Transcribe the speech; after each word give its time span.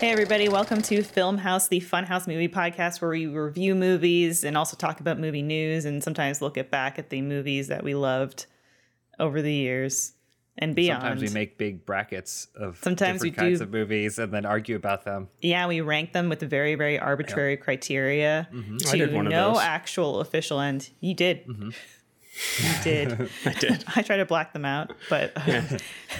Hey, 0.00 0.12
everybody, 0.12 0.48
welcome 0.48 0.80
to 0.82 1.02
Film 1.02 1.36
House, 1.36 1.68
the 1.68 1.78
Funhouse 1.80 2.26
movie 2.26 2.48
podcast 2.48 3.02
where 3.02 3.10
we 3.10 3.26
review 3.26 3.74
movies 3.74 4.44
and 4.44 4.56
also 4.56 4.74
talk 4.74 4.98
about 5.00 5.18
movie 5.18 5.42
news 5.42 5.84
and 5.84 6.02
sometimes 6.02 6.40
look 6.40 6.56
at 6.56 6.70
back 6.70 6.98
at 6.98 7.10
the 7.10 7.20
movies 7.20 7.68
that 7.68 7.84
we 7.84 7.94
loved 7.94 8.46
over 9.18 9.42
the 9.42 9.52
years 9.52 10.14
and 10.56 10.74
beyond. 10.74 11.02
Sometimes 11.02 11.20
we 11.22 11.28
make 11.28 11.58
big 11.58 11.84
brackets 11.84 12.48
of 12.54 12.78
Sometimes 12.82 13.20
different 13.20 13.36
we 13.36 13.42
kinds 13.42 13.58
do- 13.58 13.64
of 13.64 13.70
movies 13.72 14.18
and 14.18 14.32
then 14.32 14.46
argue 14.46 14.74
about 14.74 15.04
them. 15.04 15.28
yeah, 15.42 15.66
we 15.66 15.82
rank 15.82 16.14
them 16.14 16.30
with 16.30 16.40
very, 16.40 16.76
very 16.76 16.98
arbitrary 16.98 17.58
criteria 17.58 18.48
Mm-hmm. 18.54 18.76
to 18.78 18.88
I 18.88 18.96
did 18.96 19.12
one 19.12 19.26
of 19.26 19.32
no 19.32 19.50
those. 19.52 19.60
actual 19.60 20.20
official 20.20 20.60
end. 20.60 20.88
You 21.00 21.12
did. 21.12 21.46
Mm-hmm. 21.46 21.70
You 22.58 22.70
did. 22.84 23.30
I 23.44 23.52
did. 23.54 23.84
I 23.96 24.02
try 24.06 24.16
to 24.16 24.24
black 24.24 24.52
them 24.52 24.64
out, 24.64 24.92
but 25.08 25.32
uh, 25.36 25.62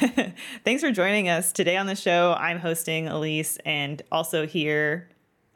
thanks 0.65 0.83
for 0.83 0.91
joining 0.91 1.29
us 1.29 1.53
today 1.53 1.77
on 1.77 1.87
the 1.87 1.95
show. 1.95 2.35
I'm 2.39 2.59
hosting 2.59 3.07
Elise, 3.09 3.59
and 3.65 4.03
also 4.11 4.47
here. 4.47 5.09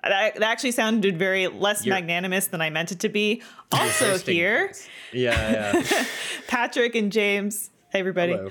That, 0.03 0.35
that 0.35 0.43
actually 0.43 0.73
sounded 0.73 1.19
very 1.19 1.49
less 1.49 1.85
You're- 1.87 1.97
magnanimous 1.99 2.49
than 2.49 2.61
I 2.61 2.69
meant 2.71 2.93
it 2.93 3.01
to 3.01 3.09
be. 3.09 3.43
Also 3.73 4.19
here, 4.19 4.71
Yeah, 5.13 5.81
yeah. 5.81 6.05
Patrick 6.47 6.95
and 6.95 7.11
James. 7.11 7.71
Hey, 7.91 8.01
everybody. 8.01 8.33
Hello. 8.35 8.51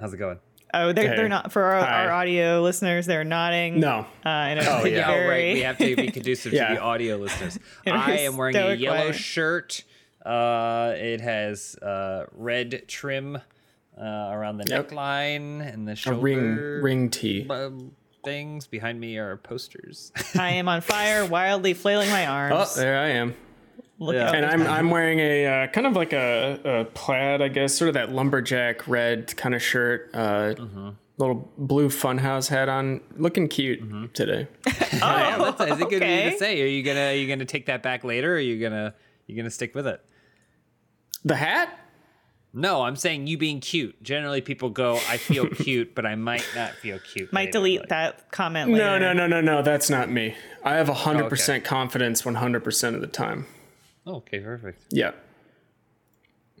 How's 0.00 0.14
it 0.14 0.16
going? 0.16 0.38
Oh, 0.72 0.92
they're, 0.92 1.10
Hey. 1.10 1.16
they're 1.16 1.28
not 1.28 1.52
for 1.52 1.62
our, 1.62 1.74
our 1.86 2.10
audio 2.10 2.62
listeners. 2.62 3.06
They're 3.06 3.22
nodding. 3.22 3.78
No. 3.80 4.06
uh, 4.24 4.28
in 4.50 4.58
a 4.58 4.64
Oh, 4.66 4.84
yeah. 4.86 5.08
Oh, 5.12 5.28
right. 5.28 5.54
We 5.54 5.60
have 5.60 5.78
to 5.78 5.94
be 5.94 6.10
conducive 6.10 6.52
Yeah. 6.52 6.68
to 6.70 6.74
the 6.76 6.80
audio 6.80 7.16
listeners. 7.16 7.58
I 7.86 8.12
am 8.20 8.36
wearing 8.36 8.56
a 8.56 8.74
yellow 8.74 9.08
way. 9.10 9.12
shirt. 9.12 9.84
Uh, 10.24 10.94
it 10.96 11.20
has 11.20 11.76
uh, 11.76 12.26
red 12.32 12.84
trim 12.88 13.36
uh, 13.36 13.40
around 14.00 14.56
the 14.58 14.64
Yep. 14.68 14.88
neckline 14.90 15.72
and 15.72 15.86
the 15.86 15.92
A 15.92 15.96
shoulder 15.96 16.20
ring 16.20 16.56
ring 16.82 17.10
tee. 17.10 17.46
um, 17.48 17.92
things. 18.24 18.66
Behind 18.66 18.98
me 18.98 19.18
are 19.18 19.36
posters. 19.36 20.12
I 20.38 20.52
am 20.52 20.68
on 20.68 20.80
fire, 20.80 21.26
wildly 21.26 21.74
flailing 21.74 22.08
my 22.10 22.26
arms. 22.26 22.54
Oh, 22.76 22.80
there 22.80 22.98
I 22.98 23.08
am. 23.10 23.34
Look 23.98 24.14
Yeah. 24.14 24.32
And 24.32 24.44
I'm 24.46 24.66
I'm 24.66 24.90
wearing 24.90 25.18
a 25.20 25.46
uh, 25.46 25.66
kind 25.68 25.86
of 25.86 25.94
like 25.94 26.12
a, 26.12 26.58
a 26.64 26.84
plaid, 26.86 27.42
I 27.42 27.48
guess, 27.48 27.74
sort 27.74 27.88
of 27.88 27.94
that 27.94 28.10
lumberjack 28.10 28.88
red 28.88 29.36
kind 29.36 29.54
of 29.54 29.62
shirt. 29.62 30.10
Uh, 30.14 30.54
Little 31.16 31.48
blue 31.56 31.90
funhouse 31.90 32.48
hat 32.48 32.68
on, 32.68 33.00
looking 33.16 33.46
cute 33.46 34.14
today. 34.14 34.48
oh, 34.66 35.54
that's, 35.56 35.70
is 35.72 35.80
it 35.80 35.88
good 35.88 36.02
okay. 36.02 36.30
to 36.30 36.38
say? 36.38 36.60
Are 36.60 36.66
you 36.66 36.82
gonna 36.82 37.10
are 37.10 37.14
you 37.14 37.28
gonna 37.28 37.44
take 37.44 37.66
that 37.66 37.84
back 37.84 38.02
later? 38.02 38.32
Or 38.32 38.36
are 38.36 38.40
you 38.40 38.58
gonna 38.60 38.94
you 39.28 39.36
gonna 39.36 39.48
stick 39.50 39.76
with 39.76 39.86
it? 39.86 40.04
The 41.24 41.36
hat? 41.36 41.78
No, 42.52 42.82
I'm 42.82 42.94
saying 42.94 43.26
you 43.26 43.36
being 43.36 43.58
cute. 43.58 44.00
Generally, 44.02 44.42
people 44.42 44.70
go, 44.70 44.94
"I 45.08 45.16
feel 45.16 45.48
cute, 45.64 45.94
but 45.94 46.06
I 46.06 46.14
might 46.14 46.46
not 46.54 46.72
feel 46.74 46.98
cute." 46.98 47.32
Might 47.32 47.46
later." 47.46 47.52
delete 47.52 47.80
Like, 47.80 47.88
that 47.88 48.30
comment 48.30 48.70
later. 48.70 48.84
No, 48.84 48.98
no, 48.98 49.12
no, 49.12 49.26
no, 49.26 49.40
no. 49.40 49.62
That's 49.62 49.90
not 49.90 50.10
me. 50.10 50.36
I 50.62 50.74
have 50.74 50.88
hundred 50.88 51.22
okay. 51.22 51.30
percent 51.30 51.64
confidence, 51.64 52.24
one 52.24 52.36
hundred 52.36 52.62
percent 52.62 52.94
of 52.94 53.00
the 53.00 53.08
time. 53.08 53.46
Oh, 54.06 54.16
okay, 54.16 54.38
perfect. 54.38 54.82
Yeah. 54.90 55.12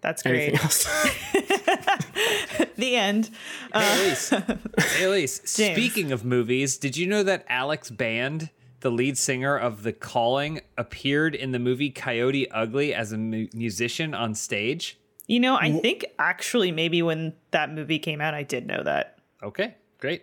That's 0.00 0.22
great. 0.22 0.48
Anything 0.48 0.60
else? 0.60 0.86
The 2.76 2.96
end. 2.96 3.30
Hey, 3.72 4.06
Elise. 4.06 4.28
hey, 4.78 5.04
Elise. 5.04 5.42
Speaking 5.44 6.12
of 6.12 6.24
movies, 6.24 6.76
did 6.76 6.96
you 6.96 7.06
know 7.06 7.22
that 7.22 7.44
Alex 7.48 7.90
Band, 7.90 8.50
the 8.84 8.90
lead 8.90 9.16
singer 9.16 9.56
of 9.56 9.82
The 9.82 9.94
Calling, 9.94 10.60
appeared 10.76 11.34
in 11.34 11.52
the 11.52 11.58
movie 11.58 11.88
Coyote 11.88 12.50
Ugly 12.50 12.94
as 12.94 13.12
a 13.12 13.18
mu- 13.18 13.48
musician 13.54 14.12
on 14.14 14.34
stage? 14.34 14.98
You 15.26 15.40
know, 15.40 15.56
I 15.56 15.72
think 15.72 16.04
actually 16.18 16.70
maybe 16.70 17.00
when 17.00 17.32
that 17.50 17.72
movie 17.72 17.98
came 17.98 18.20
out, 18.20 18.34
I 18.34 18.42
did 18.42 18.66
know 18.66 18.82
that. 18.82 19.18
Okay, 19.42 19.74
great, 19.98 20.20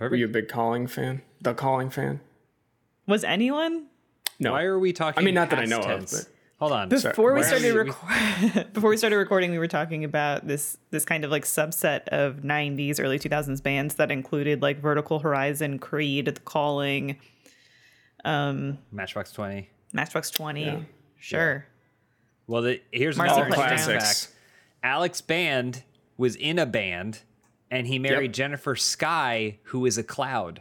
Were 0.00 0.08
perfect. 0.08 0.18
you 0.18 0.24
a 0.24 0.28
big 0.28 0.48
Calling 0.48 0.88
fan? 0.88 1.22
The 1.40 1.54
Calling 1.54 1.88
fan? 1.88 2.18
Was 3.06 3.22
anyone? 3.22 3.86
No. 4.40 4.52
Why 4.52 4.64
are 4.64 4.78
we 4.80 4.92
talking? 4.92 5.22
I 5.22 5.24
mean, 5.24 5.34
not 5.34 5.50
that 5.50 5.60
I 5.60 5.66
past 5.66 5.70
know 5.70 5.94
of, 5.94 6.10
but- 6.10 6.26
Hold 6.58 6.72
on. 6.72 6.88
Before 6.90 7.32
we 7.32 7.42
started 7.42 7.72
we- 7.72 7.78
record, 7.78 8.72
before 8.74 8.90
we 8.90 8.96
started 8.98 9.16
recording, 9.16 9.50
we 9.52 9.56
were 9.58 9.66
talking 9.68 10.02
about 10.04 10.46
this 10.46 10.76
this 10.90 11.04
kind 11.06 11.24
of 11.24 11.30
like 11.30 11.44
subset 11.44 12.06
of 12.08 12.42
'90s, 12.42 13.00
early 13.00 13.18
2000s 13.18 13.62
bands 13.62 13.94
that 13.94 14.10
included 14.10 14.60
like 14.60 14.78
Vertical 14.78 15.20
Horizon, 15.20 15.78
Creed, 15.78 16.26
The 16.26 16.32
Calling, 16.40 17.16
Matchbox 18.24 19.32
Twenty. 19.32 19.70
Matchbox 19.92 20.30
20. 20.30 20.64
Yeah. 20.64 20.80
Sure. 21.18 21.66
Well, 22.46 22.62
the, 22.62 22.80
here's 22.92 23.16
Marcy 23.16 23.32
another 23.34 23.46
Playground. 23.48 23.70
interesting 23.72 23.98
Classics. 23.98 24.26
fact. 24.26 24.36
Alex 24.84 25.20
Band 25.20 25.82
was 26.16 26.36
in 26.36 26.58
a 26.58 26.66
band, 26.66 27.22
and 27.70 27.86
he 27.86 27.98
married 27.98 28.26
Yep. 28.30 28.32
Jennifer 28.34 28.76
Sky, 28.76 29.58
who 29.64 29.84
is 29.86 29.98
a 29.98 30.02
cloud. 30.04 30.60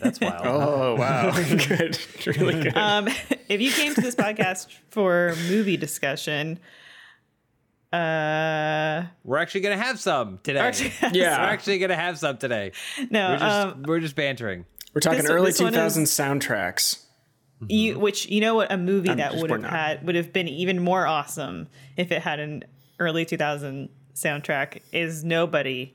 That's 0.00 0.20
wild. 0.20 0.46
Oh 0.46 0.96
wow, 0.96 1.30
good, 1.68 1.98
really 2.26 2.60
good. 2.64 2.76
Um, 2.76 3.06
if 3.48 3.60
you 3.60 3.70
came 3.70 3.94
to 3.94 4.00
this 4.00 4.16
podcast 4.16 4.66
for 4.90 5.34
movie 5.48 5.76
discussion, 5.76 6.58
uh, 7.92 9.04
We're 9.24 9.38
actually 9.38 9.60
gonna 9.62 9.76
have 9.76 9.98
some 10.00 10.38
today. 10.42 10.60
actually, 10.60 10.92
yeah, 11.12 11.38
We're 11.40 11.52
actually 11.52 11.78
gonna 11.78 11.96
have 11.96 12.18
some 12.18 12.36
today. 12.38 12.72
no, 13.10 13.30
We're 13.30 13.38
just 13.38 13.66
um, 13.76 13.82
we're 13.84 14.00
just 14.00 14.16
bantering. 14.16 14.64
We're 14.94 15.00
talking 15.00 15.20
this- 15.22 15.30
early 15.30 15.52
2000s 15.52 16.02
is- 16.02 16.10
soundtracks. 16.10 17.04
you 17.68 17.98
which 17.98 18.26
you 18.28 18.40
know 18.40 18.54
what 18.54 18.72
a 18.72 18.76
movie 18.78 19.10
I'm 19.10 19.18
that 19.18 19.36
would 19.36 19.50
have 19.50 19.64
had 19.64 20.06
would 20.06 20.14
have 20.14 20.32
been 20.32 20.48
even 20.48 20.80
more 20.80 21.06
awesome 21.06 21.68
if 21.96 22.10
it 22.10 22.22
had 22.22 22.40
an 22.40 22.64
early 22.98 23.24
2000 23.26 23.90
soundtrack 24.14 24.80
is 24.92 25.22
nobody 25.24 25.94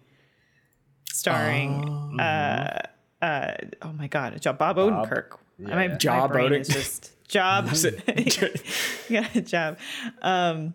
starring 1.12 2.20
uh 2.20 2.80
uh 3.22 3.52
oh 3.82 3.94
my 3.94 4.08
god 4.08 4.40
job 4.42 4.58
bob 4.58 4.78
odenkirk. 4.78 5.38
My, 5.58 5.88
my 5.88 5.96
Job 5.96 6.32
brain 6.34 6.52
Oden- 6.52 6.60
is 6.62 6.68
just 6.68 7.12
job 7.28 7.68
yeah 9.10 9.28
job. 9.42 9.78
Um 10.22 10.74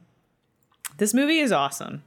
this 0.97 1.15
movie 1.15 1.39
is 1.39 1.53
awesome. 1.53 2.03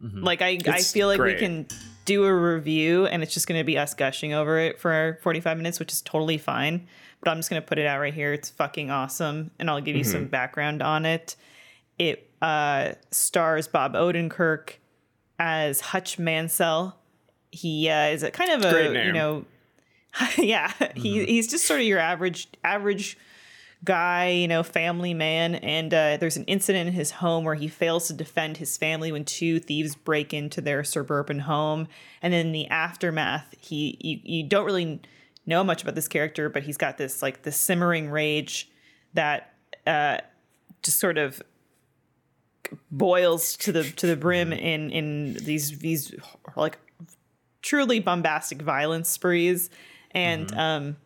Like 0.00 0.42
i 0.42 0.58
i 0.66 0.80
feel 0.82 1.06
like 1.08 1.18
great. 1.18 1.34
we 1.36 1.40
can 1.40 1.66
do 2.04 2.24
a 2.24 2.34
review 2.34 3.06
and 3.06 3.22
it's 3.22 3.32
just 3.32 3.46
going 3.46 3.58
to 3.58 3.64
be 3.64 3.78
us 3.78 3.94
gushing 3.94 4.32
over 4.32 4.58
it 4.58 4.78
for 4.78 5.18
45 5.22 5.56
minutes 5.56 5.78
which 5.78 5.92
is 5.92 6.02
totally 6.02 6.38
fine 6.38 6.86
but 7.20 7.30
i'm 7.30 7.38
just 7.38 7.48
going 7.48 7.60
to 7.60 7.66
put 7.66 7.78
it 7.78 7.86
out 7.86 8.00
right 8.00 8.12
here. 8.12 8.32
It's 8.32 8.50
fucking 8.50 8.90
awesome 8.90 9.50
and 9.58 9.70
i'll 9.70 9.80
give 9.80 9.96
you 9.96 10.04
some 10.04 10.26
background 10.26 10.82
on 10.82 11.06
it. 11.06 11.36
It 11.98 12.28
uh 12.42 12.92
stars 13.10 13.66
bob 13.66 13.94
odenkirk 13.94 14.74
as 15.38 15.80
hutch 15.80 16.18
mansell. 16.18 16.98
He 17.50 17.88
uh, 17.88 18.08
is 18.08 18.22
a 18.22 18.30
kind 18.30 18.50
of 18.50 18.64
a 18.64 19.04
you 19.06 19.12
know 19.12 19.44
yeah 20.38 20.72
he, 20.94 21.24
he's 21.24 21.48
just 21.48 21.64
sort 21.66 21.80
of 21.80 21.86
your 21.86 21.98
average 21.98 22.48
average 22.62 23.16
guy, 23.84 24.30
you 24.30 24.48
know, 24.48 24.62
family 24.62 25.14
man, 25.14 25.56
and 25.56 25.92
uh, 25.92 26.16
there's 26.16 26.36
an 26.36 26.44
incident 26.44 26.88
in 26.88 26.94
his 26.94 27.10
home 27.10 27.44
where 27.44 27.54
he 27.54 27.68
fails 27.68 28.06
to 28.08 28.12
defend 28.12 28.56
his 28.56 28.76
family 28.76 29.12
when 29.12 29.24
two 29.24 29.60
thieves 29.60 29.94
break 29.94 30.32
into 30.32 30.60
their 30.60 30.82
suburban 30.82 31.40
home, 31.40 31.86
and 32.22 32.32
then 32.32 32.46
in 32.46 32.52
the 32.52 32.66
aftermath, 32.68 33.54
he 33.60 33.98
you, 34.00 34.20
you 34.22 34.48
don't 34.48 34.64
really 34.64 35.00
know 35.46 35.62
much 35.62 35.82
about 35.82 35.94
this 35.94 36.08
character, 36.08 36.48
but 36.48 36.62
he's 36.62 36.76
got 36.76 36.96
this 36.98 37.22
like 37.22 37.42
this 37.42 37.58
simmering 37.58 38.10
rage 38.10 38.70
that 39.12 39.54
uh, 39.86 40.18
just 40.82 40.98
sort 40.98 41.18
of 41.18 41.42
boils 42.90 43.56
to 43.58 43.72
the 43.72 43.84
to 43.84 44.06
the 44.06 44.16
brim 44.16 44.52
in 44.52 44.90
in 44.90 45.34
these 45.34 45.78
these 45.78 46.14
like 46.56 46.78
truly 47.62 48.00
bombastic 48.00 48.62
violence 48.62 49.08
sprees. 49.08 49.70
And 50.12 50.52
um 50.56 50.96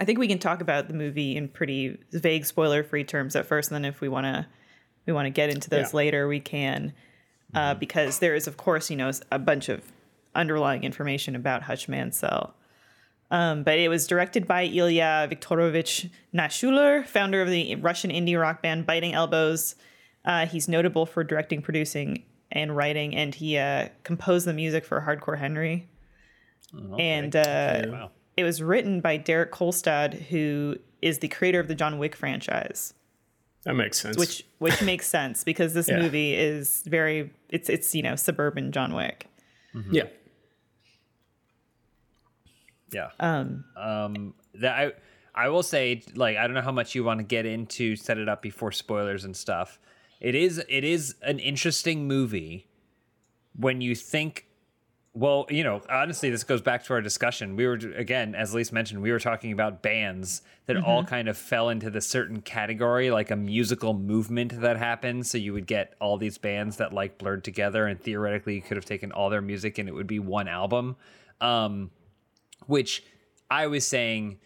I 0.00 0.04
think 0.04 0.18
we 0.18 0.28
can 0.28 0.38
talk 0.38 0.60
about 0.60 0.88
the 0.88 0.94
movie 0.94 1.36
in 1.36 1.48
pretty 1.48 1.98
vague 2.12 2.46
spoiler 2.46 2.82
free 2.84 3.04
terms 3.04 3.34
at 3.36 3.46
first, 3.46 3.70
and 3.70 3.74
then 3.84 3.84
if 3.90 4.00
we 4.00 4.08
want 4.08 4.24
to 4.26 4.46
we 5.06 5.12
want 5.12 5.26
to 5.26 5.30
get 5.30 5.50
into 5.50 5.70
those 5.70 5.92
Yeah. 5.92 5.96
later, 5.96 6.28
we 6.28 6.38
can, 6.40 6.92
uh, 7.54 7.74
because 7.74 8.18
there 8.18 8.34
is 8.34 8.46
of 8.46 8.56
course 8.56 8.90
you 8.90 8.96
know 8.96 9.10
a 9.32 9.38
bunch 9.38 9.68
of 9.68 9.82
underlying 10.34 10.84
information 10.84 11.34
about 11.34 11.62
Hutch 11.62 11.88
Mansell. 11.88 12.54
Um, 13.30 13.62
but 13.62 13.78
it 13.78 13.88
was 13.88 14.06
directed 14.06 14.46
by 14.46 14.62
Ilya 14.64 15.28
Viktorovich 15.30 16.08
Naishuller, 16.34 17.04
founder 17.06 17.42
of 17.42 17.48
the 17.50 17.74
Russian 17.76 18.10
indie 18.10 18.40
rock 18.40 18.62
band 18.62 18.86
Biting 18.86 19.12
Elbows. 19.14 19.74
Uh, 20.24 20.46
he's 20.46 20.66
notable 20.68 21.04
for 21.06 21.24
directing, 21.24 21.60
producing, 21.60 22.22
and 22.52 22.74
writing, 22.76 23.14
and 23.14 23.34
he 23.34 23.58
uh, 23.58 23.88
composed 24.04 24.46
the 24.46 24.52
music 24.54 24.84
for 24.84 25.00
Hardcore 25.02 25.38
Henry. 25.38 25.88
And 26.98 27.34
uh, 27.36 27.82
Wow. 27.88 28.10
It 28.38 28.44
was 28.44 28.62
written 28.62 29.00
by 29.00 29.16
Derek 29.16 29.50
Kolstad, 29.52 30.14
who 30.28 30.76
is 31.02 31.18
the 31.18 31.28
creator 31.28 31.58
of 31.60 31.66
the 31.68 31.74
John 31.74 31.98
Wick 31.98 32.14
franchise, 32.14 32.94
That 33.64 33.74
makes 33.74 34.00
sense. 34.00 34.16
which 34.16 34.44
which 34.58 34.80
makes 34.82 35.06
sense 35.18 35.42
because 35.44 35.74
this 35.74 35.88
Yeah. 35.88 35.98
movie 35.98 36.34
is 36.34 36.82
very 36.86 37.30
it's 37.50 37.68
it's 37.68 37.94
you 37.94 38.02
know 38.02 38.14
suburban 38.16 38.70
John 38.72 38.94
Wick. 38.94 39.26
yeah, 39.90 40.04
Yeah. 42.92 43.10
Um. 43.20 43.64
Um. 43.76 44.34
That 44.54 44.72
I 44.78 44.92
I 45.44 45.48
will 45.48 45.62
say 45.62 46.02
like 46.14 46.36
I 46.36 46.44
don't 46.46 46.54
know 46.54 46.62
how 46.62 46.72
much 46.72 46.94
you 46.94 47.04
want 47.04 47.18
to 47.20 47.24
get 47.24 47.44
into 47.46 47.96
set 47.96 48.18
it 48.18 48.28
up 48.28 48.42
before 48.42 48.72
spoilers 48.72 49.24
and 49.24 49.36
stuff. 49.36 49.78
It 50.20 50.34
is 50.34 50.62
it 50.68 50.84
is 50.84 51.14
an 51.22 51.38
interesting 51.38 52.08
movie 52.08 52.66
when 53.54 53.80
you 53.80 53.94
think 53.94 54.46
well, 55.18 55.46
you 55.50 55.64
know, 55.64 55.82
honestly, 55.90 56.30
this 56.30 56.44
goes 56.44 56.62
back 56.62 56.84
to 56.84 56.92
our 56.92 57.00
discussion. 57.00 57.56
We 57.56 57.66
were 57.66 57.74
again, 57.74 58.36
as 58.36 58.54
Lise 58.54 58.70
mentioned, 58.70 59.02
we 59.02 59.10
were 59.10 59.18
talking 59.18 59.50
about 59.50 59.82
bands 59.82 60.42
that 60.66 60.76
all 60.76 61.02
kind 61.02 61.28
of 61.28 61.36
fell 61.36 61.70
into 61.70 61.90
the 61.90 62.00
certain 62.00 62.40
category, 62.40 63.10
like 63.10 63.32
a 63.32 63.36
musical 63.36 63.94
movement 63.94 64.60
that 64.60 64.76
happened. 64.76 65.26
So 65.26 65.36
you 65.36 65.52
would 65.54 65.66
get 65.66 65.94
all 66.00 66.18
these 66.18 66.38
bands 66.38 66.76
that 66.76 66.92
like 66.92 67.18
blurred 67.18 67.42
together, 67.42 67.86
and 67.86 68.00
theoretically, 68.00 68.54
you 68.54 68.62
could 68.62 68.76
have 68.76 68.84
taken 68.84 69.10
all 69.10 69.28
their 69.28 69.42
music 69.42 69.78
and 69.78 69.88
it 69.88 69.92
would 69.92 70.06
be 70.06 70.20
one 70.20 70.46
album. 70.46 70.94
Um, 71.40 71.90
which 72.66 73.02
I 73.50 73.66
was 73.66 73.84
saying, 73.86 74.38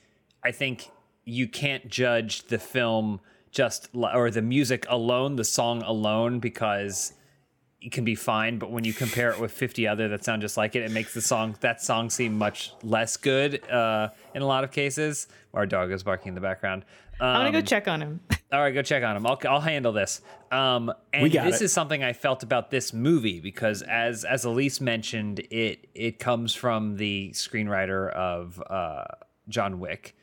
I 0.43 0.53
think 0.53 0.91
you 1.25 1.49
can't 1.49 1.89
judge 1.89 2.45
the 2.45 2.59
film 2.59 3.21
just 3.51 3.91
or 3.95 4.31
the 4.31 4.41
music 4.41 4.87
alone, 4.89 5.37
the 5.37 5.45
song 5.45 5.83
alone, 5.83 6.39
because 6.39 7.13
can 7.91 8.05
be 8.05 8.15
fine. 8.15 8.59
But 8.59 8.71
when 8.71 8.85
you 8.85 8.93
compare 8.93 9.31
it 9.31 9.41
with 9.41 9.51
50 9.51 9.89
other 9.89 10.09
that 10.09 10.25
sound 10.25 10.43
just 10.43 10.57
like 10.57 10.77
it, 10.77 10.83
it 10.83 10.93
makes 10.93 11.15
the 11.15 11.21
song 11.21 11.57
that 11.61 11.83
song 11.83 12.11
seem 12.11 12.39
much 12.39 12.73
less 12.83 13.17
good 13.17 13.69
uh, 13.69 14.11
in 14.35 14.43
a 14.43 14.47
lot 14.47 14.63
of 14.63 14.71
cases. 14.71 15.27
Our 15.55 15.67
dog 15.67 15.91
is 15.91 16.03
barking 16.03 16.29
in 16.29 16.35
the 16.35 16.41
background. 16.41 16.85
Um, 17.21 17.29
I'm 17.29 17.47
gonna 17.47 17.53
go 17.53 17.67
check 17.67 17.89
on 17.89 18.01
him. 18.03 18.21
all 18.53 18.61
right, 18.61 18.73
go 18.73 18.83
check 18.83 19.03
on 19.05 19.17
him. 19.17 19.27
I'll, 19.27 19.39
I'll 19.49 19.61
handle 19.61 19.93
this. 19.93 20.21
Um, 20.51 20.93
and 21.13 21.23
We 21.23 21.31
got 21.31 21.45
this 21.45 21.61
it. 21.61 21.67
is 21.67 21.73
something 21.73 22.03
I 22.03 22.13
felt 22.13 22.43
about 22.43 22.71
this 22.71 22.93
movie 22.93 23.41
because, 23.41 23.83
as 23.83 24.25
as 24.25 24.45
Elise 24.45 24.81
mentioned, 24.81 25.41
it 25.51 25.89
it 25.95 26.19
comes 26.19 26.55
from 26.55 26.97
the 26.97 27.31
screenwriter 27.33 28.11
of 28.11 28.63
uh, 28.69 29.05
John 29.49 29.79
Wick, 29.79 30.17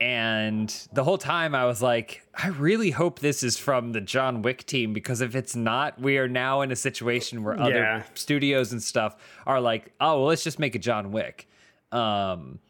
and 0.00 0.68
the 0.92 1.04
whole 1.04 1.18
time 1.18 1.54
I 1.54 1.66
was 1.66 1.82
like, 1.82 2.22
I 2.34 2.48
really 2.48 2.90
hope 2.90 3.18
this 3.18 3.42
is 3.42 3.58
from 3.58 3.92
the 3.92 4.00
John 4.00 4.40
Wick 4.42 4.64
team 4.64 4.92
because 4.94 5.20
if 5.20 5.34
it's 5.36 5.54
not, 5.54 6.00
we 6.00 6.16
are 6.16 6.28
now 6.28 6.62
in 6.62 6.72
a 6.72 6.76
situation 6.76 7.44
where 7.44 7.60
other 7.60 7.74
Yeah. 7.74 8.02
studios 8.14 8.72
and 8.72 8.82
stuff 8.82 9.16
are 9.46 9.60
like, 9.60 9.92
oh, 10.00 10.16
well, 10.18 10.26
let's 10.26 10.42
just 10.42 10.58
make 10.58 10.74
a 10.74 10.78
John 10.78 11.12
Wick. 11.12 11.48
Um, 11.92 12.60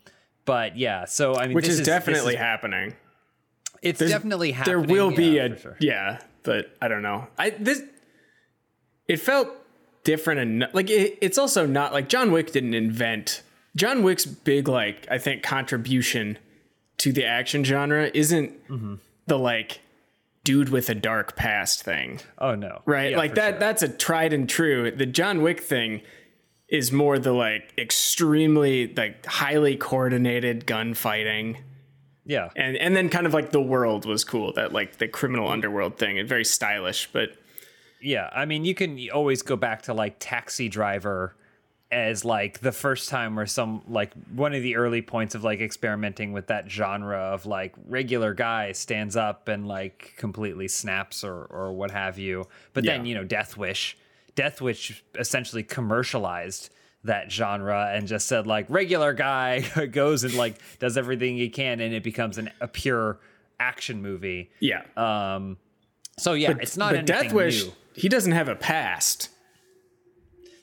but 0.44 0.76
yeah, 0.76 1.04
so 1.04 1.36
I 1.36 1.46
mean, 1.46 1.54
which 1.54 1.66
this 1.66 1.74
is, 1.74 1.78
this 1.80 1.86
definitely 1.86 2.34
is- 2.34 2.40
happening. 2.40 2.94
it's 3.82 3.98
There's- 4.00 4.10
definitely 4.12 4.50
happening. 4.52 4.86
There 4.86 4.94
will 4.96 5.10
be 5.12 5.36
yeah, 5.36 5.44
a 5.44 5.50
for 5.54 5.60
sure. 5.60 5.76
yeah, 5.80 6.20
but 6.42 6.74
I 6.82 6.88
don't 6.88 7.02
know. 7.02 7.28
I 7.38 7.50
this 7.50 7.82
it 9.06 9.18
felt 9.20 9.48
different 10.04 10.40
and 10.40 10.68
like 10.72 10.90
it, 10.90 11.18
it's 11.20 11.38
also 11.38 11.66
not 11.66 11.92
like 11.92 12.08
John 12.08 12.32
Wick 12.32 12.50
didn't 12.52 12.74
invent 12.74 13.42
John 13.76 14.02
Wick's 14.02 14.24
big 14.26 14.66
like 14.66 15.06
I 15.10 15.18
think 15.18 15.42
contribution 15.42 16.38
to 17.00 17.12
the 17.12 17.24
action 17.24 17.64
genre 17.64 18.10
isn't 18.14 18.68
Mm-hmm. 18.68 18.94
the 19.26 19.38
like 19.38 19.80
dude 20.44 20.70
with 20.70 20.88
a 20.88 20.94
dark 20.94 21.36
past 21.36 21.82
thing. 21.82 22.20
Oh 22.38 22.54
no, 22.54 22.80
right 22.86 23.10
Yeah, 23.12 23.18
like 23.18 23.34
that 23.34 23.52
sure. 23.54 23.58
that's 23.60 23.82
a 23.82 23.88
tried 23.88 24.32
and 24.32 24.48
true 24.48 24.90
the 24.90 25.06
john 25.06 25.42
wick 25.42 25.60
thing 25.60 26.00
is 26.68 26.92
more 26.92 27.18
the 27.18 27.32
like 27.32 27.72
extremely 27.76 28.92
like 28.94 29.26
highly 29.26 29.76
coordinated 29.76 30.66
gunfighting 30.66 31.56
Yeah, 32.24 32.50
and 32.56 32.76
and 32.76 32.94
then 32.96 33.08
kind 33.08 33.26
of 33.26 33.34
like 33.34 33.50
the 33.50 33.60
world 33.60 34.06
was 34.06 34.24
cool 34.24 34.52
that 34.54 34.72
like 34.72 34.98
the 34.98 35.08
criminal 35.08 35.48
underworld 35.48 35.98
thing 35.98 36.18
and 36.18 36.28
very 36.28 36.44
stylish 36.44 37.08
but 37.12 37.30
yeah. 38.02 38.30
I 38.32 38.46
mean, 38.46 38.64
you 38.64 38.74
can 38.74 38.98
always 39.12 39.42
go 39.42 39.56
back 39.56 39.82
to 39.82 39.92
like 39.92 40.16
Taxi 40.18 40.70
Driver 40.70 41.36
as 41.92 42.24
like 42.24 42.60
the 42.60 42.70
first 42.70 43.08
time 43.08 43.34
where 43.34 43.46
some 43.46 43.82
like 43.88 44.12
one 44.34 44.54
of 44.54 44.62
the 44.62 44.76
early 44.76 45.02
points 45.02 45.34
of 45.34 45.42
like 45.42 45.60
experimenting 45.60 46.32
with 46.32 46.46
that 46.46 46.70
genre 46.70 47.18
of 47.18 47.46
like 47.46 47.74
regular 47.88 48.32
guy 48.32 48.70
stands 48.72 49.16
up 49.16 49.48
and 49.48 49.66
like 49.66 50.14
completely 50.16 50.68
snaps 50.68 51.24
or 51.24 51.44
or 51.46 51.72
what 51.72 51.90
have 51.90 52.18
you. 52.18 52.46
But 52.74 52.84
then 52.84 53.06
you 53.06 53.14
know, 53.14 53.24
Death 53.24 53.56
Wish, 53.56 53.96
Death 54.36 54.60
Wish 54.60 55.02
essentially 55.18 55.62
commercialized 55.64 56.70
that 57.02 57.32
genre 57.32 57.90
and 57.94 58.06
just 58.06 58.28
said 58.28 58.46
like 58.46 58.66
regular 58.68 59.12
guy 59.12 59.60
goes 59.90 60.22
and 60.22 60.34
like 60.34 60.56
does 60.78 60.96
everything 60.98 61.36
he 61.36 61.48
can 61.48 61.80
and 61.80 61.94
it 61.94 62.02
becomes 62.02 62.36
an, 62.38 62.50
a 62.60 62.68
pure 62.68 63.18
action 63.58 64.00
movie. 64.02 64.50
yeah 64.60 64.82
Um, 64.96 65.56
so 66.18 66.34
yeah, 66.34 66.54
it's 66.60 66.76
not 66.76 66.92
but 66.94 67.06
death 67.06 67.32
wish 67.32 67.64
new. 67.64 67.72
he 67.94 68.08
doesn't 68.08 68.32
have 68.32 68.48
a 68.48 68.54
past 68.54 69.30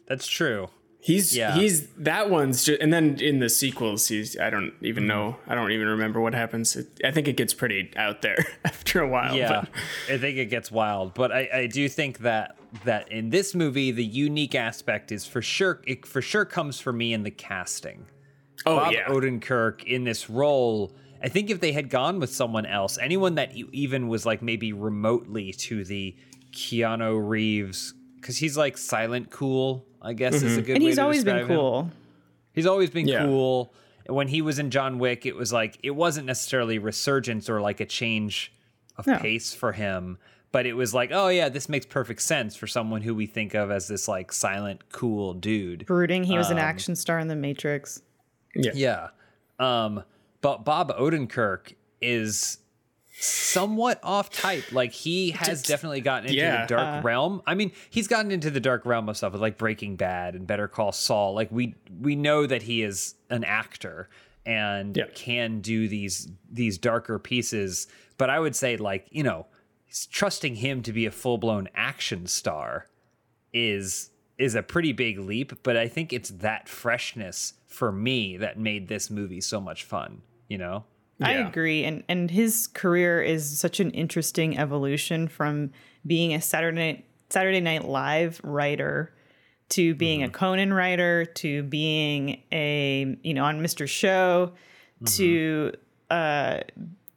That's 0.07 0.27
true. 0.27 0.69
He's 1.07 1.35
Yeah. 1.37 1.55
he's 1.55 1.87
that 1.93 2.29
one's 2.29 2.65
just, 2.65 2.81
and 2.81 2.91
then 2.91 3.17
in 3.21 3.39
the 3.39 3.47
sequels, 3.49 4.09
he's 4.09 4.37
I 4.37 4.49
don't 4.49 4.73
even 4.81 5.03
Mm-hmm. 5.03 5.07
know 5.07 5.37
I 5.47 5.55
don't 5.55 5.71
even 5.71 5.87
remember 5.87 6.19
what 6.19 6.33
happens. 6.33 6.75
It, 6.75 6.87
I 7.05 7.11
think 7.11 7.29
it 7.29 7.37
gets 7.37 7.53
pretty 7.53 7.91
out 7.95 8.21
there 8.21 8.37
after 8.65 9.01
a 9.01 9.07
while. 9.07 9.33
Yeah, 9.33 9.61
but- 9.61 10.13
I 10.13 10.17
think 10.17 10.37
it 10.37 10.47
gets 10.49 10.69
wild, 10.69 11.13
but 11.13 11.31
I, 11.31 11.49
I 11.53 11.67
do 11.67 11.87
think 11.87 12.19
that 12.19 12.57
that 12.83 13.09
in 13.09 13.29
this 13.29 13.55
movie, 13.55 13.91
the 13.91 14.03
unique 14.03 14.53
aspect 14.53 15.11
is 15.13 15.25
for 15.25 15.41
sure. 15.41 15.81
It 15.87 16.05
for 16.05 16.21
sure 16.21 16.43
comes 16.43 16.79
for 16.81 16.91
me 16.91 17.13
in 17.13 17.23
the 17.23 17.31
casting. 17.31 18.05
oh 18.65 18.75
Bob 18.75 18.91
yeah, 18.93 19.07
Odenkirk 19.07 19.85
in 19.85 20.03
this 20.03 20.29
role. 20.29 20.91
I 21.23 21.29
think 21.29 21.49
if 21.49 21.61
they 21.61 21.71
had 21.71 21.89
gone 21.89 22.19
with 22.19 22.31
someone 22.31 22.65
else, 22.65 22.97
anyone 22.97 23.35
that 23.35 23.55
even 23.55 24.09
was 24.09 24.25
like 24.25 24.41
maybe 24.41 24.73
remotely 24.73 25.53
to 25.53 25.85
the 25.85 26.15
Keanu 26.51 27.25
Reeves, 27.27 27.93
because 28.17 28.37
he's 28.37 28.57
like 28.57 28.77
silent 28.77 29.29
cool. 29.31 29.85
I 30.01 30.13
guess 30.13 30.35
is 30.35 30.57
a 30.57 30.61
good. 30.61 30.75
And 30.75 30.83
way 30.83 30.89
he's 30.89 30.95
to 30.97 31.03
always 31.03 31.23
been 31.23 31.35
describe 31.37 31.51
him. 31.51 31.57
cool. 31.57 31.91
He's 32.53 32.65
always 32.65 32.89
been 32.89 33.07
Yeah. 33.07 33.25
cool. 33.25 33.73
When 34.07 34.27
he 34.29 34.41
was 34.41 34.57
in 34.59 34.69
John 34.71 34.99
Wick, 34.99 35.25
it 35.25 35.35
was 35.35 35.51
like 35.51 35.77
it 35.83 35.91
wasn't 35.91 36.27
necessarily 36.27 36.79
resurgence 36.79 37.49
or 37.49 37.59
like 37.61 37.79
a 37.79 37.85
change 37.85 38.53
of 38.95 39.05
No. 39.05 39.17
pace 39.17 39.53
for 39.53 39.73
him, 39.73 40.17
but 40.51 40.65
it 40.65 40.73
was 40.73 40.93
like, 40.93 41.11
oh 41.11 41.27
yeah, 41.27 41.49
this 41.49 41.67
makes 41.69 41.85
perfect 41.85 42.21
sense 42.21 42.55
for 42.55 42.67
someone 42.67 43.01
who 43.01 43.13
we 43.13 43.25
think 43.27 43.53
of 43.53 43.69
as 43.69 43.87
this 43.87 44.07
like 44.07 44.31
silent, 44.31 44.89
cool 44.91 45.33
dude. 45.33 45.85
Brooding. 45.85 46.23
He 46.23 46.33
Um, 46.33 46.37
was 46.39 46.49
an 46.49 46.57
action 46.57 46.95
star 46.95 47.19
in 47.19 47.27
The 47.27 47.35
Matrix. 47.35 48.01
Yeah. 48.55 49.09
Um, 49.59 50.03
but 50.41 50.63
Bob 50.63 50.91
Odenkirk 50.97 51.73
is 52.01 52.59
somewhat 53.19 53.99
off 54.03 54.29
type. 54.29 54.71
Like 54.71 54.91
he 54.91 55.31
has 55.31 55.63
definitely 55.63 56.01
gotten 56.01 56.25
into 56.29 56.37
yeah. 56.37 56.65
the 56.65 56.75
dark 56.75 57.03
uh. 57.03 57.07
realm. 57.07 57.41
I 57.45 57.55
mean, 57.55 57.71
he's 57.89 58.07
gotten 58.07 58.31
into 58.31 58.49
the 58.49 58.59
dark 58.59 58.85
realm 58.85 59.09
of 59.09 59.17
stuff 59.17 59.33
with 59.33 59.41
like 59.41 59.57
Breaking 59.57 59.95
Bad 59.95 60.35
and 60.35 60.45
Better 60.45 60.67
Call 60.67 60.91
Saul. 60.91 61.33
Like 61.33 61.51
we 61.51 61.75
we 61.99 62.15
know 62.15 62.45
that 62.45 62.63
he 62.63 62.83
is 62.83 63.15
an 63.29 63.43
actor 63.43 64.09
and 64.45 64.95
Yeah. 64.95 65.05
can 65.13 65.59
do 65.61 65.87
these 65.87 66.29
these 66.51 66.77
darker 66.77 67.19
pieces. 67.19 67.87
But 68.17 68.29
I 68.29 68.39
would 68.39 68.55
say 68.55 68.77
like, 68.77 69.07
you 69.11 69.23
know, 69.23 69.47
trusting 70.11 70.55
him 70.55 70.81
to 70.83 70.93
be 70.93 71.05
a 71.05 71.11
full-blown 71.11 71.69
action 71.75 72.27
star 72.27 72.87
is 73.53 74.11
is 74.37 74.53
a 74.53 74.61
pretty 74.61 74.91
big 74.91 75.17
leap, 75.17 75.51
but 75.63 75.75
I 75.75 75.87
think 75.87 76.13
it's 76.13 76.29
that 76.29 76.69
freshness 76.69 77.53
for 77.67 77.91
me 77.91 78.37
that 78.37 78.59
made 78.59 78.87
this 78.87 79.09
movie 79.09 79.41
so 79.41 79.59
much 79.59 79.83
fun, 79.83 80.21
you 80.47 80.59
know? 80.59 80.85
I 81.21 81.33
agree, 81.33 81.83
and 81.83 82.03
and 82.07 82.29
his 82.29 82.67
career 82.67 83.21
is 83.21 83.57
such 83.59 83.79
an 83.79 83.91
interesting 83.91 84.57
evolution 84.57 85.27
from 85.27 85.71
being 86.05 86.33
a 86.33 86.41
Saturday 86.41 86.77
Night, 86.77 87.05
Saturday 87.29 87.59
Night 87.61 87.85
Live 87.85 88.39
writer 88.43 89.13
to 89.69 89.95
being 89.95 90.19
Mm-hmm. 90.21 90.29
a 90.29 90.33
Conan 90.33 90.73
writer 90.73 91.25
to 91.25 91.63
being 91.63 92.41
a 92.51 93.17
you 93.23 93.33
know 93.33 93.43
on 93.45 93.61
Mr. 93.61 93.87
Show 93.87 94.53
to 95.05 95.73
uh, 96.09 96.59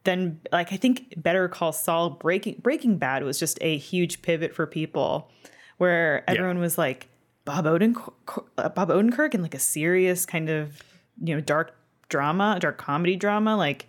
then 0.03 0.39
like 0.51 0.73
I 0.73 0.77
think 0.77 1.13
Better 1.17 1.47
Call 1.47 1.71
Saul 1.71 2.09
Breaking 2.11 2.55
Breaking 2.61 2.97
Bad 2.97 3.23
was 3.23 3.39
just 3.39 3.57
a 3.61 3.77
huge 3.77 4.21
pivot 4.21 4.53
for 4.53 4.65
people 4.67 5.29
where 5.77 6.23
everyone 6.29 6.59
was 6.59 6.77
like 6.77 7.07
Bob 7.45 7.65
Odenkirk, 7.65 8.45
uh, 8.57 8.69
Bob 8.69 8.89
Odenkirk 8.89 9.33
in 9.33 9.41
like 9.41 9.55
a 9.55 9.59
serious 9.59 10.25
kind 10.25 10.49
of 10.49 10.83
you 11.23 11.33
know 11.35 11.41
dark 11.41 11.75
drama, 12.11 12.57
dark 12.61 12.77
comedy 12.77 13.15
drama. 13.15 13.57
Like 13.57 13.87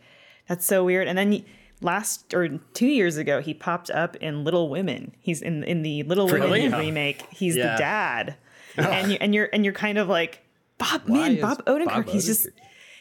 that's 0.49 0.65
so 0.65 0.83
weird. 0.85 1.07
And 1.09 1.19
then 1.19 1.45
last 1.83 2.33
or 2.33 2.49
two 2.73 2.87
years 2.87 3.19
ago, 3.19 3.43
he 3.43 3.53
popped 3.53 3.91
up 3.91 4.17
in 4.17 4.45
Little 4.45 4.71
Women. 4.71 5.15
He's 5.21 5.43
in 5.43 5.63
in 5.65 5.83
the 5.83 6.03
Little 6.05 6.29
Really? 6.29 6.63
Women 6.63 6.79
remake. 6.81 7.27
He's 7.31 7.57
Yeah. 7.57 7.73
the 7.73 7.79
dad, 7.79 8.35
and 8.79 9.13
you 9.13 9.19
and 9.21 9.35
you're 9.35 9.51
and 9.53 9.65
you're 9.65 9.75
kind 9.75 9.99
of 9.99 10.09
like 10.09 10.41
Bob 10.79 11.07
man, 11.07 11.39
Bob 11.41 11.63
Odenkirk. 11.67 11.87
Bob 12.07 12.09
he's 12.09 12.25
just 12.25 12.47
Odenkirk- 12.47 12.53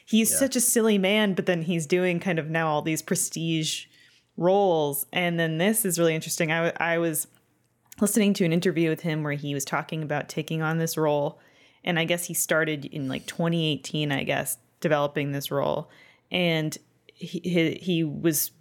he's 0.05 0.37
such 0.37 0.55
a 0.57 0.61
silly 0.61 0.97
man, 0.97 1.33
but 1.33 1.45
then 1.45 1.61
he's 1.61 1.85
doing 1.87 2.19
kind 2.19 2.37
of 2.39 2.49
now 2.49 2.67
all 2.67 2.81
these 2.81 3.01
prestige 3.01 3.85
roles. 4.37 5.05
And 5.13 5.39
then 5.39 5.57
this 5.57 5.85
is 5.85 5.97
really 5.99 6.15
interesting. 6.15 6.51
I, 6.51 6.55
w- 6.57 6.73
I 6.79 6.97
was 6.97 7.27
listening 7.99 8.33
to 8.35 8.45
an 8.45 8.53
interview 8.53 8.89
with 8.89 9.01
him 9.01 9.23
where 9.23 9.33
he 9.33 9.53
was 9.53 9.63
talking 9.65 10.01
about 10.03 10.27
taking 10.29 10.61
on 10.61 10.77
this 10.79 10.97
role. 10.97 11.39
And 11.83 11.97
I 11.99 12.05
guess 12.05 12.25
he 12.25 12.33
started 12.33 12.85
in 12.85 13.07
like 13.07 13.25
2018, 13.25 14.11
I 14.11 14.23
guess, 14.23 14.57
developing 14.81 15.31
this 15.31 15.49
role. 15.49 15.89
And 16.29 16.77
he, 17.05 17.39
he, 17.39 17.79
he 17.81 18.03
was 18.03 18.51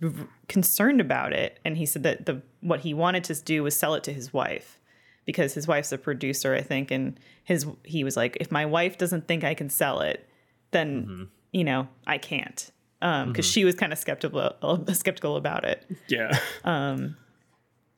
concerned 0.48 1.00
about 1.00 1.32
it. 1.32 1.58
And 1.64 1.76
he 1.76 1.86
said 1.86 2.02
that 2.04 2.26
the 2.26 2.42
what 2.60 2.80
he 2.80 2.94
wanted 2.94 3.24
to 3.24 3.34
do 3.42 3.62
was 3.62 3.74
sell 3.74 3.94
it 3.94 4.04
to 4.04 4.12
his 4.12 4.32
wife 4.32 4.78
because 5.24 5.54
his 5.54 5.66
wife's 5.66 5.92
a 5.92 5.98
producer, 5.98 6.54
I 6.54 6.60
think. 6.62 6.90
And 6.90 7.18
his 7.42 7.66
he 7.84 8.04
was 8.04 8.16
like, 8.16 8.36
if 8.40 8.50
my 8.50 8.66
wife 8.66 8.98
doesn't 8.98 9.26
think 9.26 9.44
I 9.44 9.54
can 9.54 9.70
sell 9.70 10.00
it, 10.00 10.28
then 10.70 11.02
mm-hmm. 11.02 11.22
you 11.52 11.64
know 11.64 11.88
I 12.06 12.18
can't. 12.18 12.70
Um, 13.02 13.28
because 13.28 13.46
mm-hmm. 13.46 13.52
she 13.52 13.64
was 13.64 13.74
kind 13.76 13.92
of 13.92 13.98
skeptical 13.98 14.84
skeptical 14.92 15.36
about 15.36 15.64
it. 15.64 15.86
yeah. 16.08 16.38
Um, 16.64 17.16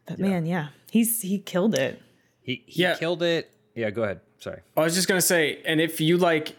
but 0.07 0.19
man, 0.19 0.47
yeah, 0.47 0.69
he's 0.91 1.23
he 1.23 1.39
killed 1.39 1.75
it. 1.75 2.01
He, 2.43 2.63
he 2.67 2.83
Yeah. 2.83 2.97
killed 2.97 3.23
it. 3.23 3.51
Yeah, 3.75 3.91
go 3.91 4.03
ahead. 4.03 4.21
Sorry. 4.39 4.61
I 4.77 4.81
was 4.83 4.95
just 4.95 5.09
gonna 5.09 5.21
say, 5.21 5.63
and 5.65 5.81
if 5.81 6.01
you 6.01 6.19
like, 6.19 6.57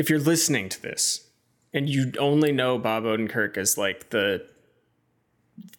if 0.00 0.08
you're 0.08 0.18
listening 0.18 0.68
to 0.70 0.80
this 0.80 1.28
and 1.74 1.88
you 1.88 2.12
only 2.18 2.52
know 2.52 2.78
Bob 2.78 3.04
Odenkirk 3.04 3.56
as 3.58 3.76
like 3.76 4.08
the 4.10 4.46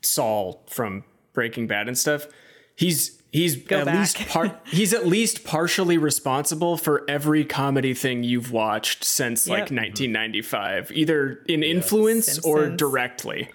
Saul 0.01 0.63
from 0.69 1.03
Breaking 1.33 1.67
Bad 1.67 1.87
and 1.87 1.97
stuff, 1.97 2.27
he's 2.75 3.21
he's 3.31 3.55
Go 3.55 3.79
at 3.79 3.85
back. 3.85 3.97
least 3.99 4.17
par- 4.29 4.59
he's 4.65 4.93
at 4.93 5.07
least 5.07 5.43
partially 5.43 5.97
responsible 5.97 6.77
for 6.77 7.03
every 7.09 7.45
comedy 7.45 7.93
thing 7.93 8.23
you've 8.23 8.51
watched 8.51 9.03
since 9.03 9.47
like 9.47 9.71
1995, 9.71 10.91
either 10.93 11.43
in 11.47 11.63
influence 11.63 12.39
or 12.39 12.69
directly. 12.69 13.49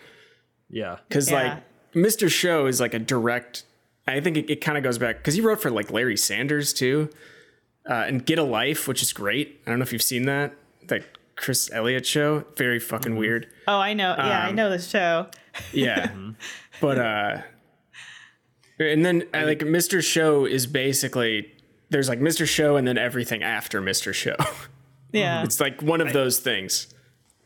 Yeah. 0.69 0.99
Because 1.09 1.31
Yeah. 1.31 1.55
like 1.55 1.63
Mr. 1.95 2.31
Show 2.31 2.67
is 2.67 2.81
like 2.81 2.95
a 2.95 2.99
direct. 2.99 3.65
I 4.09 4.21
think 4.21 4.37
it, 4.37 4.51
it 4.51 4.61
kind 4.61 4.79
of 4.79 4.85
goes 4.85 4.99
back 4.99 5.19
because 5.19 5.35
he 5.35 5.41
wrote 5.41 5.61
for 5.61 5.71
like 5.71 5.91
Larry 5.91 6.17
Sanders 6.17 6.73
too, 6.73 7.09
uh, 7.89 8.05
and 8.07 8.25
Get 8.27 8.39
a 8.39 8.43
Life, 8.43 8.87
which 8.89 9.03
is 9.03 9.13
great. 9.13 9.61
I 9.67 9.71
don't 9.71 9.79
know 9.79 9.83
if 9.85 9.93
you've 9.93 10.03
seen 10.03 10.25
that 10.27 10.55
that 10.89 11.03
Chris 11.37 11.71
Elliott 11.73 12.07
show. 12.07 12.45
Very 12.57 12.79
fucking 12.79 13.13
Mm-hmm. 13.13 13.19
weird. 13.21 13.47
Oh, 13.69 13.79
I 13.79 13.93
know. 13.95 14.15
Yeah, 14.17 14.43
Um, 14.45 14.49
I 14.49 14.51
know 14.53 14.71
this 14.71 14.89
show. 14.89 15.27
Yeah, 15.73 16.11
but 16.81 16.99
uh, 16.99 17.43
and 18.79 19.05
then 19.05 19.25
uh, 19.35 19.45
like 19.45 19.61
Mr. 19.61 20.03
Show 20.03 20.45
is 20.45 20.67
basically 20.67 21.53
there's 21.91 22.09
like 22.09 22.21
Mr. 22.21 22.47
Show 22.47 22.77
and 22.77 22.87
then 22.87 22.99
everything 22.99 23.43
after 23.43 23.81
Mr. 23.81 24.13
Show. 24.13 24.37
Yeah. 25.13 25.45
it's 25.45 25.61
like 25.61 25.81
one 25.83 26.01
of 26.03 26.13
those 26.13 26.41
things. 26.41 26.89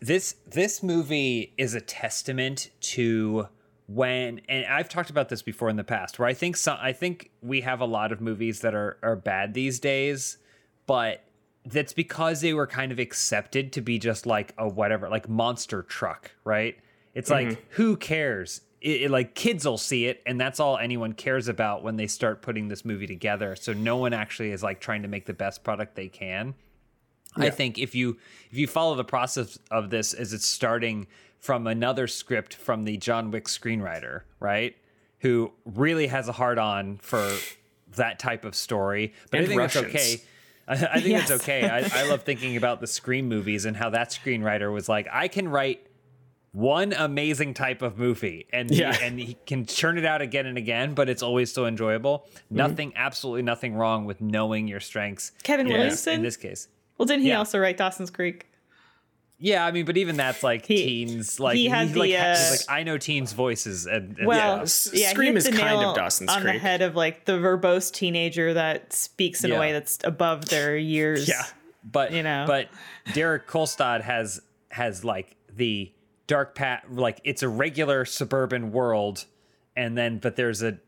this 0.01 0.35
this 0.47 0.83
movie 0.83 1.53
is 1.57 1.75
a 1.75 1.81
testament 1.81 2.71
to 2.81 3.47
when 3.93 4.41
and 4.49 4.65
I've 4.67 4.89
talked 4.89 5.11
about 5.11 5.29
this 5.29 5.43
before 5.43 5.69
in 5.69 5.75
the 5.75 5.83
past 5.83 6.19
where 6.19 6.29
I 6.29 6.35
think 6.35 6.57
some 6.57 6.79
I 6.81 6.93
think 6.93 7.31
we 7.43 7.63
have 7.63 7.81
a 7.81 7.85
lot 7.85 8.13
of 8.13 8.21
movies 8.21 8.61
that 8.61 8.73
are 8.73 8.99
are 9.03 9.17
bad 9.17 9.53
these 9.53 9.81
days 9.81 10.39
but 10.87 11.25
that's 11.65 11.93
because 11.93 12.41
they 12.41 12.55
were 12.55 12.69
kind 12.69 12.93
of 12.93 13.01
accepted 13.01 13.73
to 13.73 13.81
be 13.81 13.99
just 13.99 14.27
like 14.27 14.55
a 14.59 14.69
whatever 14.69 15.09
like 15.09 15.29
monster 15.29 15.83
truck 15.83 16.31
right? 16.45 16.79
It's 17.15 17.31
like 17.31 17.49
mm-hmm. 17.49 17.61
who 17.71 17.97
cares? 17.97 18.61
It, 18.81 19.03
it- 19.03 19.11
like 19.11 19.35
kids 19.35 19.65
will 19.65 19.77
see 19.77 20.07
it 20.07 20.23
and 20.25 20.41
that's 20.41 20.61
all 20.61 20.79
anyone 20.79 21.13
cares 21.13 21.49
about 21.49 21.83
when 21.83 21.97
they 21.97 22.07
start 22.07 22.43
putting 22.43 22.69
this 22.69 22.85
movie 22.85 23.09
together. 23.09 23.57
So 23.57 23.73
no 23.73 23.97
one 23.97 24.13
actually 24.13 24.53
is 24.53 24.63
like 24.63 24.81
trying 24.81 25.03
to 25.03 25.09
make 25.09 25.27
the 25.27 25.35
best 25.35 25.65
product 25.65 25.97
they 25.97 26.09
can. 26.09 26.55
I 27.37 27.51
think 27.51 27.79
if 27.79 27.95
you 27.95 28.19
if 28.51 28.59
you 28.59 28.67
follow 28.67 28.95
the 28.95 29.05
process 29.05 29.59
of 29.71 29.91
this 29.91 30.15
as 30.15 30.33
it's 30.33 30.47
starting 30.47 31.07
from 31.41 31.67
another 31.67 32.07
script 32.07 32.55
from 32.55 32.85
the 32.85 32.97
John 32.99 33.31
Wick 33.31 33.47
screenwriter, 33.47 34.23
right? 34.39 34.77
Who 35.21 35.53
really 35.65 36.07
has 36.07 36.29
a 36.29 36.33
hard 36.33 36.59
on 36.59 36.99
for 36.99 37.35
that 37.97 38.19
type 38.19 38.45
of 38.45 38.55
story. 38.55 39.13
But 39.31 39.39
And 39.39 39.45
I 39.47 39.49
think 39.49 39.59
Russians. 39.61 39.87
it's 39.87 39.95
okay. 39.95 40.23
I, 40.69 40.73
I 40.73 41.01
think 41.01 41.19
it's 41.19 41.31
Yes. 41.31 41.43
okay. 41.43 41.69
I, 41.69 41.79
I 42.05 42.09
love 42.09 42.23
thinking 42.23 42.57
about 42.57 42.81
the 42.81 42.87
Scream 42.87 43.29
movies 43.29 43.65
and 43.65 43.77
how 43.77 43.91
that 43.91 44.11
screenwriter 44.11 44.73
was 44.73 44.89
like, 44.89 45.09
I 45.11 45.27
can 45.29 45.49
write 45.49 45.87
one 46.53 46.93
amazing 46.93 47.55
type 47.55 47.81
of 47.83 47.97
movie 47.99 48.47
and 48.53 48.71
Yeah. 48.71 48.95
he, 48.95 49.05
and 49.07 49.19
he 49.19 49.37
can 49.47 49.67
churn 49.67 49.99
it 49.99 50.05
out 50.05 50.21
again 50.23 50.47
and 50.47 50.59
again, 50.59 50.95
but 50.95 51.09
it's 51.09 51.23
always 51.23 51.53
so 51.53 51.67
enjoyable. 51.67 52.27
Mm-hmm. 52.29 52.57
Nothing, 52.57 52.93
absolutely 52.97 53.43
nothing 53.43 53.75
wrong 53.75 54.05
with 54.05 54.21
knowing 54.21 54.69
your 54.69 54.81
strengths. 54.81 55.33
Kevin 55.43 55.67
Yeah. 55.67 55.75
Williamson. 55.79 56.15
In 56.15 56.23
this 56.23 56.37
case, 56.37 56.69
well, 56.99 57.07
didn't 57.07 57.23
he 57.23 57.29
yeah. 57.31 57.39
also 57.39 57.59
write 57.59 57.77
Dawson's 57.77 58.11
Creek? 58.11 58.47
Yeah, 59.43 59.65
I 59.65 59.71
mean, 59.73 59.87
but 59.87 59.97
even 59.97 60.17
that's 60.19 60.43
like 60.43 60.67
He- 60.67 60.85
teens. 61.07 61.41
Like 61.41 61.57
he 61.57 61.67
had 61.67 61.89
he's 61.89 61.97
like, 61.97 62.11
the, 62.11 62.17
he's 62.17 62.39
uh, 62.39 62.51
like 62.51 62.61
I 62.81 62.83
know 62.83 62.99
teens' 62.99 63.33
voices. 63.33 63.87
And, 63.87 64.19
and 64.19 64.27
Well, 64.27 64.59
Yeah, 64.59 64.67
yeah, 64.93 65.11
Scream 65.11 65.37
is 65.37 65.47
hit 65.47 65.53
the 65.55 65.61
kind 65.61 65.75
of 65.75 65.81
nail 65.81 65.95
Dawson's 65.95 66.31
on 66.31 66.45
the 66.45 66.53
head 66.53 66.83
of 66.83 66.95
like 66.95 67.25
the 67.25 67.33
verbose 67.39 67.91
teenager 67.91 68.53
that 68.55 68.93
speaks 68.93 69.43
in 69.43 69.51
Yeah. 69.51 69.57
a 69.57 69.61
way 69.61 69.73
that's 69.73 69.99
above 70.05 70.51
their 70.51 70.77
years. 70.77 71.27
Yeah. 71.27 71.43
but 71.83 72.13
you 72.13 72.23
know. 72.23 72.45
but 72.47 72.69
Derek 73.15 73.49
Kolstad 73.49 74.03
has 74.03 74.43
has 74.69 75.05
like 75.05 75.37
the 75.57 75.91
dark 76.27 76.55
pat 76.55 76.85
like 76.95 77.21
it's 77.25 77.43
a 77.43 77.49
regular 77.49 78.05
suburban 78.05 78.73
world, 78.73 79.25
and 79.75 79.97
then 79.97 80.19
but 80.19 80.37
there's 80.37 80.63
a 80.63 80.79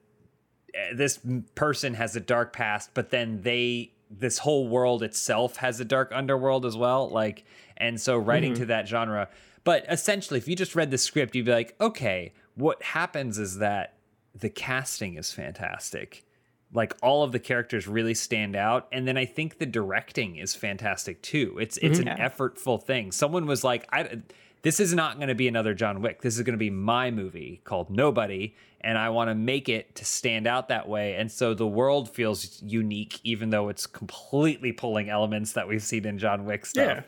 eh, 0.74 0.92
this 0.94 1.18
person 1.54 1.94
has 1.94 2.14
a 2.16 2.20
dark 2.20 2.52
past, 2.52 2.90
but 2.92 3.08
then 3.08 3.40
they 3.42 3.92
this 4.10 4.38
whole 4.38 4.68
world 4.68 5.02
itself 5.02 5.56
has 5.56 5.80
a 5.80 5.84
dark 5.86 6.12
underworld 6.14 6.66
as 6.66 6.76
well. 6.76 7.08
Like 7.08 7.44
and 7.82 8.00
so 8.00 8.16
writing 8.16 8.54
to 8.54 8.60
mm-hmm. 8.60 8.68
that 8.68 8.88
genre. 8.88 9.28
But 9.64 9.84
essentially, 9.90 10.38
if 10.38 10.48
you 10.48 10.56
just 10.56 10.74
read 10.74 10.90
the 10.90 10.98
script, 10.98 11.34
you'd 11.36 11.46
be 11.46 11.52
like, 11.52 11.76
okay, 11.80 12.32
what 12.54 12.82
happens 12.82 13.38
is 13.38 13.58
that 13.58 13.94
the 14.34 14.48
casting 14.48 15.16
is 15.16 15.32
fantastic. 15.32 16.24
Like 16.72 16.94
all 17.02 17.22
of 17.22 17.32
the 17.32 17.38
characters 17.38 17.86
really 17.86 18.14
stand 18.14 18.56
out, 18.56 18.88
and 18.92 19.06
then 19.06 19.18
I 19.18 19.26
think 19.26 19.58
the 19.58 19.66
directing 19.66 20.36
is 20.36 20.54
fantastic 20.54 21.20
too. 21.20 21.58
It's 21.60 21.76
it's 21.78 21.98
mm-hmm. 21.98 22.08
an 22.08 22.18
effortful 22.18 22.82
thing. 22.82 23.12
Someone 23.12 23.44
was 23.44 23.62
like, 23.62 23.86
I 23.92 24.22
this 24.62 24.78
is 24.78 24.94
not 24.94 25.16
going 25.16 25.28
to 25.28 25.34
be 25.34 25.48
another 25.48 25.74
John 25.74 26.00
Wick. 26.00 26.22
This 26.22 26.36
is 26.36 26.42
going 26.42 26.54
to 26.54 26.58
be 26.58 26.70
my 26.70 27.10
movie 27.10 27.60
called 27.64 27.90
Nobody, 27.90 28.54
and 28.80 28.96
I 28.96 29.10
want 29.10 29.28
to 29.28 29.34
make 29.34 29.68
it 29.68 29.96
to 29.96 30.04
stand 30.04 30.46
out 30.46 30.68
that 30.68 30.88
way. 30.88 31.16
And 31.16 31.30
so 31.30 31.52
the 31.52 31.66
world 31.66 32.08
feels 32.08 32.62
unique, 32.62 33.20
even 33.24 33.50
though 33.50 33.68
it's 33.68 33.86
completely 33.86 34.72
pulling 34.72 35.10
elements 35.10 35.52
that 35.52 35.68
we've 35.68 35.82
seen 35.82 36.06
in 36.06 36.18
John 36.18 36.46
Wick 36.46 36.64
stuff. 36.64 36.98
Yeah. 36.98 37.02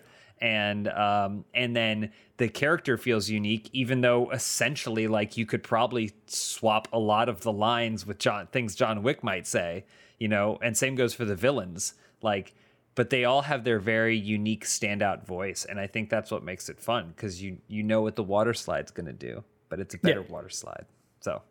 And 0.45 0.89
um, 0.89 1.45
and 1.55 1.75
then 1.75 2.11
the 2.37 2.49
character 2.49 2.99
feels 2.99 3.31
unique, 3.31 3.71
even 3.73 4.03
though 4.03 4.31
essentially, 4.31 5.07
like 5.09 5.37
you 5.39 5.47
could 5.47 5.63
probably 5.63 6.13
swap 6.27 6.89
a 6.93 6.99
lot 6.99 7.29
of 7.29 7.41
the 7.41 7.53
lines 7.53 8.07
with 8.07 8.19
John 8.19 8.47
things 8.49 8.75
John 8.75 9.03
Wick 9.03 9.25
might 9.25 9.47
say, 9.47 9.85
you 10.19 10.29
know. 10.29 10.59
And 10.63 10.77
same 10.77 10.97
goes 10.97 11.15
for 11.15 11.25
the 11.25 11.35
villains, 11.37 11.95
like 12.21 12.55
but 12.97 13.11
they 13.11 13.25
all 13.25 13.43
have 13.43 13.65
their 13.65 13.79
very 13.81 14.17
unique 14.17 14.65
standout 14.65 15.27
voice 15.27 15.65
and 15.69 15.81
i 15.81 15.87
think 15.87 16.09
that's 16.09 16.31
what 16.31 16.45
makes 16.45 16.69
it 16.69 16.79
fun 16.79 17.13
because 17.17 17.43
you 17.43 17.59
you 17.67 17.83
know 17.83 18.03
what 18.03 18.15
the 18.15 18.23
water 18.23 18.55
slide's 18.55 18.93
going 18.93 19.07
to 19.07 19.13
do 19.13 19.43
but 19.69 19.81
it's 19.81 19.95
a 19.95 19.99
better 19.99 20.21
Yeah. 20.21 20.33
water 20.33 20.49
slide 20.49 20.87
so 21.21 21.43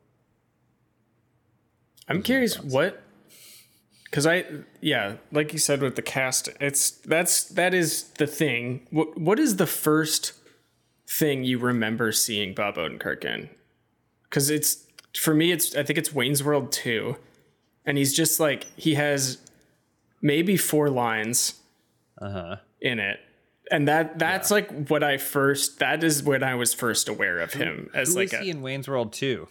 I'm 2.07 2.21
curious 2.21 2.55
what 2.61 3.01
because 4.13 4.27
I 4.27 4.45
yeah, 4.79 5.15
like 5.31 5.53
you 5.53 5.59
said 5.59 5.81
with 5.81 5.95
the 5.95 6.03
cast, 6.03 6.47
it's 6.61 6.91
that's 6.91 7.45
that 7.45 7.73
is 7.73 8.03
the 8.19 8.27
thing. 8.27 8.85
What 8.91 9.17
what 9.17 9.39
is 9.39 9.55
the 9.55 9.65
first 9.65 10.33
thing 11.09 11.43
you 11.43 11.57
remember 11.57 12.11
seeing 12.11 12.53
Bob 12.53 12.75
Odenkirk 12.75 13.25
in? 13.25 13.49
Because 14.25 14.51
it's 14.51 14.85
for 15.19 15.33
me, 15.33 15.51
it's 15.51 15.75
I 15.75 15.81
think 15.81 15.97
it's 15.97 16.13
Wayne's 16.13 16.43
World 16.43 16.71
two, 16.71 17.15
and 17.87 17.97
he's 17.97 18.13
just 18.13 18.39
like 18.39 18.67
he 18.75 18.93
has 18.93 19.39
maybe 20.21 20.57
four 20.57 20.91
lines 20.91 21.55
uh-huh 22.21 22.57
in 22.81 22.99
it. 22.99 23.19
And 23.71 23.87
that 23.87 24.19
that's 24.19 24.51
like 24.51 24.89
what 24.89 25.03
I 25.03 25.17
first 25.17 25.79
that 25.79 26.03
is 26.03 26.21
when 26.21 26.43
I 26.43 26.53
was 26.53 26.71
first 26.71 27.09
aware 27.09 27.39
of 27.39 27.53
him 27.53 27.89
as 27.95 28.09
who 28.09 28.19
like 28.19 28.33
a, 28.33 28.43
he 28.43 28.51
in 28.51 28.61
wayne's 28.61 28.89
world 28.89 29.13
2 29.13 29.47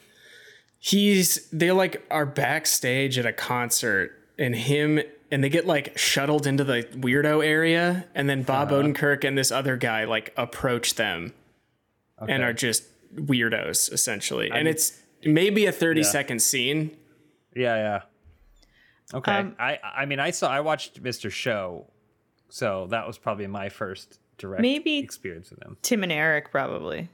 he's 0.78 1.48
they 1.48 1.72
like 1.72 2.04
are 2.10 2.26
backstage 2.26 3.18
at 3.18 3.24
a 3.24 3.32
concert 3.32 4.21
and 4.38 4.54
him 4.54 5.00
and 5.30 5.42
they 5.42 5.48
get 5.48 5.66
like 5.66 5.96
shuttled 5.96 6.46
into 6.46 6.64
the 6.64 6.82
weirdo 6.94 7.44
area 7.44 8.06
and 8.14 8.28
then 8.28 8.42
Bob 8.42 8.70
Odenkirk 8.70 9.24
and 9.24 9.36
this 9.36 9.50
other 9.50 9.76
guy 9.76 10.04
like 10.04 10.32
approach 10.36 10.94
them 10.96 11.32
and 12.18 12.42
are 12.42 12.52
just 12.52 12.84
weirdos 13.14 13.92
essentially. 13.92 14.50
and 14.50 14.68
it's 14.68 15.00
maybe 15.24 15.66
a 15.66 15.72
thirty 15.72 16.02
second 16.02 16.40
scene. 16.42 16.96
yeah 17.54 17.76
yeah 17.76 18.02
okay 19.14 19.32
Um, 19.38 19.56
i 19.58 19.78
i 19.82 20.06
mean 20.06 20.18
i 20.20 20.30
saw 20.30 20.48
i 20.50 20.60
watched 20.60 21.02
mr 21.02 21.30
show 21.30 21.86
so 22.48 22.86
that 22.90 23.06
was 23.06 23.18
probably 23.18 23.46
my 23.46 23.68
first 23.68 24.18
direct 24.38 24.62
Maybe- 24.62 24.98
experience 24.98 25.50
with 25.50 25.62
him 25.62 25.76
Tim 25.82 26.02
and 26.02 26.12
Eric 26.12 26.50
probably. 26.50 27.08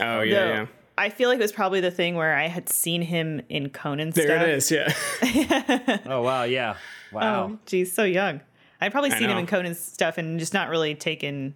Oh 0.00 0.20
yeah, 0.22 0.34
Though, 0.46 0.52
yeah. 0.54 0.66
I 0.98 1.08
feel 1.10 1.28
like 1.28 1.38
it 1.38 1.42
was 1.42 1.52
probably 1.52 1.80
the 1.80 1.90
thing 1.90 2.14
where 2.16 2.34
I 2.36 2.48
had 2.48 2.68
seen 2.68 3.02
him 3.02 3.40
in 3.48 3.70
Conan 3.70 4.10
There 4.10 4.26
stuff. 4.26 4.42
it 4.42 4.48
is, 4.50 4.70
yeah. 4.70 5.98
oh 6.06 6.22
wow 6.22 6.42
yeah 6.44 6.76
wow 7.12 7.48
Oh, 7.52 7.58
geez, 7.66 7.92
so 7.92 8.04
young. 8.04 8.40
I'd 8.80 8.92
probably 8.92 9.10
seen 9.10 9.30
him 9.30 9.38
in 9.38 9.46
Conan's 9.46 9.78
stuff 9.80 10.18
and 10.18 10.38
just 10.40 10.52
not 10.52 10.68
really 10.68 10.94
taken 10.94 11.54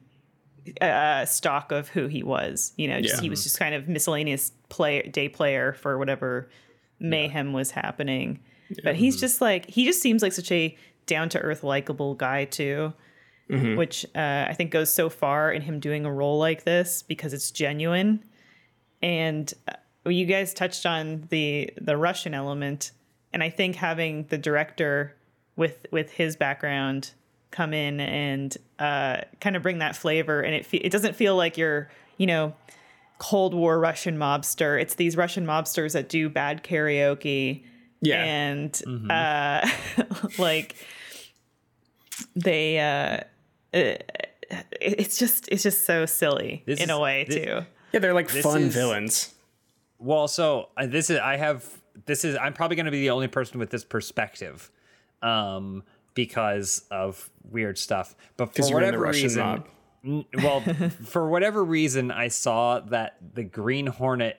uh, 0.80 1.24
stock 1.24 1.72
of 1.72 1.88
who 1.88 2.06
he 2.06 2.22
was. 2.22 2.72
You 2.76 2.88
know, 2.88 3.00
just 3.00 3.16
Yeah. 3.16 3.20
he 3.22 3.30
was 3.30 3.42
just 3.42 3.58
kind 3.58 3.74
of 3.74 3.88
miscellaneous 3.88 4.52
play 4.68 5.02
day 5.02 5.28
player 5.28 5.72
for 5.72 5.98
whatever 5.98 6.48
mayhem 7.00 7.52
was 7.52 7.72
happening. 7.72 8.38
But 8.84 8.94
he's 8.96 9.18
just 9.20 9.40
like 9.40 9.68
he 9.68 9.84
just 9.84 10.00
seems 10.00 10.22
like 10.22 10.32
such 10.32 10.50
a 10.52 10.76
down 11.06 11.28
to 11.30 11.40
earth, 11.40 11.62
likable 11.64 12.14
guy 12.14 12.44
too. 12.46 12.92
Which 13.48 14.04
uh, 14.16 14.46
I 14.48 14.54
think 14.56 14.70
goes 14.72 14.90
so 14.90 15.08
far 15.08 15.52
in 15.52 15.62
him 15.62 15.78
doing 15.78 16.04
a 16.04 16.12
role 16.12 16.38
like 16.38 16.64
this 16.64 17.02
because 17.02 17.32
it's 17.32 17.50
genuine. 17.52 18.24
And 19.02 19.52
uh, 19.68 20.10
you 20.10 20.26
guys 20.26 20.54
touched 20.54 20.86
on 20.86 21.26
the 21.30 21.70
the 21.80 21.96
Russian 21.96 22.34
element, 22.34 22.92
and 23.32 23.42
I 23.42 23.50
think 23.50 23.76
having 23.76 24.24
the 24.28 24.38
director 24.38 25.14
with 25.56 25.86
with 25.90 26.10
his 26.12 26.36
background 26.36 27.12
come 27.50 27.72
in 27.72 28.00
and 28.00 28.56
uh, 28.78 29.18
kind 29.40 29.56
of 29.56 29.62
bring 29.62 29.78
that 29.78 29.96
flavor, 29.96 30.40
and 30.40 30.54
it 30.54 30.66
fe- 30.66 30.78
it 30.78 30.90
doesn't 30.90 31.14
feel 31.16 31.36
like 31.36 31.56
you're 31.56 31.90
you 32.16 32.26
know 32.26 32.54
Cold 33.18 33.54
War 33.54 33.78
Russian 33.78 34.16
mobster. 34.18 34.80
It's 34.80 34.94
these 34.94 35.16
Russian 35.16 35.46
mobsters 35.46 35.92
that 35.92 36.08
do 36.08 36.28
bad 36.28 36.62
karaoke 36.64 37.62
Yeah. 38.00 38.22
and 38.24 38.82
uh, 39.10 39.68
like 40.38 40.76
they 42.34 42.78
uh, 42.78 43.20
it, 43.72 44.10
it's 44.80 45.18
just 45.18 45.48
it's 45.48 45.62
just 45.62 45.84
so 45.84 46.06
silly 46.06 46.62
This 46.66 46.80
in 46.80 46.90
a 46.90 46.98
way 47.00 47.24
thi- 47.28 47.44
too. 47.44 47.60
Yeah, 47.92 48.00
they're 48.00 48.14
like 48.14 48.30
This 48.30 48.42
fun 48.42 48.62
is- 48.62 48.74
villains. 48.74 49.34
Well, 49.98 50.28
so 50.28 50.68
uh, 50.76 50.86
this 50.86 51.08
is 51.08 51.18
I 51.18 51.36
have 51.36 51.64
this 52.04 52.24
is 52.24 52.36
I'm 52.36 52.52
probably 52.52 52.76
going 52.76 52.84
to 52.86 52.92
be 52.92 53.00
the 53.00 53.10
only 53.10 53.28
person 53.28 53.58
with 53.58 53.70
this 53.70 53.84
perspective, 53.84 54.70
um, 55.22 55.82
because 56.14 56.84
of 56.90 57.30
weird 57.50 57.78
stuff. 57.78 58.14
But 58.36 58.46
for 58.46 58.52
Because 58.52 58.70
you're 58.70 58.80
in 58.82 58.92
the 58.92 58.98
whatever 58.98 59.12
reason. 59.22 59.64
N- 60.04 60.24
well, 60.34 60.60
for 61.04 61.28
whatever 61.28 61.64
reason, 61.64 62.10
I 62.10 62.28
saw 62.28 62.80
that 62.80 63.16
the 63.34 63.42
Green 63.44 63.86
Hornet, 63.86 64.38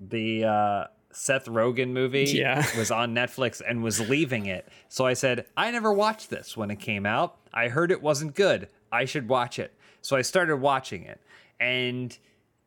the 0.00 0.44
uh, 0.44 0.84
Seth 1.12 1.44
Rogen 1.46 1.90
movie, 1.90 2.24
Yeah. 2.24 2.64
was 2.78 2.90
on 2.90 3.14
Netflix 3.14 3.60
and 3.66 3.82
was 3.82 4.00
leaving 4.08 4.46
it. 4.46 4.66
So 4.88 5.04
I 5.06 5.12
said, 5.12 5.44
I 5.56 5.70
never 5.70 5.92
watched 5.92 6.30
this 6.30 6.56
when 6.56 6.70
it 6.70 6.80
came 6.80 7.04
out. 7.06 7.36
I 7.52 7.68
heard 7.68 7.90
it 7.92 8.02
wasn't 8.02 8.34
good. 8.34 8.68
I 8.90 9.04
should 9.04 9.28
watch 9.28 9.58
it. 9.58 9.72
So 10.00 10.16
I 10.16 10.22
started 10.22 10.56
watching 10.56 11.04
it, 11.04 11.20
and 11.60 12.16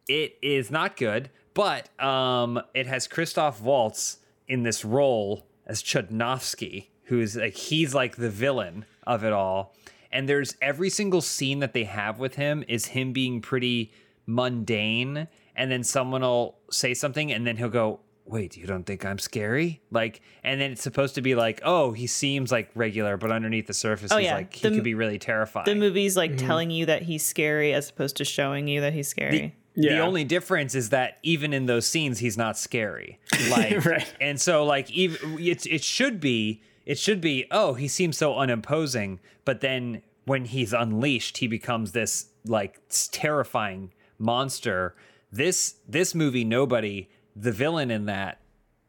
it 0.08 0.38
is 0.42 0.72
not 0.72 0.98
good. 0.98 1.30
But 1.54 1.90
um, 2.00 2.62
it 2.76 2.86
has 2.88 3.08
Christoph 3.08 3.62
Waltz 3.62 4.18
in 4.48 4.64
this 4.64 4.86
role 4.86 5.48
as 5.66 5.82
Chudnofsky, 5.82 6.88
who's 7.04 7.36
like 7.36 7.56
he's 7.56 7.96
like 7.96 8.16
the 8.16 8.30
villain 8.30 8.86
of 9.06 9.24
it 9.24 9.34
all 9.34 9.74
and 10.12 10.28
there's 10.28 10.56
every 10.62 10.90
single 10.90 11.22
scene 11.22 11.60
that 11.60 11.74
they 11.74 11.84
have 11.84 12.20
with 12.20 12.36
him 12.36 12.64
is 12.68 12.88
him 12.88 13.14
being 13.14 13.42
pretty 13.42 13.92
mundane 14.26 15.28
and 15.56 15.72
then 15.72 15.84
someone 15.84 16.22
will 16.22 16.58
say 16.72 16.94
something 16.94 17.32
and 17.32 17.48
then 17.48 17.58
he'll 17.58 17.70
go 17.70 18.00
wait 18.26 18.58
you 18.58 18.68
don't 18.68 18.84
think 18.84 19.06
i'm 19.06 19.18
scary 19.18 19.82
like 19.90 20.20
and 20.44 20.60
then 20.60 20.72
it's 20.72 20.82
supposed 20.82 21.16
to 21.16 21.22
be 21.22 21.34
like 21.34 21.62
oh 21.64 21.94
he 21.94 22.06
seems 22.06 22.52
like 22.52 22.70
regular 22.76 23.16
but 23.16 23.32
underneath 23.32 23.68
the 23.68 23.74
surface 23.74 24.12
he's 24.12 24.24
yeah. 24.26 24.36
like 24.36 24.54
he 24.54 24.68
The- 24.68 24.76
could 24.76 24.84
be 24.84 24.96
really 24.96 25.18
terrifying 25.18 25.66
The 25.66 25.76
movie's 25.76 26.18
like 26.18 26.36
telling 26.38 26.70
you 26.70 26.86
that 26.88 27.04
he's 27.04 27.26
scary 27.26 27.74
as 27.74 27.90
opposed 27.90 28.18
to 28.18 28.26
showing 28.26 28.68
you 28.68 28.82
that 28.82 28.94
he's 28.94 29.08
scary. 29.08 29.38
The 29.40 29.52
Yeah. 29.86 30.02
only 30.02 30.24
difference 30.24 30.74
is 30.76 30.90
that 30.90 31.18
even 31.24 31.54
in 31.54 31.66
those 31.68 31.86
scenes, 31.88 32.20
he's 32.20 32.38
not 32.38 32.58
scary. 32.58 33.20
Like, 33.50 33.86
Right. 33.86 34.14
and 34.20 34.40
so 34.42 34.66
like 34.66 34.90
even 34.92 35.38
it's 35.40 35.66
it 35.66 35.84
should 35.84 36.20
be 36.20 36.62
it 36.86 36.98
should 36.98 37.22
be 37.22 37.46
oh 37.52 37.74
he 37.76 37.88
seems 37.88 38.18
so 38.18 38.36
unimposing, 38.36 39.20
but 39.46 39.62
then 39.62 40.02
when 40.26 40.46
he's 40.46 40.74
unleashed, 40.74 41.38
he 41.38 41.48
becomes 41.48 41.92
this 41.92 42.28
like 42.46 42.80
terrifying 43.12 43.94
monster. 44.18 44.96
This 45.32 45.76
this 45.88 46.16
movie, 46.16 46.44
nobody 46.44 47.10
the 47.36 47.52
villain 47.52 47.92
in 47.92 48.06
that 48.06 48.40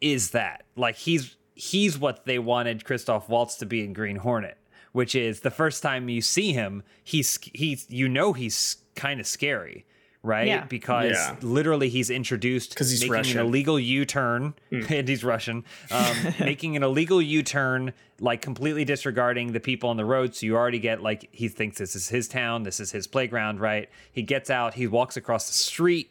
is 0.01 0.31
that 0.31 0.65
like 0.77 0.97
he's 0.97 1.37
he's 1.55 1.99
what 1.99 2.25
they 2.25 2.39
wanted 2.39 2.85
Christoph 2.85 3.29
Waltz 3.29 3.57
to 3.57 3.67
be 3.67 3.85
in 3.85 3.93
Green 3.93 4.17
Hornet, 4.17 4.57
which 4.93 5.15
is 5.15 5.41
the 5.41 5.51
first 5.51 5.83
time 5.83 6.09
you 6.09 6.23
see 6.23 6.53
him, 6.53 6.83
he's 7.05 7.39
he's 7.53 7.87
you 7.91 8.09
know 8.09 8.33
he's 8.33 8.77
kind 8.95 9.21
of 9.21 9.27
scary, 9.27 9.85
right? 10.23 10.47
Yeah. 10.47 10.65
Because 10.65 11.13
Yeah. 11.13 11.37
literally 11.43 11.89
he's 11.89 12.11
introduced 12.11 12.71
because 12.71 12.91
he's 12.91 13.01
making 13.03 13.13
Russian. 13.13 13.41
an 13.41 13.47
illegal 13.47 13.79
U-turn, 13.79 14.55
and 14.71 15.09
he's 15.09 15.25
Russian, 15.25 15.65
um, 15.91 16.17
making 16.41 16.77
an 16.77 16.83
illegal 16.83 17.23
U-turn, 17.23 17.93
like 18.21 18.43
completely 18.43 18.85
disregarding 18.85 19.53
the 19.53 19.61
people 19.61 19.91
on 19.91 19.97
the 19.97 20.05
road. 20.05 20.35
So 20.35 20.47
you 20.47 20.57
already 20.57 20.81
get 20.81 21.03
like 21.03 21.29
he 21.33 21.49
thinks 21.49 21.79
this 21.79 21.95
is 21.97 22.09
his 22.09 22.29
town, 22.29 22.63
this 22.65 22.81
is 22.81 22.91
his 22.93 23.07
playground, 23.07 23.61
right? 23.61 23.89
He 24.13 24.23
gets 24.23 24.51
out, 24.51 24.75
he 24.75 24.87
walks 24.87 25.17
across 25.17 25.47
the 25.47 25.55
street 25.55 26.11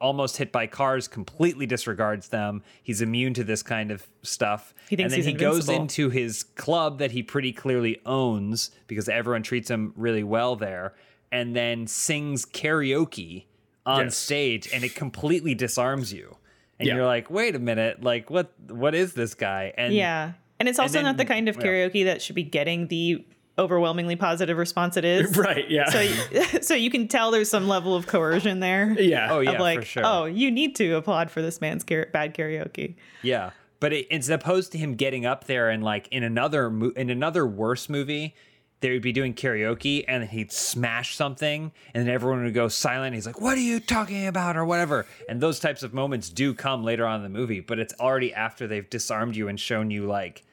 almost 0.00 0.36
hit 0.36 0.52
by 0.52 0.64
cars, 0.66 1.08
completely 1.08 1.66
disregards 1.66 2.28
them. 2.28 2.62
He's 2.84 3.02
immune 3.02 3.34
to 3.34 3.42
this 3.42 3.64
kind 3.64 3.90
of 3.90 4.06
stuff. 4.22 4.72
He 4.88 4.94
thinks 4.94 5.12
and 5.12 5.12
then 5.12 5.18
he's 5.18 5.26
he 5.26 5.32
goes 5.32 5.68
into 5.68 6.08
his 6.10 6.44
club 6.44 6.98
that 7.00 7.10
he 7.10 7.22
pretty 7.22 7.52
clearly 7.52 8.00
owns 8.06 8.70
because 8.86 9.08
everyone 9.08 9.42
treats 9.42 9.68
him 9.68 9.92
really 9.96 10.22
well 10.22 10.54
there, 10.54 10.94
and 11.32 11.54
then 11.54 11.86
sings 11.86 12.44
karaoke 12.44 13.44
on 13.86 14.04
Yes. 14.06 14.16
stage, 14.16 14.68
and 14.72 14.84
it 14.84 14.94
completely 14.94 15.54
disarms 15.54 16.12
you. 16.12 16.36
And 16.78 16.86
Yeah. 16.86 16.96
you're 16.96 17.06
like, 17.06 17.30
wait 17.30 17.54
a 17.56 17.58
minute, 17.58 18.02
like 18.02 18.30
what? 18.30 18.52
What 18.70 18.94
is 18.94 19.14
this 19.14 19.34
guy? 19.34 19.72
And 19.76 19.92
Yeah. 19.94 20.32
And 20.60 20.68
it's 20.68 20.78
also 20.78 20.94
then- 20.94 21.04
not 21.04 21.16
the 21.16 21.24
kind 21.24 21.48
of 21.48 21.56
yeah. 21.56 21.62
karaoke 21.62 22.04
that 22.04 22.20
should 22.22 22.34
be 22.36 22.42
getting 22.42 22.88
the 22.88 23.24
overwhelmingly 23.58 24.14
positive 24.16 24.56
response 24.56 24.96
it 24.96 25.04
is. 25.04 25.36
Right, 25.36 25.68
yeah. 25.68 25.90
So, 25.90 26.60
so 26.60 26.74
you 26.74 26.90
can 26.90 27.08
tell 27.08 27.30
there's 27.32 27.48
some 27.50 27.66
level 27.66 27.94
of 27.96 28.06
coercion 28.06 28.60
there. 28.60 28.94
yeah. 29.00 29.28
oh 29.32 29.40
yeah, 29.40 29.52
of 29.52 29.60
like, 29.60 29.80
for 29.80 29.84
sure. 29.84 30.02
oh, 30.06 30.24
you 30.26 30.50
need 30.50 30.76
to 30.76 30.92
applaud 30.94 31.30
for 31.30 31.42
this 31.42 31.60
man's 31.60 31.82
car- 31.82 32.06
bad 32.12 32.34
karaoke. 32.34 32.94
Yeah, 33.22 33.50
but 33.80 33.92
it, 33.92 34.06
it's 34.10 34.28
opposed 34.28 34.70
to 34.72 34.78
him 34.78 34.94
getting 34.94 35.26
up 35.26 35.44
there 35.44 35.70
and 35.70 35.82
like 35.82 36.06
in 36.12 36.22
another 36.22 36.70
mo- 36.70 36.92
in 36.96 37.10
another 37.10 37.46
worse 37.46 37.88
movie, 37.88 38.34
they 38.80 38.90
would 38.92 39.02
be 39.02 39.12
doing 39.12 39.34
karaoke 39.34 40.04
and 40.06 40.24
he'd 40.28 40.52
smash 40.52 41.16
something 41.16 41.72
and 41.94 42.06
then 42.06 42.14
everyone 42.14 42.44
would 42.44 42.54
go 42.54 42.68
silent. 42.68 43.14
He's 43.14 43.26
like, 43.26 43.40
"What 43.40 43.56
are 43.58 43.60
you 43.62 43.80
talking 43.80 44.26
about?" 44.26 44.56
or 44.56 44.64
whatever. 44.64 45.06
And 45.28 45.40
those 45.40 45.58
types 45.58 45.82
of 45.82 45.92
moments 45.92 46.28
do 46.30 46.54
come 46.54 46.84
later 46.84 47.04
on 47.06 47.16
in 47.16 47.22
the 47.32 47.38
movie, 47.38 47.60
but 47.60 47.78
it's 47.78 47.94
already 47.98 48.32
after 48.32 48.66
they've 48.66 48.88
disarmed 48.88 49.34
you 49.36 49.48
and 49.48 49.58
shown 49.58 49.90
you 49.90 50.06
like 50.06 50.44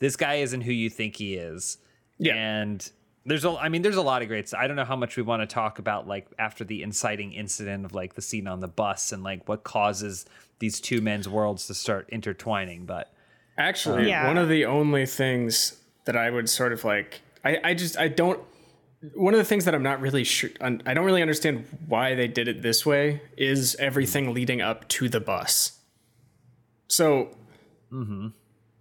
this 0.00 0.16
guy 0.16 0.34
isn't 0.36 0.62
who 0.62 0.72
you 0.72 0.90
think 0.90 1.16
he 1.16 1.34
is. 1.34 1.78
Yeah. 2.18 2.34
And 2.34 2.90
there's 3.26 3.44
a 3.44 3.50
I 3.50 3.68
mean 3.68 3.82
there's 3.82 3.96
a 3.96 4.02
lot 4.02 4.22
of 4.22 4.28
great 4.28 4.52
I 4.54 4.66
don't 4.66 4.76
know 4.76 4.84
how 4.84 4.96
much 4.96 5.16
we 5.16 5.22
want 5.22 5.42
to 5.42 5.46
talk 5.46 5.78
about 5.78 6.06
like 6.08 6.26
after 6.38 6.62
the 6.64 6.82
inciting 6.82 7.32
incident 7.32 7.84
of 7.84 7.94
like 7.94 8.14
the 8.14 8.22
scene 8.22 8.46
on 8.46 8.60
the 8.60 8.68
bus 8.68 9.12
and 9.12 9.22
like 9.22 9.48
what 9.48 9.64
causes 9.64 10.26
these 10.58 10.80
two 10.80 11.00
men's 11.00 11.28
worlds 11.28 11.66
to 11.66 11.74
start 11.74 12.08
intertwining, 12.10 12.86
but 12.86 13.10
Actually, 13.58 14.02
um, 14.02 14.08
Yeah. 14.08 14.26
one 14.26 14.38
of 14.38 14.48
the 14.48 14.64
only 14.64 15.06
things 15.06 15.76
that 16.06 16.16
I 16.16 16.28
would 16.30 16.48
sort 16.50 16.72
of 16.72 16.84
like, 16.84 17.20
I, 17.44 17.58
I 17.62 17.74
just, 17.74 17.98
I 17.98 18.08
don't, 18.08 18.40
one 19.14 19.34
of 19.34 19.38
the 19.38 19.44
things 19.44 19.66
that 19.66 19.74
I'm 19.74 19.82
not 19.82 20.00
really 20.00 20.24
sure, 20.24 20.50
I 20.60 20.94
don't 20.94 21.04
really 21.04 21.22
understand 21.22 21.66
why 21.86 22.14
they 22.14 22.26
did 22.26 22.48
it 22.48 22.62
this 22.62 22.86
way 22.86 23.20
is 23.36 23.76
everything 23.76 24.32
leading 24.32 24.62
up 24.62 24.88
to 24.88 25.08
the 25.08 25.20
bus. 25.20 25.78
So 26.88 27.36
mm-hmm. 27.92 28.28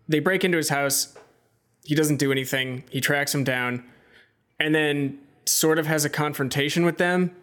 they 0.08 0.19
break 0.19 0.43
into 0.43 0.58
his 0.58 0.69
house. 0.69 1.15
He 1.84 1.95
doesn't 1.95 2.17
do 2.17 2.32
anything. 2.32 2.86
He 2.89 3.02
tracks 3.02 3.36
him 3.36 3.43
down 3.43 3.84
and 4.60 4.73
then 4.73 5.19
sort 5.45 5.78
of 5.78 5.88
has 5.88 6.06
a 6.06 6.10
confrontation 6.10 6.86
with 6.86 6.97
them 6.97 7.36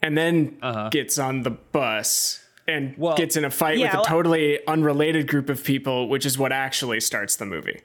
and 0.00 0.16
then 0.16 0.56
uh-huh. 0.62 0.88
gets 0.90 1.18
on 1.18 1.42
the 1.42 1.50
bus 1.50 2.42
and 2.66 2.94
Well- 2.96 3.16
gets 3.16 3.36
in 3.36 3.44
a 3.44 3.50
fight 3.50 3.78
Yeah, 3.78 3.98
with 3.98 4.06
a 4.06 4.08
totally 4.08 4.66
unrelated 4.66 5.26
group 5.28 5.50
of 5.50 5.62
people, 5.62 6.08
which 6.08 6.24
is 6.24 6.38
what 6.38 6.52
actually 6.52 7.00
starts 7.00 7.36
the 7.36 7.46
movie. 7.46 7.80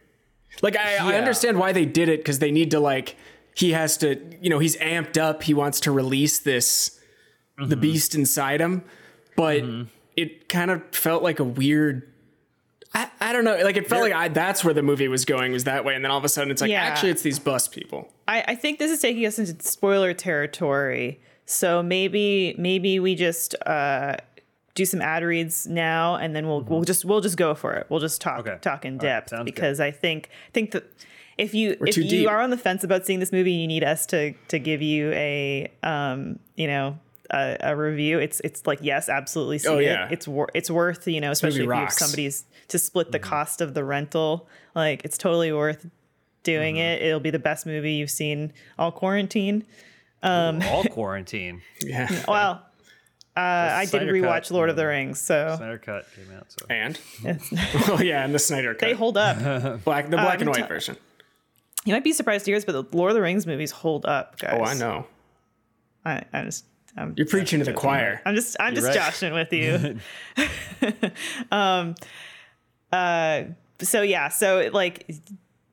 Like 0.61 0.77
I, 0.77 1.13
I 1.13 1.17
understand 1.17 1.57
why 1.59 1.71
they 1.73 1.85
did 1.85 2.09
it 2.09 2.19
because 2.19 2.39
they 2.39 2.51
need 2.51 2.71
to 2.71 2.79
like 2.79 3.15
he 3.55 3.71
has 3.73 3.97
to 3.97 4.19
you 4.41 4.49
know 4.49 4.59
he's 4.59 4.77
amped 4.77 5.17
up 5.17 5.43
he 5.43 5.53
wants 5.53 5.79
to 5.81 5.91
release 5.91 6.39
this 6.39 6.99
Mm-hmm. 7.59 7.69
the 7.69 7.75
beast 7.75 8.15
inside 8.15 8.59
him, 8.61 8.83
but 9.35 9.63
it 10.17 10.49
kind 10.49 10.71
of 10.71 10.81
felt 10.91 11.21
like 11.21 11.39
a 11.39 11.43
weird. 11.43 12.11
I, 12.95 13.11
I 13.19 13.31
don't 13.31 13.43
know 13.43 13.55
like 13.63 13.77
it 13.77 13.87
felt 13.87 14.01
like 14.01 14.11
I, 14.13 14.27
that's 14.29 14.63
where 14.63 14.73
the 14.73 14.81
movie 14.81 15.07
was 15.07 15.23
going 15.23 15.51
was 15.51 15.63
that 15.65 15.85
way 15.85 15.93
and 15.93 16.03
then 16.03 16.09
all 16.11 16.17
of 16.17 16.23
a 16.23 16.29
sudden 16.29 16.49
it's 16.49 16.61
like 16.61 16.71
Yeah. 16.71 16.81
actually 16.81 17.11
it's 17.11 17.21
these 17.21 17.37
bus 17.37 17.67
people. 17.67 18.11
I, 18.27 18.43
I 18.49 18.55
think 18.55 18.79
this 18.79 18.89
is 18.89 18.99
taking 19.01 19.23
us 19.27 19.37
into 19.37 19.61
spoiler 19.63 20.13
territory. 20.15 21.19
So 21.45 21.83
maybe 21.83 22.55
maybe 22.57 22.99
we 22.99 23.13
just 23.13 23.53
uh, 23.67 24.15
do 24.75 24.85
some 24.85 25.01
ad 25.01 25.23
reads 25.23 25.67
now, 25.67 26.15
and 26.15 26.35
then 26.35 26.47
we'll 26.47 26.61
we'll 26.61 26.83
just 26.83 27.05
we'll 27.05 27.21
just 27.21 27.37
go 27.37 27.53
for 27.55 27.73
it. 27.73 27.87
We'll 27.89 27.99
just 27.99 28.21
talk 28.21 28.39
Mm-hmm. 28.41 28.49
Okay. 28.49 28.59
talk 28.61 28.85
in 28.85 28.93
All 28.93 28.97
right, 28.99 29.01
depth 29.03 29.29
sounds 29.29 29.39
good. 29.45 29.45
because 29.55 29.79
I 29.79 29.91
think 29.91 30.29
think 30.53 30.71
that 30.71 30.83
if 31.37 31.53
you 31.53 31.77
if 31.85 31.97
you 31.97 32.03
deep. 32.09 32.27
are 32.29 32.39
on 32.41 32.49
the 32.49 32.57
fence 32.57 32.83
about 32.83 33.05
seeing 33.05 33.19
this 33.19 33.31
movie, 33.31 33.51
you 33.53 33.67
need 33.67 33.83
us 33.83 34.05
to 34.07 34.33
to 34.49 34.59
give 34.59 34.81
you 34.81 35.11
a 35.13 35.71
um 35.83 36.39
you 36.55 36.67
know. 36.67 36.97
A, 37.31 37.57
a 37.61 37.75
review. 37.75 38.19
It's 38.19 38.41
it's 38.41 38.67
like 38.67 38.79
yes, 38.81 39.09
absolutely 39.09 39.57
see 39.57 39.67
Oh, 39.69 39.77
it. 39.79 40.11
It's 40.11 40.27
wor- 40.27 40.49
it's 40.53 40.69
worth 40.69 41.07
you 41.07 41.19
know, 41.21 41.31
especially 41.31 41.61
if 41.61 41.65
you 41.65 41.71
have 41.71 41.91
somebody's 41.91 42.43
to 42.67 42.77
split 42.77 43.07
Mm-hmm. 43.07 43.11
the 43.13 43.19
cost 43.19 43.61
of 43.61 43.73
the 43.73 43.83
rental. 43.83 44.47
Like 44.75 45.03
it's 45.05 45.17
totally 45.17 45.51
worth 45.51 45.87
doing 46.43 46.75
Mm-hmm. 46.75 46.81
it. 46.83 47.01
It'll 47.01 47.21
be 47.21 47.31
the 47.31 47.39
best 47.39 47.65
movie 47.65 47.93
you've 47.93 48.11
seen 48.11 48.53
all 48.77 48.91
quarantine. 48.91 49.63
all 50.21 50.83
quarantine. 50.91 51.61
Yeah. 51.81 52.09
Well, 52.27 52.61
uh, 53.35 53.39
I 53.39 53.85
did 53.85 54.03
rewatch 54.03 54.43
Cut, 54.43 54.51
Lord 54.51 54.69
of 54.69 54.75
the 54.75 54.83
um, 54.83 54.89
Rings, 54.89 55.19
so 55.19 55.55
Snyder 55.57 55.79
Cut 55.79 56.05
came 56.15 56.35
out, 56.37 56.51
so 56.51 56.65
And 56.69 56.99
it's, 57.23 57.49
oh 57.89 57.99
yeah, 57.99 58.23
and 58.23 58.33
the 58.33 58.39
Snyder 58.39 58.73
cut, 58.73 58.87
they 58.87 58.93
hold 58.93 59.17
up. 59.17 59.37
black 59.83 60.09
the 60.09 60.17
black 60.17 60.35
I'm 60.35 60.41
and 60.41 60.49
white 60.49 60.61
t- 60.61 60.67
version. 60.67 60.97
You 61.85 61.93
might 61.93 62.03
be 62.03 62.13
surprised 62.13 62.45
to 62.45 62.51
hear 62.51 62.57
this, 62.57 62.65
but 62.65 62.73
the 62.73 62.97
Lord 62.97 63.11
of 63.11 63.15
the 63.15 63.21
Rings 63.21 63.47
movies 63.47 63.71
hold 63.71 64.05
up, 64.05 64.39
guys. 64.39 64.59
Oh, 64.59 64.63
I 64.63 64.73
know. 64.75 65.07
I, 66.05 66.23
I 66.31 66.43
just, 66.43 66.65
I'm, 66.95 67.13
You're 67.17 67.27
preaching 67.27 67.59
to 67.59 67.65
the 67.65 67.73
choir. 67.73 68.21
I'm 68.25 68.35
just, 68.35 68.55
I'm 68.59 68.75
just 68.75 68.87
right. 68.87 68.95
joshing 68.95 69.33
with 69.33 69.51
you. 69.51 69.99
um, 71.51 71.95
uh, 72.91 73.43
so 73.81 74.01
yeah, 74.01 74.29
so 74.29 74.69
like 74.71 75.13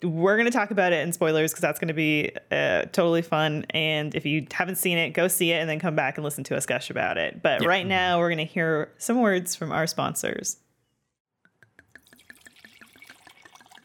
we're 0.03 0.37
gonna 0.37 0.51
talk 0.51 0.71
about 0.71 0.93
it 0.93 1.07
in 1.07 1.13
spoilers 1.13 1.53
because 1.53 1.61
that's 1.61 1.79
gonna 1.79 1.95
be 1.95 2.31
uh, 2.51 2.83
totally 2.93 3.23
fun. 3.23 3.67
And 3.71 4.15
if 4.15 4.25
you 4.25 4.47
haven't 4.51 4.77
seen 4.77 4.99
it, 4.99 5.11
go 5.11 5.29
see 5.29 5.53
it 5.53 5.57
and 5.57 5.69
then 5.69 5.79
come 5.79 5.95
back 5.95 6.17
and 6.17 6.25
listen 6.25 6.45
to 6.45 6.57
us 6.57 6.67
gush 6.67 6.91
about 6.91 7.19
it. 7.19 7.43
But 7.43 7.65
right 7.65 7.87
now, 7.87 8.19
we're 8.19 8.31
gonna 8.31 8.45
hear 8.45 8.93
some 8.99 9.21
words 9.21 9.55
from 9.55 9.73
our 9.73 9.87
sponsors. 9.87 10.57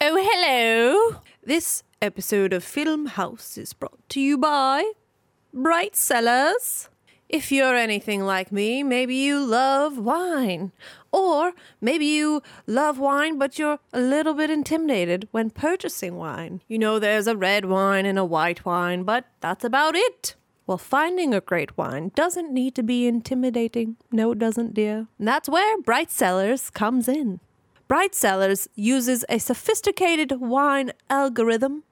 Oh, 0.02 0.16
hello. 0.22 1.22
This 1.44 1.84
episode 2.02 2.54
of 2.54 2.64
Film 2.64 3.08
House 3.08 3.58
is 3.58 3.74
brought 3.74 4.08
to 4.10 4.20
you 4.22 4.38
by 4.38 4.92
Bright 5.54 5.96
Cellars. 5.96 6.90
If 7.36 7.52
you're 7.52 7.76
anything 7.76 8.22
like 8.24 8.50
me, 8.54 8.82
maybe 8.82 9.14
you 9.14 9.46
love 9.46 9.98
wine. 9.98 10.72
Or 11.12 11.52
maybe 11.82 12.06
you 12.06 12.42
love 12.66 12.98
wine, 12.98 13.38
but 13.38 13.60
you're 13.60 13.80
a 13.92 14.00
little 14.00 14.34
bit 14.34 14.50
intimidated 14.50 15.28
when 15.32 15.50
purchasing 15.50 16.16
wine. 16.16 16.62
You 16.70 16.80
know, 16.80 16.98
there's 16.98 17.28
a 17.28 17.36
red 17.36 17.66
wine 17.66 18.06
and 18.06 18.18
a 18.18 18.24
white 18.24 18.64
wine, 18.64 19.04
but 19.04 19.26
that's 19.42 19.66
about 19.66 19.98
it. 19.98 20.36
Well, 20.66 20.78
finding 20.78 21.34
a 21.34 21.42
great 21.42 21.78
wine 21.78 22.14
doesn't 22.16 22.54
need 22.54 22.74
to 22.76 22.84
be 22.84 23.06
intimidating. 23.06 23.98
No, 24.14 24.32
it 24.32 24.40
doesn't, 24.40 24.74
dear. 24.74 25.08
And 25.20 25.28
that's 25.28 25.50
where 25.50 25.82
Bright 25.82 26.12
Cellars 26.12 26.70
comes 26.70 27.10
in. 27.10 27.42
Bright 27.90 28.16
Cellars 28.16 28.70
uses 28.76 29.26
a 29.28 29.40
sophisticated 29.40 30.40
wine 30.40 30.94
algorithm 31.10 31.84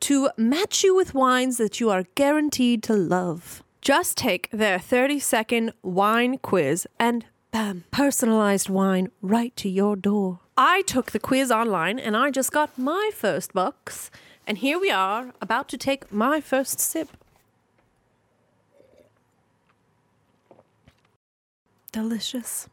to 0.00 0.30
match 0.36 0.82
you 0.82 0.92
with 0.92 1.14
wines 1.14 1.56
that 1.58 1.78
you 1.78 1.88
are 1.88 2.06
guaranteed 2.16 2.82
to 2.82 2.94
love. 2.94 3.62
Just 3.82 4.16
take 4.16 4.48
their 4.52 4.78
30 4.78 5.18
second 5.18 5.72
wine 5.82 6.38
quiz 6.38 6.86
and 7.00 7.26
bam, 7.50 7.82
personalized 7.90 8.68
wine 8.68 9.10
right 9.20 9.54
to 9.56 9.68
your 9.68 9.96
door. 9.96 10.38
I 10.56 10.82
took 10.82 11.10
the 11.10 11.18
quiz 11.18 11.50
online 11.50 11.98
and 11.98 12.16
I 12.16 12.30
just 12.30 12.52
got 12.52 12.78
my 12.78 13.10
first 13.12 13.52
box. 13.52 14.08
And 14.46 14.58
here 14.58 14.78
we 14.78 14.92
are, 14.92 15.32
about 15.40 15.68
to 15.70 15.76
take 15.76 16.12
my 16.12 16.40
first 16.40 16.78
sip. 16.78 17.08
Delicious. 21.90 22.68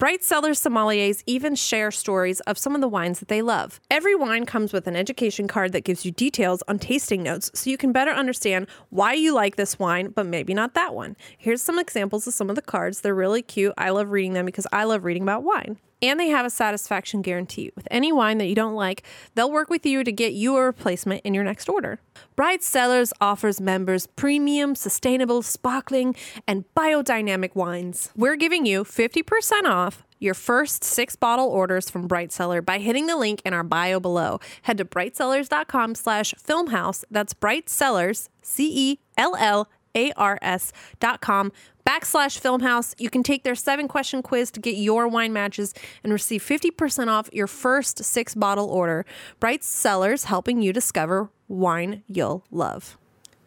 Bright 0.00 0.24
Cellars 0.24 0.58
sommeliers 0.58 1.22
even 1.26 1.54
share 1.54 1.90
stories 1.90 2.40
of 2.46 2.56
some 2.56 2.74
of 2.74 2.80
the 2.80 2.88
wines 2.88 3.18
that 3.18 3.28
they 3.28 3.42
love. 3.42 3.82
Every 3.90 4.14
wine 4.14 4.46
comes 4.46 4.72
with 4.72 4.86
an 4.86 4.96
education 4.96 5.46
card 5.46 5.72
that 5.72 5.84
gives 5.84 6.06
you 6.06 6.10
details 6.10 6.62
on 6.66 6.78
tasting 6.78 7.22
notes 7.22 7.50
so 7.52 7.68
you 7.68 7.76
can 7.76 7.92
better 7.92 8.10
understand 8.10 8.66
why 8.88 9.12
you 9.12 9.34
like 9.34 9.56
this 9.56 9.78
wine, 9.78 10.08
but 10.08 10.24
maybe 10.24 10.54
not 10.54 10.72
that 10.72 10.94
one. 10.94 11.18
Here's 11.36 11.60
some 11.60 11.78
examples 11.78 12.26
of 12.26 12.32
some 12.32 12.48
of 12.48 12.56
the 12.56 12.62
cards. 12.62 13.02
They're 13.02 13.14
really 13.14 13.42
cute. 13.42 13.74
I 13.76 13.90
love 13.90 14.10
reading 14.10 14.32
them 14.32 14.46
because 14.46 14.66
I 14.72 14.84
love 14.84 15.04
reading 15.04 15.22
about 15.22 15.42
wine. 15.42 15.76
And 16.02 16.18
they 16.18 16.28
have 16.28 16.46
a 16.46 16.50
satisfaction 16.50 17.22
guarantee. 17.22 17.70
With 17.76 17.86
any 17.90 18.12
wine 18.12 18.38
that 18.38 18.46
you 18.46 18.54
don't 18.54 18.74
like, 18.74 19.02
they'll 19.34 19.50
work 19.50 19.70
with 19.70 19.84
you 19.84 20.02
to 20.04 20.12
get 20.12 20.32
you 20.32 20.56
a 20.56 20.64
replacement 20.64 21.22
in 21.24 21.34
your 21.34 21.44
next 21.44 21.68
order. 21.68 22.00
Bright 22.36 22.62
Cellars 22.62 23.12
offers 23.20 23.60
members 23.60 24.06
premium, 24.06 24.74
sustainable, 24.74 25.42
sparkling, 25.42 26.14
and 26.46 26.64
biodynamic 26.74 27.54
wines. 27.54 28.10
We're 28.16 28.36
giving 28.36 28.64
you 28.64 28.84
50% 28.84 29.64
off 29.64 30.04
your 30.18 30.34
first 30.34 30.84
six 30.84 31.16
bottle 31.16 31.48
orders 31.48 31.90
from 31.90 32.06
Bright 32.06 32.30
Cellar 32.30 32.62
by 32.62 32.78
hitting 32.78 33.06
the 33.06 33.16
link 33.16 33.42
in 33.44 33.54
our 33.54 33.64
bio 33.64 33.98
below. 33.98 34.38
Head 34.62 34.78
to 34.78 34.84
brightcellars.com 34.84 35.94
slash 35.94 36.34
filmhouse. 36.34 37.04
That's 37.10 37.34
Bright 37.34 37.68
Cellars, 37.68 38.28
C-E-L-L 38.42 39.68
a-R-S 39.94 40.72
dot 41.00 41.20
com 41.20 41.52
backslash 41.90 42.40
filmhouse. 42.40 42.94
You 42.98 43.10
can 43.10 43.24
take 43.24 43.42
their 43.42 43.56
seven 43.56 43.88
question 43.88 44.22
quiz 44.22 44.50
to 44.52 44.60
get 44.60 44.76
your 44.76 45.08
wine 45.08 45.32
matches 45.32 45.74
and 46.04 46.12
receive 46.12 46.42
50% 46.42 47.08
off 47.08 47.28
your 47.32 47.48
first 47.48 48.04
six 48.04 48.34
bottle 48.34 48.66
order. 48.66 49.04
Bright 49.40 49.64
Cellars 49.64 50.24
helping 50.24 50.62
you 50.62 50.72
discover 50.72 51.30
wine 51.48 52.04
you'll 52.06 52.44
love. 52.52 52.96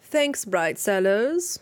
Thanks, 0.02 0.44
Bright 0.44 0.78
Cellars. 0.78 1.60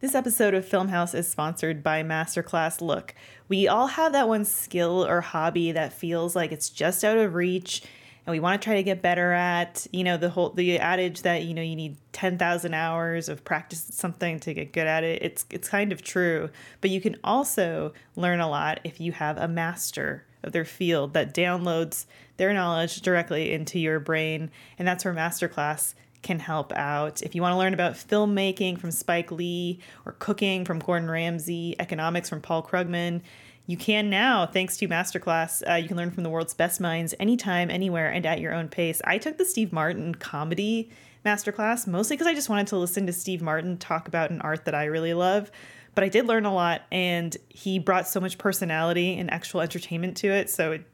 This 0.00 0.14
episode 0.14 0.54
of 0.54 0.64
Filmhouse 0.64 1.14
is 1.14 1.28
sponsored 1.28 1.82
by 1.82 2.02
Masterclass 2.02 2.80
Look. 2.80 3.14
We 3.48 3.68
all 3.68 3.88
have 3.88 4.12
that 4.12 4.28
one 4.28 4.44
skill 4.44 5.06
or 5.06 5.20
hobby 5.20 5.72
that 5.72 5.92
feels 5.92 6.34
like 6.34 6.52
it's 6.52 6.70
just 6.70 7.04
out 7.04 7.18
of 7.18 7.34
reach 7.34 7.82
and 8.28 8.32
we 8.34 8.40
want 8.40 8.60
to 8.60 8.64
try 8.66 8.74
to 8.74 8.82
get 8.82 9.00
better 9.00 9.32
at. 9.32 9.86
You 9.90 10.04
know, 10.04 10.18
the 10.18 10.28
whole 10.28 10.50
the 10.50 10.78
adage 10.78 11.22
that, 11.22 11.44
you 11.44 11.54
know, 11.54 11.62
you 11.62 11.74
need 11.74 11.96
10,000 12.12 12.74
hours 12.74 13.30
of 13.30 13.42
practice 13.42 13.86
something 13.90 14.38
to 14.40 14.52
get 14.52 14.74
good 14.74 14.86
at 14.86 15.02
it. 15.02 15.22
It's 15.22 15.46
it's 15.48 15.66
kind 15.66 15.92
of 15.92 16.02
true, 16.02 16.50
but 16.82 16.90
you 16.90 17.00
can 17.00 17.16
also 17.24 17.94
learn 18.16 18.40
a 18.40 18.48
lot 18.48 18.80
if 18.84 19.00
you 19.00 19.12
have 19.12 19.38
a 19.38 19.48
master 19.48 20.26
of 20.42 20.52
their 20.52 20.66
field 20.66 21.14
that 21.14 21.34
downloads 21.34 22.04
their 22.36 22.52
knowledge 22.52 23.00
directly 23.00 23.50
into 23.54 23.78
your 23.78 23.98
brain, 23.98 24.50
and 24.78 24.86
that's 24.86 25.06
where 25.06 25.14
Masterclass 25.14 25.94
can 26.20 26.38
help 26.38 26.70
out. 26.74 27.22
If 27.22 27.34
you 27.34 27.40
want 27.40 27.54
to 27.54 27.58
learn 27.58 27.72
about 27.72 27.94
filmmaking 27.94 28.78
from 28.78 28.90
Spike 28.90 29.32
Lee 29.32 29.80
or 30.04 30.12
cooking 30.18 30.66
from 30.66 30.80
Gordon 30.80 31.10
Ramsay, 31.10 31.76
economics 31.78 32.28
from 32.28 32.42
Paul 32.42 32.62
Krugman, 32.62 33.22
you 33.68 33.76
can 33.76 34.08
now, 34.08 34.46
thanks 34.46 34.78
to 34.78 34.88
Masterclass. 34.88 35.62
Uh, 35.70 35.74
you 35.74 35.88
can 35.88 35.98
learn 35.98 36.10
from 36.10 36.22
the 36.22 36.30
world's 36.30 36.54
best 36.54 36.80
minds 36.80 37.14
anytime, 37.20 37.70
anywhere, 37.70 38.08
and 38.10 38.24
at 38.24 38.40
your 38.40 38.54
own 38.54 38.68
pace. 38.68 39.02
I 39.04 39.18
took 39.18 39.36
the 39.36 39.44
Steve 39.44 39.74
Martin 39.74 40.14
comedy 40.14 40.88
masterclass 41.22 41.86
mostly 41.86 42.16
because 42.16 42.26
I 42.26 42.32
just 42.32 42.48
wanted 42.48 42.68
to 42.68 42.78
listen 42.78 43.06
to 43.08 43.12
Steve 43.12 43.42
Martin 43.42 43.76
talk 43.76 44.08
about 44.08 44.30
an 44.30 44.40
art 44.40 44.64
that 44.64 44.74
I 44.74 44.86
really 44.86 45.12
love. 45.12 45.50
But 45.94 46.02
I 46.02 46.08
did 46.08 46.26
learn 46.26 46.46
a 46.46 46.54
lot, 46.54 46.84
and 46.90 47.36
he 47.50 47.78
brought 47.78 48.08
so 48.08 48.20
much 48.20 48.38
personality 48.38 49.18
and 49.18 49.30
actual 49.30 49.60
entertainment 49.60 50.16
to 50.18 50.28
it. 50.28 50.48
So 50.48 50.72
it, 50.72 50.84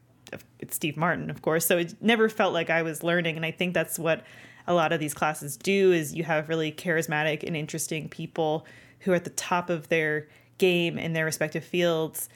it's 0.58 0.74
Steve 0.74 0.96
Martin, 0.96 1.30
of 1.30 1.42
course. 1.42 1.64
So 1.66 1.78
it 1.78 1.94
never 2.02 2.28
felt 2.28 2.52
like 2.52 2.70
I 2.70 2.82
was 2.82 3.04
learning, 3.04 3.36
and 3.36 3.46
I 3.46 3.52
think 3.52 3.74
that's 3.74 4.00
what 4.00 4.24
a 4.66 4.74
lot 4.74 4.92
of 4.92 4.98
these 4.98 5.14
classes 5.14 5.56
do 5.56 5.92
is 5.92 6.12
you 6.12 6.24
have 6.24 6.48
really 6.48 6.72
charismatic 6.72 7.44
and 7.44 7.56
interesting 7.56 8.08
people 8.08 8.66
who 9.00 9.12
are 9.12 9.14
at 9.14 9.22
the 9.22 9.30
top 9.30 9.70
of 9.70 9.90
their 9.90 10.26
game 10.58 10.98
in 10.98 11.12
their 11.12 11.24
respective 11.24 11.64
fields 11.64 12.28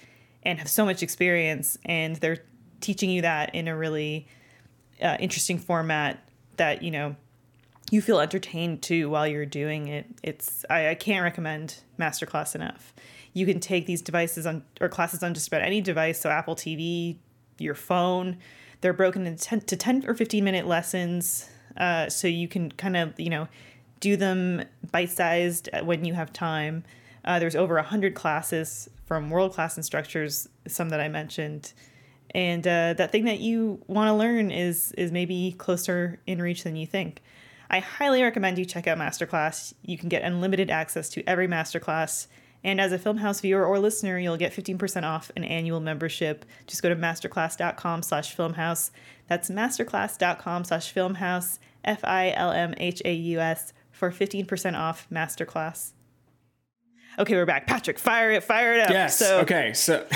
and 0.48 0.58
have 0.58 0.68
so 0.68 0.82
much 0.86 1.02
experience 1.02 1.76
and 1.84 2.16
they're 2.16 2.38
teaching 2.80 3.10
you 3.10 3.20
that 3.20 3.54
in 3.54 3.68
a 3.68 3.76
really 3.76 4.26
uh, 5.02 5.18
interesting 5.20 5.58
format 5.58 6.26
that 6.56 6.82
you 6.82 6.90
know 6.90 7.14
you 7.90 8.00
feel 8.00 8.18
entertained 8.18 8.80
too 8.80 9.10
while 9.10 9.26
you're 9.26 9.46
doing 9.46 9.88
it. 9.88 10.06
It's 10.22 10.64
I, 10.70 10.88
I 10.88 10.94
can't 10.94 11.22
recommend 11.22 11.82
masterclass 11.98 12.54
enough. 12.54 12.94
You 13.34 13.44
can 13.44 13.60
take 13.60 13.84
these 13.84 14.00
devices 14.00 14.46
on 14.46 14.64
or 14.80 14.88
classes 14.88 15.22
on 15.22 15.34
just 15.34 15.48
about 15.48 15.60
any 15.60 15.82
device 15.82 16.18
so 16.18 16.30
apple 16.30 16.56
tv 16.56 17.18
your 17.58 17.74
phone. 17.74 18.38
They're 18.80 18.94
broken 18.94 19.26
into 19.26 19.42
10, 19.42 19.60
to 19.62 19.76
10 19.76 20.04
or 20.08 20.14
15 20.14 20.42
minute 20.42 20.66
lessons 20.66 21.50
uh, 21.76 22.08
so 22.08 22.26
you 22.26 22.48
can 22.48 22.72
kind 22.72 22.96
of 22.96 23.20
you 23.20 23.28
know 23.28 23.48
do 24.00 24.16
them 24.16 24.64
bite 24.92 25.10
sized 25.10 25.68
when 25.82 26.06
you 26.06 26.14
have 26.14 26.32
time. 26.32 26.84
Uh, 27.22 27.38
there's 27.38 27.56
over 27.56 27.74
100 27.74 28.14
classes 28.14 28.88
from 29.08 29.30
world 29.30 29.54
class 29.54 29.78
instructors, 29.78 30.48
some 30.68 30.90
that 30.90 31.00
I 31.00 31.08
mentioned. 31.08 31.72
And 32.32 32.66
uh, 32.66 32.92
that 32.92 33.10
thing 33.10 33.24
that 33.24 33.40
you 33.40 33.82
want 33.86 34.08
to 34.08 34.14
learn 34.14 34.50
is 34.50 34.92
is 34.92 35.10
maybe 35.10 35.54
closer 35.56 36.20
in 36.26 36.42
reach 36.42 36.62
than 36.62 36.76
you 36.76 36.86
think. 36.86 37.22
I 37.70 37.80
highly 37.80 38.22
recommend 38.22 38.58
you 38.58 38.66
check 38.66 38.86
out 38.86 38.98
Masterclass. 38.98 39.72
You 39.82 39.96
can 39.96 40.10
get 40.10 40.22
unlimited 40.22 40.70
access 40.70 41.08
to 41.10 41.26
every 41.26 41.48
masterclass. 41.48 42.26
And 42.62 42.80
as 42.80 42.92
a 42.92 42.98
Filmhouse 42.98 43.40
viewer 43.40 43.64
or 43.64 43.78
listener, 43.78 44.18
you'll 44.18 44.36
get 44.36 44.52
15% 44.52 45.04
off 45.04 45.30
an 45.36 45.44
annual 45.44 45.80
membership. 45.80 46.44
Just 46.66 46.82
go 46.82 46.88
to 46.88 46.96
masterclass.com 46.96 48.02
slash 48.02 48.36
filmhouse. 48.36 48.90
That's 49.26 49.48
masterclass.com 49.48 50.64
slash 50.64 50.92
filmhouse, 50.92 51.58
F 51.84 52.00
I 52.04 52.32
L 52.32 52.50
M 52.50 52.74
H 52.76 53.00
A 53.04 53.12
U 53.14 53.40
S, 53.40 53.72
for 53.90 54.10
15% 54.10 54.78
off 54.78 55.06
Masterclass. 55.10 55.92
Okay, 57.18 57.34
we're 57.34 57.46
back. 57.46 57.66
Patrick, 57.66 57.98
fire 57.98 58.30
it, 58.30 58.44
fire 58.44 58.74
it 58.74 58.80
up. 58.80 58.90
Yes. 58.90 59.18
So, 59.18 59.40
okay. 59.40 59.72
So, 59.72 60.06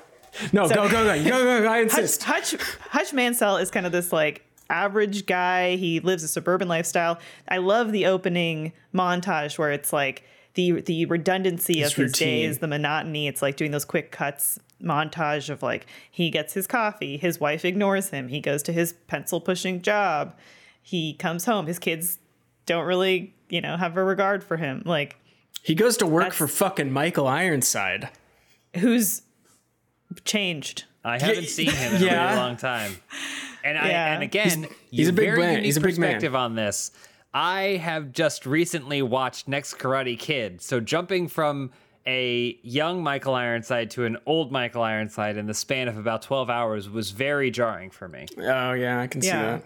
no, 0.52 0.68
So- 0.68 0.74
go, 0.74 0.88
go, 0.88 1.04
go, 1.04 1.22
go, 1.24 1.30
go, 1.30 1.62
go. 1.62 1.68
I 1.68 1.82
Hutch, 1.82 1.98
insist. 1.98 2.22
Hutch, 2.22 2.54
Hutch 2.90 3.12
Mansell 3.12 3.56
is 3.56 3.70
kind 3.70 3.84
of 3.84 3.92
this 3.92 4.12
like 4.12 4.44
average 4.70 5.26
guy. 5.26 5.76
He 5.76 5.98
lives 6.00 6.22
a 6.22 6.28
suburban 6.28 6.68
lifestyle. 6.68 7.18
I 7.48 7.58
love 7.58 7.90
the 7.92 8.06
opening 8.06 8.72
montage 8.94 9.58
where 9.58 9.72
it's 9.72 9.92
like 9.92 10.22
the 10.54 10.82
the 10.82 11.06
redundancy 11.06 11.80
His 11.80 11.90
of 11.92 11.96
his 11.96 12.12
routine. 12.12 12.46
days, 12.46 12.58
the 12.58 12.68
monotony. 12.68 13.26
It's 13.26 13.42
like 13.42 13.56
doing 13.56 13.72
those 13.72 13.84
quick 13.84 14.12
cuts 14.12 14.58
montage 14.80 15.48
of 15.48 15.62
like 15.62 15.86
he 16.10 16.30
gets 16.30 16.54
his 16.54 16.66
coffee, 16.66 17.16
his 17.16 17.40
wife 17.40 17.64
ignores 17.64 18.10
him, 18.10 18.28
he 18.28 18.40
goes 18.40 18.62
to 18.64 18.72
his 18.72 18.92
pencil 19.08 19.40
pushing 19.40 19.80
job, 19.82 20.36
he 20.82 21.14
comes 21.14 21.44
home, 21.44 21.66
his 21.66 21.78
kids 21.78 22.18
don't 22.66 22.84
really 22.86 23.34
you 23.48 23.60
know 23.60 23.76
have 23.76 23.96
a 23.96 24.04
regard 24.04 24.44
for 24.44 24.56
him. 24.56 24.82
Like 24.84 25.16
He 25.62 25.74
goes 25.74 25.96
to 25.98 26.06
work 26.06 26.24
That's- 26.24 26.38
for 26.38 26.48
fucking 26.48 26.90
Michael 26.92 27.26
Ironside. 27.28 28.08
who's 28.76 29.22
changed? 30.24 30.84
I 31.04 31.18
haven't 31.18 31.46
seen 31.48 31.70
him 31.70 31.94
in 31.96 32.02
a 32.02 32.04
really 32.06 32.16
long 32.36 32.56
time. 32.56 32.96
And 33.64 33.78
I 33.78 33.88
and 33.88 34.22
again, 34.22 34.66
he's 34.90 35.06
you 35.06 35.08
a 35.10 35.12
big 35.12 35.36
man. 35.36 35.64
He's 35.64 35.76
a 35.76 35.80
big 35.80 35.98
man. 35.98 36.10
perspective 36.14 36.34
on 36.34 36.54
this. 36.54 36.90
I 37.34 37.80
have 37.82 38.12
just 38.12 38.44
recently 38.44 39.02
watched 39.02 39.48
Next 39.48 39.74
Karate 39.78 40.18
Kid, 40.18 40.60
so 40.60 40.80
jumping 40.80 41.28
from 41.28 41.70
a 42.06 42.58
young 42.62 43.02
Michael 43.02 43.34
Ironside 43.34 43.90
to 43.92 44.04
an 44.04 44.18
old 44.26 44.50
Michael 44.52 44.82
Ironside 44.82 45.36
in 45.36 45.46
the 45.46 45.54
span 45.54 45.86
of 45.88 45.96
about 45.96 46.22
12 46.22 46.50
hours 46.50 46.90
was 46.90 47.10
very 47.12 47.50
jarring 47.50 47.90
for 47.90 48.08
me. 48.08 48.26
Oh 48.38 48.72
yeah, 48.72 49.00
I 49.00 49.06
can 49.06 49.22
see 49.22 49.28
Yeah. 49.28 49.60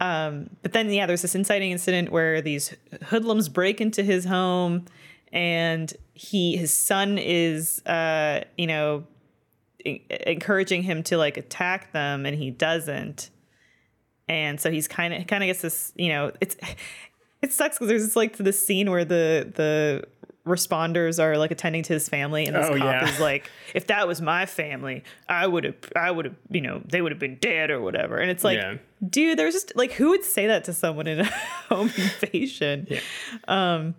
That. 0.00 0.50
But 0.62 0.72
then, 0.72 0.90
yeah, 0.90 1.06
there's 1.06 1.22
this 1.22 1.34
inciting 1.34 1.70
incident 1.72 2.10
where 2.10 2.40
these 2.42 2.74
hoodlums 3.04 3.48
break 3.48 3.80
into 3.80 4.02
his 4.02 4.24
home, 4.24 4.84
and 5.32 5.92
he, 6.14 6.56
his 6.56 6.72
son, 6.74 7.18
is, 7.18 7.84
uh, 7.86 8.42
you 8.56 8.66
know, 8.66 9.04
en- 9.84 10.00
encouraging 10.26 10.82
him 10.82 11.02
to 11.04 11.16
like 11.16 11.36
attack 11.36 11.92
them, 11.92 12.26
and 12.26 12.36
he 12.36 12.50
doesn't. 12.50 13.30
and 14.28 14.60
so 14.60 14.70
he's 14.70 14.88
kind 14.88 15.14
of 15.14 15.26
kind 15.26 15.42
of 15.44 15.48
gets 15.48 15.62
this. 15.62 15.92
You 15.96 16.08
know, 16.08 16.32
it's 16.40 16.56
it 17.42 17.52
sucks 17.52 17.76
because 17.76 17.88
there's 17.88 18.04
this 18.04 18.16
like 18.16 18.36
this 18.36 18.64
scene 18.64 18.90
where 18.90 19.04
the 19.04 19.52
the 19.54 20.04
responders 20.46 21.22
are 21.22 21.36
like 21.36 21.50
attending 21.50 21.82
to 21.82 21.92
his 21.92 22.08
family 22.08 22.46
and 22.46 22.54
this 22.54 22.66
Oh, 22.66 22.76
cop 22.78 22.84
yeah. 23.02 23.08
is 23.08 23.18
like 23.18 23.50
if 23.74 23.88
that 23.88 24.06
was 24.06 24.20
my 24.22 24.46
family 24.46 25.02
i 25.28 25.44
would 25.46 25.64
have 25.64 25.74
i 25.96 26.08
would 26.10 26.24
have 26.26 26.34
you 26.50 26.60
know 26.60 26.80
they 26.86 27.02
would 27.02 27.10
have 27.10 27.18
been 27.18 27.36
dead 27.40 27.70
or 27.70 27.80
whatever 27.80 28.16
and 28.18 28.30
it's 28.30 28.44
like 28.44 28.58
Yeah. 28.58 28.76
dude 29.08 29.38
there's 29.38 29.54
just 29.54 29.72
like 29.74 29.92
who 29.92 30.10
would 30.10 30.24
say 30.24 30.46
that 30.46 30.62
to 30.64 30.72
someone 30.72 31.08
in 31.08 31.20
a 31.20 31.24
home 31.68 31.90
invasion 31.96 32.86
um 33.48 33.94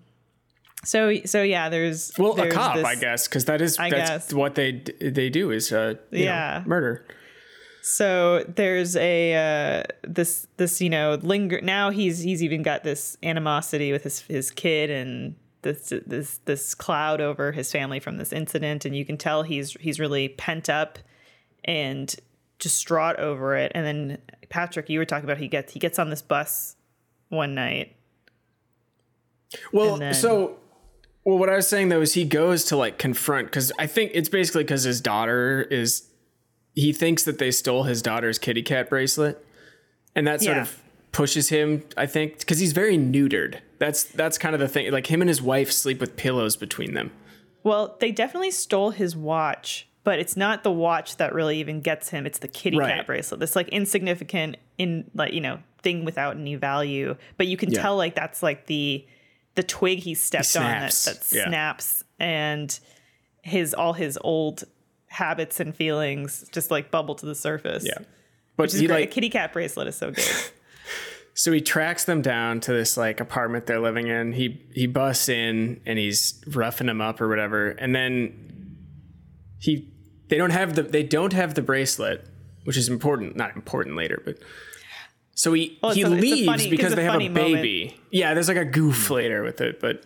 so 0.85 1.15
so 1.25 1.41
yeah 1.43 1.67
there's 1.69 2.13
Well, 2.17 2.39
a 2.39 2.49
cop, 2.49 2.75
this- 2.75 2.85
I 2.85 2.95
guess, 2.95 3.27
because 3.27 3.45
that 3.45 3.59
is 3.61 3.77
I 3.77 3.89
that's 3.89 4.09
guess. 4.27 4.33
what 4.33 4.55
they 4.55 4.83
they 5.01 5.29
do 5.29 5.51
is 5.51 5.71
uh, 5.73 5.95
you 6.11 6.19
know, 6.19 6.23
Yeah. 6.25 6.63
murder. 6.65 7.05
So 7.81 8.43
there's 8.47 8.95
a 8.95 9.33
uh, 9.79 9.83
this 10.03 10.47
this 10.57 10.79
you 10.79 10.89
know 10.89 11.15
linger 11.21 11.61
now 11.61 11.89
he's 11.89 12.19
he's 12.19 12.43
even 12.43 12.61
got 12.61 12.83
this 12.83 13.17
animosity 13.23 13.91
with 13.91 14.03
his 14.03 14.21
his 14.21 14.51
kid 14.51 14.89
and 14.89 15.35
this 15.63 15.91
this 16.05 16.39
this 16.45 16.73
cloud 16.75 17.19
over 17.21 17.51
his 17.51 17.71
family 17.71 17.99
from 17.99 18.17
this 18.17 18.31
incident 18.31 18.85
and 18.85 18.95
you 18.95 19.03
can 19.05 19.17
tell 19.17 19.43
he's 19.43 19.71
he's 19.79 19.99
really 19.99 20.29
pent 20.29 20.69
up 20.69 20.99
and 21.65 22.15
distraught 22.59 23.17
over 23.17 23.55
it 23.55 23.71
and 23.75 23.85
then 23.85 24.17
Patrick 24.49 24.89
you 24.89 24.99
were 24.99 25.05
talking 25.05 25.25
about 25.25 25.37
he 25.37 25.47
gets 25.47 25.73
he 25.73 25.79
gets 25.79 25.99
on 25.99 26.09
this 26.09 26.21
bus 26.21 26.75
one 27.29 27.53
night 27.55 27.95
Well, 29.71 29.97
then- 29.97 30.13
so 30.13 30.57
well, 31.23 31.37
what 31.37 31.49
I 31.49 31.55
was 31.57 31.67
saying 31.67 31.89
though 31.89 32.01
is 32.01 32.13
he 32.13 32.23
goes 32.23 32.63
to 32.65 32.77
like 32.77 32.97
confront 32.97 33.47
because 33.47 33.71
I 33.77 33.87
think 33.87 34.11
it's 34.13 34.29
basically 34.29 34.63
because 34.63 34.83
his 34.83 35.01
daughter 35.01 35.61
is 35.69 36.07
he 36.73 36.93
thinks 36.93 37.23
that 37.23 37.37
they 37.39 37.51
stole 37.51 37.83
his 37.83 38.01
daughter's 38.01 38.37
kitty 38.39 38.61
cat 38.61 38.89
bracelet, 38.89 39.43
and 40.15 40.25
that 40.27 40.41
sort 40.41 40.55
Yeah. 40.57 40.61
of 40.61 40.81
pushes 41.11 41.49
him. 41.49 41.83
I 41.97 42.05
think 42.05 42.39
because 42.39 42.59
he's 42.59 42.71
very 42.71 42.97
neutered. 42.97 43.59
That's 43.79 44.03
that's 44.05 44.37
kind 44.37 44.53
of 44.55 44.59
the 44.59 44.67
thing. 44.67 44.91
Like 44.91 45.07
him 45.07 45.21
and 45.21 45.29
his 45.29 45.41
wife 45.41 45.71
sleep 45.71 45.99
with 45.99 46.15
pillows 46.17 46.55
between 46.55 46.93
them. 46.93 47.11
Well, 47.63 47.97
they 47.99 48.11
definitely 48.11 48.51
stole 48.51 48.91
his 48.91 49.15
watch, 49.15 49.87
but 50.03 50.19
it's 50.19 50.37
not 50.37 50.63
the 50.63 50.71
watch 50.71 51.17
that 51.17 51.33
really 51.33 51.59
even 51.59 51.81
gets 51.81 52.09
him. 52.09 52.25
It's 52.25 52.39
the 52.39 52.47
kitty 52.47 52.77
Right. 52.77 52.95
cat 52.95 53.05
bracelet. 53.05 53.39
This 53.39 53.55
like 53.55 53.67
insignificant 53.69 54.57
in 54.77 55.09
like, 55.13 55.33
you 55.33 55.41
know, 55.41 55.59
thing 55.81 56.05
without 56.05 56.35
any 56.37 56.55
value. 56.55 57.15
But 57.37 57.47
you 57.47 57.57
can 57.57 57.71
Yeah. 57.71 57.81
tell 57.81 57.97
like 57.97 58.15
that's 58.15 58.41
like 58.41 58.65
the 58.67 59.05
the 59.55 59.63
twig 59.63 59.99
he 59.99 60.13
stepped 60.13 60.55
on 60.55 60.63
that, 60.63 60.93
snaps. 60.93 61.29
that 61.31 61.37
Yeah. 61.37 61.47
snaps 61.47 62.03
and 62.19 62.79
his 63.41 63.73
all 63.73 63.93
his 63.93 64.17
old 64.21 64.63
habits 65.07 65.59
and 65.59 65.75
feelings 65.75 66.47
just 66.51 66.69
like 66.71 66.89
bubble 66.91 67.15
to 67.15 67.25
the 67.25 67.33
surface. 67.35 67.83
Yeah, 67.85 67.97
but 68.55 68.63
Which 68.65 68.73
is 68.75 68.81
great. 68.81 68.89
like 68.91 69.03
a 69.09 69.11
kitty 69.11 69.29
cat 69.29 69.53
bracelet 69.53 69.87
is 69.87 69.95
so 69.95 70.11
good. 70.11 70.25
So 71.37 71.51
he 71.51 71.61
tracks 71.61 72.03
them 72.05 72.23
down 72.23 72.61
to 72.61 72.73
this 72.73 72.97
like 72.97 73.19
apartment 73.19 73.67
they're 73.67 73.79
living 73.79 74.07
in. 74.07 74.33
He 74.33 74.59
he 74.73 74.87
busts 74.87 75.29
in 75.29 75.81
and 75.85 75.99
he's 75.99 76.43
roughing 76.47 76.87
them 76.87 76.99
up 76.99 77.21
or 77.21 77.27
whatever. 77.29 77.69
And 77.69 77.93
then 77.93 78.75
he 79.59 79.87
they 80.29 80.37
don't 80.37 80.49
have 80.49 80.73
the 80.73 80.81
they 80.81 81.03
don't 81.03 81.33
have 81.33 81.53
the 81.53 81.61
bracelet, 81.61 82.27
which 82.63 82.75
is 82.75 82.89
important, 82.89 83.35
not 83.35 83.55
important 83.55 83.95
later, 83.95 84.19
but 84.25 84.39
so 85.35 85.53
he 85.53 85.77
Well, 85.83 85.91
he 85.91 86.01
a- 86.01 86.09
leaves 86.09 86.47
funny- 86.47 86.71
because 86.71 86.95
they 86.95 87.03
have 87.03 87.13
a 87.13 87.17
funny 87.17 87.29
moment. 87.29 87.61
baby. 87.61 88.01
Yeah, 88.09 88.33
there's 88.33 88.47
like 88.47 88.57
a 88.57 88.65
goof 88.65 89.07
mm. 89.07 89.11
later 89.11 89.43
with 89.43 89.61
it, 89.61 89.79
but 89.79 90.05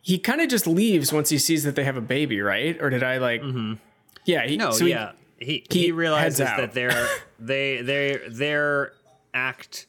he 0.00 0.16
kind 0.16 0.40
of 0.40 0.48
just 0.48 0.68
leaves 0.68 1.12
once 1.12 1.28
he 1.28 1.38
sees 1.38 1.64
that 1.64 1.74
they 1.74 1.82
have 1.82 1.96
a 1.96 2.00
baby, 2.00 2.40
right? 2.40 2.80
Or 2.80 2.88
did 2.88 3.02
I 3.02 3.18
like 3.18 3.42
mm-hmm. 3.42 3.74
Yeah, 4.26 4.46
he, 4.46 4.56
No, 4.56 4.70
so 4.70 4.84
yeah. 4.84 5.12
He, 5.40 5.66
he 5.68 5.86
he, 5.86 5.92
realizes 5.92 6.38
that 6.38 6.72
their 6.72 7.08
they 7.40 7.82
they 7.82 8.20
their 8.28 8.92
act 9.34 9.86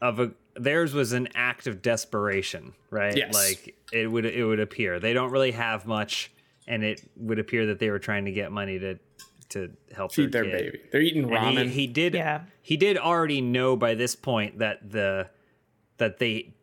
of 0.00 0.20
a 0.20 0.32
theirs 0.54 0.92
was 0.94 1.12
an 1.12 1.28
act 1.34 1.66
of 1.66 1.82
desperation, 1.82 2.72
right? 2.90 3.16
Yes. 3.16 3.34
Like 3.34 3.76
it 3.92 4.10
would 4.10 4.24
it 4.24 4.44
would 4.44 4.60
appear 4.60 4.98
they 5.00 5.12
don't 5.12 5.30
really 5.30 5.52
have 5.52 5.86
much, 5.86 6.30
and 6.66 6.82
it 6.84 7.02
would 7.16 7.38
appear 7.38 7.66
that 7.66 7.78
they 7.78 7.90
were 7.90 7.98
trying 7.98 8.24
to 8.26 8.32
get 8.32 8.50
money 8.52 8.78
to 8.78 8.98
to 9.50 9.70
help 9.94 10.12
feed 10.12 10.30
their 10.32 10.44
kid. 10.44 10.52
baby. 10.52 10.80
They're 10.92 11.00
eating 11.00 11.22
And 11.24 11.32
ramen. 11.32 11.64
he, 11.66 11.70
he 11.82 11.86
did 11.86 12.14
Yeah. 12.14 12.42
he 12.62 12.76
did 12.76 12.98
already 12.98 13.40
know 13.40 13.76
by 13.76 13.94
this 13.94 14.14
point 14.14 14.58
that 14.58 14.90
the 14.90 15.30
that 15.96 16.18
they 16.18 16.54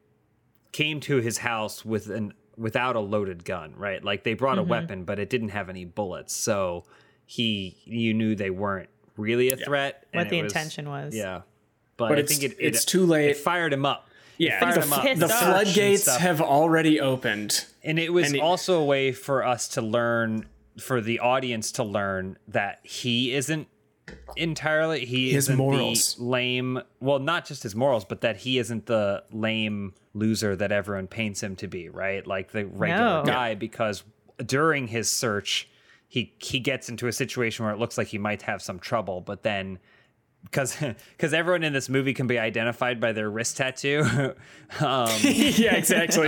came 0.71 0.99
to 1.01 1.17
his 1.17 1.39
house 1.39 1.83
with 1.85 2.09
an 2.09 2.33
without 2.57 2.95
a 2.95 2.99
loaded 2.99 3.43
gun, 3.43 3.73
right? 3.75 4.03
Like 4.03 4.23
they 4.23 4.33
brought 4.33 4.57
Mm-hmm. 4.57 4.67
a 4.67 4.71
weapon, 4.71 5.03
but 5.03 5.19
it 5.19 5.29
didn't 5.29 5.49
have 5.49 5.67
any 5.69 5.83
bullets. 5.85 6.33
So 6.35 6.85
he 7.25 7.77
you 7.85 8.13
knew 8.13 8.35
they 8.35 8.49
weren't 8.51 8.89
really 9.17 9.49
a 9.49 9.57
threat. 9.57 10.05
and 10.13 10.19
What 10.21 10.29
the 10.29 10.41
was- 10.43 10.51
intention 10.53 10.87
was. 10.87 11.15
Yeah. 11.15 11.41
But, 11.97 12.09
But 12.09 12.17
I 12.17 12.21
it's- 12.21 12.37
think 12.37 12.53
it, 12.53 12.57
it's 12.59 12.85
too 12.85 13.05
late. 13.05 13.29
It 13.31 13.37
fired 13.37 13.71
him 13.73 13.85
up. 13.85 14.09
yeah, 14.37 14.59
fired 14.59 14.75
the, 14.75 14.81
him 14.81 14.93
up. 14.93 15.17
the 15.19 15.29
floodgates 15.29 16.13
have 16.17 16.41
already 16.41 16.99
opened. 16.99 17.65
And 17.83 17.97
it 17.99 18.11
was 18.11 18.27
And 18.27 18.35
it- 18.35 18.41
also 18.41 18.79
a 18.81 18.85
way 18.85 19.11
for 19.11 19.45
us 19.45 19.67
to 19.69 19.81
learn, 19.81 20.47
for 20.79 20.99
the 21.01 21.19
audience 21.19 21.71
to 21.73 21.83
learn 21.83 22.37
that 22.47 22.79
he 22.83 23.33
isn't 23.33 23.67
entirely 24.35 25.05
he 25.05 25.31
His 25.31 25.45
isn't 25.45 25.57
morals. 25.57 26.15
the 26.15 26.23
lame. 26.23 26.81
Well, 26.99 27.19
not 27.19 27.45
just 27.45 27.63
his 27.63 27.75
morals, 27.75 28.05
but 28.05 28.21
that 28.21 28.37
he 28.37 28.57
isn't 28.59 28.85
the 28.85 29.23
lame 29.31 29.93
loser 30.13 30.55
that 30.55 30.71
everyone 30.71 31.07
paints 31.07 31.41
him 31.41 31.55
to 31.57 31.67
be. 31.67 31.89
Right, 31.89 32.25
like 32.25 32.51
the 32.51 32.65
regular 32.65 33.23
No. 33.23 33.23
guy. 33.25 33.55
Because 33.55 34.03
during 34.45 34.87
his 34.87 35.09
search, 35.09 35.67
he 36.07 36.33
he 36.39 36.59
gets 36.59 36.89
into 36.89 37.07
a 37.07 37.11
situation 37.11 37.65
where 37.65 37.73
it 37.73 37.79
looks 37.79 37.97
like 37.97 38.07
he 38.07 38.17
might 38.17 38.43
have 38.43 38.61
some 38.61 38.79
trouble, 38.79 39.21
but 39.21 39.43
then 39.43 39.79
because 40.45 40.77
because 41.17 41.33
everyone 41.41 41.63
in 41.63 41.73
this 41.73 41.89
movie 41.89 42.13
can 42.13 42.27
be 42.27 42.39
identified 42.39 42.99
by 42.99 43.11
their 43.11 43.29
wrist 43.29 43.57
tattoo. 43.57 44.01
um, 44.79 45.09
yeah, 45.21 45.75
exactly. 45.75 46.27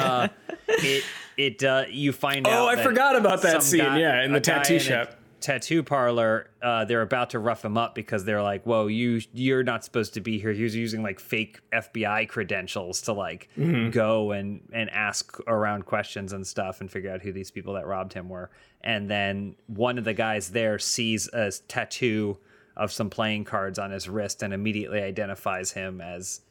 it 0.67 1.03
it 1.37 1.63
uh, 1.63 1.85
you 1.89 2.11
find 2.11 2.47
out. 2.47 2.53
Oh, 2.53 2.67
I 2.67 2.81
forgot 2.83 3.15
about 3.15 3.41
that 3.43 3.63
scene, 3.63 3.79
yeah, 3.79 4.23
in 4.23 4.31
the 4.33 4.41
tattoo 4.41 4.79
shop. 4.79 5.13
tattoo 5.39 5.83
parlor. 5.83 6.49
Uh, 6.61 6.83
they're 6.85 7.03
about 7.03 7.29
to 7.29 7.39
rough 7.39 7.63
him 7.63 7.77
up 7.77 7.93
because 7.93 8.25
they're 8.25 8.41
like, 8.41 8.63
"Whoa, 8.63 8.87
you 8.87 9.21
you're 9.33 9.63
not 9.63 9.85
supposed 9.85 10.15
to 10.15 10.21
be 10.21 10.39
here." 10.39 10.51
He 10.51 10.63
was 10.63 10.75
using 10.75 11.03
like 11.03 11.19
fake 11.19 11.59
FBI 11.71 12.27
credentials 12.27 13.01
to 13.03 13.13
like 13.13 13.49
Mm-hmm. 13.57 13.91
go 13.91 14.31
and 14.31 14.61
and 14.73 14.89
ask 14.89 15.37
around 15.47 15.85
questions 15.85 16.33
and 16.33 16.45
stuff 16.45 16.81
and 16.81 16.89
figure 16.91 17.11
out 17.11 17.21
who 17.21 17.31
these 17.31 17.51
people 17.51 17.73
that 17.75 17.85
robbed 17.85 18.13
him 18.13 18.29
were. 18.29 18.49
And 18.81 19.09
then 19.09 19.55
one 19.67 19.97
of 19.97 20.03
the 20.05 20.13
guys 20.13 20.49
there 20.49 20.79
sees 20.79 21.27
a 21.33 21.51
tattoo 21.67 22.37
of 22.77 22.91
some 22.91 23.09
playing 23.09 23.43
cards 23.43 23.77
on 23.77 23.91
his 23.91 24.07
wrist 24.07 24.41
and 24.43 24.53
immediately 24.53 25.01
identifies 25.01 25.71
him 25.71 25.99
as 25.99 26.41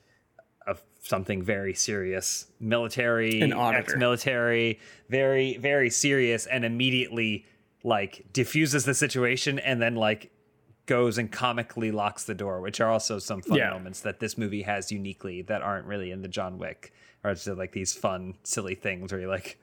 of 0.67 0.83
something 1.01 1.41
very 1.43 1.73
serious 1.73 2.47
military 2.61 3.41
ex-military 3.77 4.79
very 5.09 5.57
very 5.59 5.89
serious 5.89 6.45
and 6.47 6.65
immediately 6.65 7.45
like 7.85 8.27
diffuses 8.33 8.85
the 8.85 8.95
situation 8.95 9.59
and 9.61 9.81
then 9.81 9.95
like 9.95 10.31
goes 10.87 11.19
and 11.19 11.31
comically 11.33 11.91
locks 11.93 12.25
the 12.25 12.35
door 12.35 12.61
which 12.61 12.81
are 12.81 12.91
also 12.91 13.19
some 13.19 13.41
fun 13.41 13.59
Yeah. 13.59 13.71
moments 13.71 14.01
that 14.01 14.19
this 14.21 14.37
movie 14.37 14.63
has 14.63 14.91
uniquely 14.93 15.43
that 15.43 15.63
aren't 15.63 15.87
really 15.87 16.11
in 16.11 16.23
the 16.23 16.29
john 16.29 16.59
wick 16.59 16.93
or 17.25 17.31
it's 17.31 17.45
just 17.45 17.57
like 17.59 17.73
these 17.73 17.93
fun 17.95 18.35
silly 18.43 18.75
things 18.75 19.13
where 19.13 19.21
he 19.21 19.27
like 19.27 19.59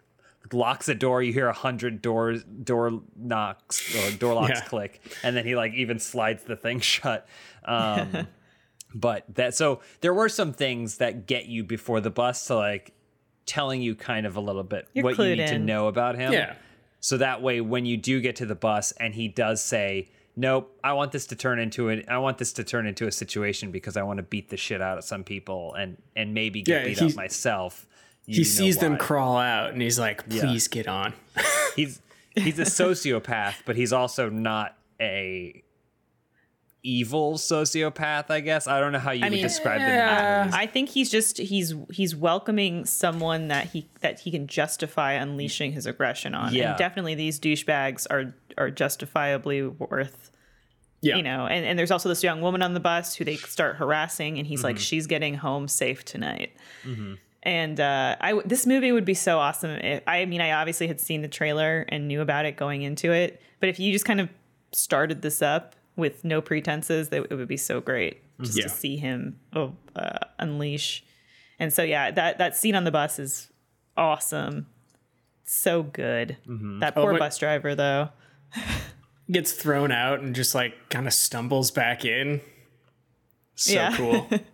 locks 0.52 0.90
a 0.90 0.94
door 0.96 1.24
you 1.24 1.32
hear 1.32 1.48
a 1.48 1.54
hundred 1.54 2.02
doors 2.02 2.44
door 2.44 3.02
knocks 3.16 3.96
or 3.96 4.12
door 4.18 4.34
locks 4.42 4.60
Yeah. 4.60 4.62
click 4.66 5.02
and 5.24 5.36
then 5.36 5.46
he 5.46 5.56
like 5.56 5.74
even 5.74 6.00
slides 6.00 6.44
the 6.44 6.56
thing 6.56 6.80
shut 6.82 7.28
um 7.66 8.28
but 8.94 9.24
that 9.36 9.56
so 9.56 9.80
there 10.02 10.14
were 10.14 10.30
some 10.30 10.54
things 10.54 10.98
that 10.98 11.26
get 11.28 11.46
you 11.46 11.64
before 11.64 12.02
the 12.02 12.10
bus 12.12 12.48
to 12.48 12.56
like 12.56 12.94
telling 13.46 13.82
you 13.82 13.96
kind 13.96 14.26
of 14.26 14.36
a 14.36 14.40
little 14.42 14.64
bit 14.64 14.88
You're 14.94 15.04
what 15.06 15.18
you 15.18 15.36
need 15.36 15.48
to 15.48 15.60
know 15.60 15.88
about 15.88 16.16
him 16.16 16.34
Yeah. 16.34 16.56
so 17.00 17.18
that 17.18 17.42
way 17.42 17.62
when 17.62 17.86
you 17.86 17.98
do 17.98 18.22
get 18.22 18.36
to 18.38 18.46
the 18.46 18.56
bus 18.56 18.92
and 18.94 19.14
he 19.16 19.28
does 19.28 19.64
say 19.64 20.10
nope 20.36 20.78
i 20.84 20.94
want 20.94 21.12
this 21.12 21.26
to 21.28 21.36
turn 21.36 21.60
into 21.60 21.90
it 21.90 22.06
i 22.10 22.18
want 22.18 22.38
this 22.38 22.54
to 22.54 22.64
turn 22.64 22.86
into 22.86 23.08
a 23.08 23.12
situation 23.12 23.72
because 23.72 23.96
i 23.98 24.04
want 24.04 24.18
to 24.18 24.24
beat 24.24 24.50
the 24.50 24.58
shit 24.58 24.82
out 24.82 24.98
of 24.98 25.04
some 25.04 25.24
people 25.24 25.74
and 25.76 25.98
and 26.16 26.34
maybe 26.34 26.62
get 26.62 26.82
Yeah, 26.82 26.88
beat 26.88 27.02
up 27.02 27.16
myself 27.16 27.88
he 28.26 28.38
know 28.40 28.44
sees 28.44 28.78
them 28.78 28.98
crawl 28.98 29.38
out 29.38 29.72
and 29.74 29.82
he's 29.82 30.00
like, 30.00 30.28
please 30.30 30.68
get 30.68 30.88
on. 30.88 31.14
he's 31.76 32.02
he's 32.36 32.58
a 32.60 32.64
sociopath, 32.64 33.56
but 33.66 33.76
he's 33.76 33.92
also 33.94 34.30
not 34.30 34.78
a 35.02 35.62
evil 36.86 37.36
sociopath. 37.36 38.30
I 38.30 38.42
guess 38.42 38.68
I 38.68 38.80
don't 38.80 38.92
know 38.92 39.00
how 39.00 39.12
you 39.12 39.22
would 39.22 39.32
mean, 39.32 39.42
describe 39.42 39.80
them. 39.80 40.52
I 40.54 40.66
think 40.68 40.90
he's 40.90 41.10
just 41.10 41.38
he's 41.38 41.74
he's 41.92 42.16
welcoming 42.16 42.86
someone 42.86 43.48
that 43.50 43.68
he 43.68 43.88
that 44.02 44.20
he 44.20 44.32
can 44.32 44.48
justify 44.48 45.14
unleashing 45.14 45.72
his 45.72 45.86
aggression 45.86 46.36
on. 46.36 46.54
Yeah. 46.54 46.72
And 46.72 46.78
definitely 46.78 47.16
these 47.16 47.40
douchebags 47.40 48.06
are 48.10 48.34
are 48.58 48.70
justifiably 48.70 49.64
worth 49.66 50.32
Yeah. 51.02 51.16
you 51.18 51.24
know, 51.24 51.48
and, 51.48 51.66
and 51.66 51.80
there's 51.80 51.92
also 51.92 52.08
this 52.10 52.22
young 52.24 52.42
woman 52.42 52.62
on 52.62 52.74
the 52.74 52.80
bus 52.80 53.16
who 53.16 53.24
they 53.26 53.36
start 53.38 53.78
harassing 53.78 54.38
and 54.38 54.46
he's 54.46 54.60
Mm-hmm. 54.60 54.66
like, 54.68 54.80
She's 54.80 55.08
getting 55.08 55.36
home 55.36 55.68
safe 55.68 56.04
tonight. 56.06 56.52
And 57.46 57.80
uh, 57.80 58.16
I 58.22 58.30
w- 58.30 58.48
this 58.48 58.66
movie 58.66 58.92
would 58.94 59.04
be 59.06 59.14
so 59.14 59.38
awesome. 59.38 59.72
If, 59.72 60.02
I 60.08 60.26
mean, 60.26 60.40
I 60.42 60.52
obviously 60.54 60.88
had 60.88 61.00
seen 61.02 61.22
the 61.22 61.28
trailer 61.28 61.86
and 61.90 62.08
knew 62.08 62.22
about 62.22 62.46
it 62.46 62.56
going 62.56 62.82
into 62.84 63.12
it, 63.12 63.42
but 63.60 63.68
if 63.70 63.80
you 63.80 63.92
just 63.92 64.06
kind 64.06 64.22
of 64.22 64.30
started 64.72 65.22
this 65.22 65.42
up 65.42 65.76
with 65.98 66.24
no 66.24 66.42
pretenses, 66.42 67.10
that 67.10 67.28
it 67.30 67.36
would 67.36 67.48
be 67.50 67.58
so 67.58 67.82
great. 67.82 68.22
just 68.42 68.58
Yeah. 68.58 68.64
to 68.64 68.70
see 68.70 68.96
him 68.98 69.40
oh, 69.54 69.74
uh, 69.96 70.20
unleash. 70.40 71.04
And 71.60 71.72
so 71.74 71.84
yeah, 71.84 72.12
that 72.12 72.38
that 72.40 72.56
scene 72.58 72.76
on 72.76 72.84
the 72.86 72.92
bus 72.92 73.20
is 73.20 73.50
awesome, 73.96 74.66
so 75.44 75.84
good. 75.84 76.38
That 76.80 76.96
poor 76.96 77.12
but- 77.14 77.20
bus 77.20 77.38
driver 77.38 77.76
though. 77.76 78.10
Gets 79.32 79.52
thrown 79.54 79.92
out 79.92 80.20
and 80.20 80.36
just 80.36 80.54
like 80.56 80.74
kind 80.90 81.08
of 81.08 81.14
stumbles 81.14 81.72
back 81.72 82.06
in. 82.06 82.42
So 83.56 83.74
Yeah. 83.74 83.96
cool. 83.96 84.28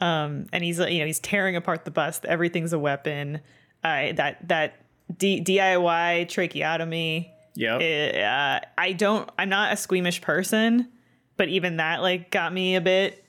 and 0.00 0.62
he's 0.62 0.78
you 0.78 1.00
know 1.00 1.06
he's 1.06 1.20
tearing 1.20 1.56
apart 1.56 1.84
the 1.84 1.90
bust. 1.90 2.24
Everything's 2.24 2.72
a 2.72 2.78
weapon. 2.78 3.40
Uh, 3.82 4.12
that 4.12 4.48
that 4.48 4.74
D- 5.16 5.42
DIY 5.42 6.28
tracheotomy. 6.28 7.30
Yeah. 7.56 8.60
uh, 8.62 8.66
I 8.76 8.92
don't. 8.92 9.28
I'm 9.38 9.48
not 9.48 9.72
a 9.72 9.76
squeamish 9.76 10.20
person, 10.20 10.88
but 11.36 11.48
even 11.48 11.76
that 11.76 12.02
like 12.02 12.30
got 12.30 12.52
me 12.52 12.76
a 12.76 12.80
bit. 12.80 13.20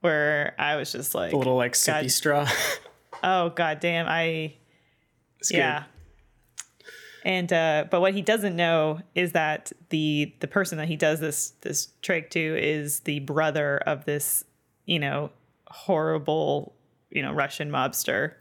Where 0.00 0.54
I 0.58 0.76
was 0.76 0.92
just 0.92 1.14
like, 1.14 1.32
a 1.32 1.36
little 1.36 1.56
like 1.56 1.72
sippy 1.72 2.02
God- 2.02 2.10
straw. 2.10 2.48
oh 3.22 3.50
god 3.50 3.80
damn, 3.80 4.06
I 4.06 4.54
It's 5.40 5.50
good. 5.50 5.58
yeah. 5.58 5.84
And 7.24 7.50
uh, 7.52 7.86
but 7.90 8.00
what 8.02 8.12
he 8.12 8.20
doesn't 8.20 8.54
know 8.54 9.00
is 9.14 9.32
that 9.32 9.72
the 9.88 10.34
the 10.40 10.46
person 10.48 10.76
that 10.78 10.88
he 10.88 10.96
does 10.96 11.20
this 11.20 11.50
this 11.62 11.88
trach 12.02 12.28
to 12.30 12.40
is 12.62 13.00
the 13.00 13.20
brother 13.20 13.78
of 13.78 14.04
this 14.04 14.44
you 14.84 14.98
know 14.98 15.30
horrible 15.74 16.72
you 17.10 17.22
know 17.22 17.32
Russian 17.32 17.70
mobster 17.70 18.32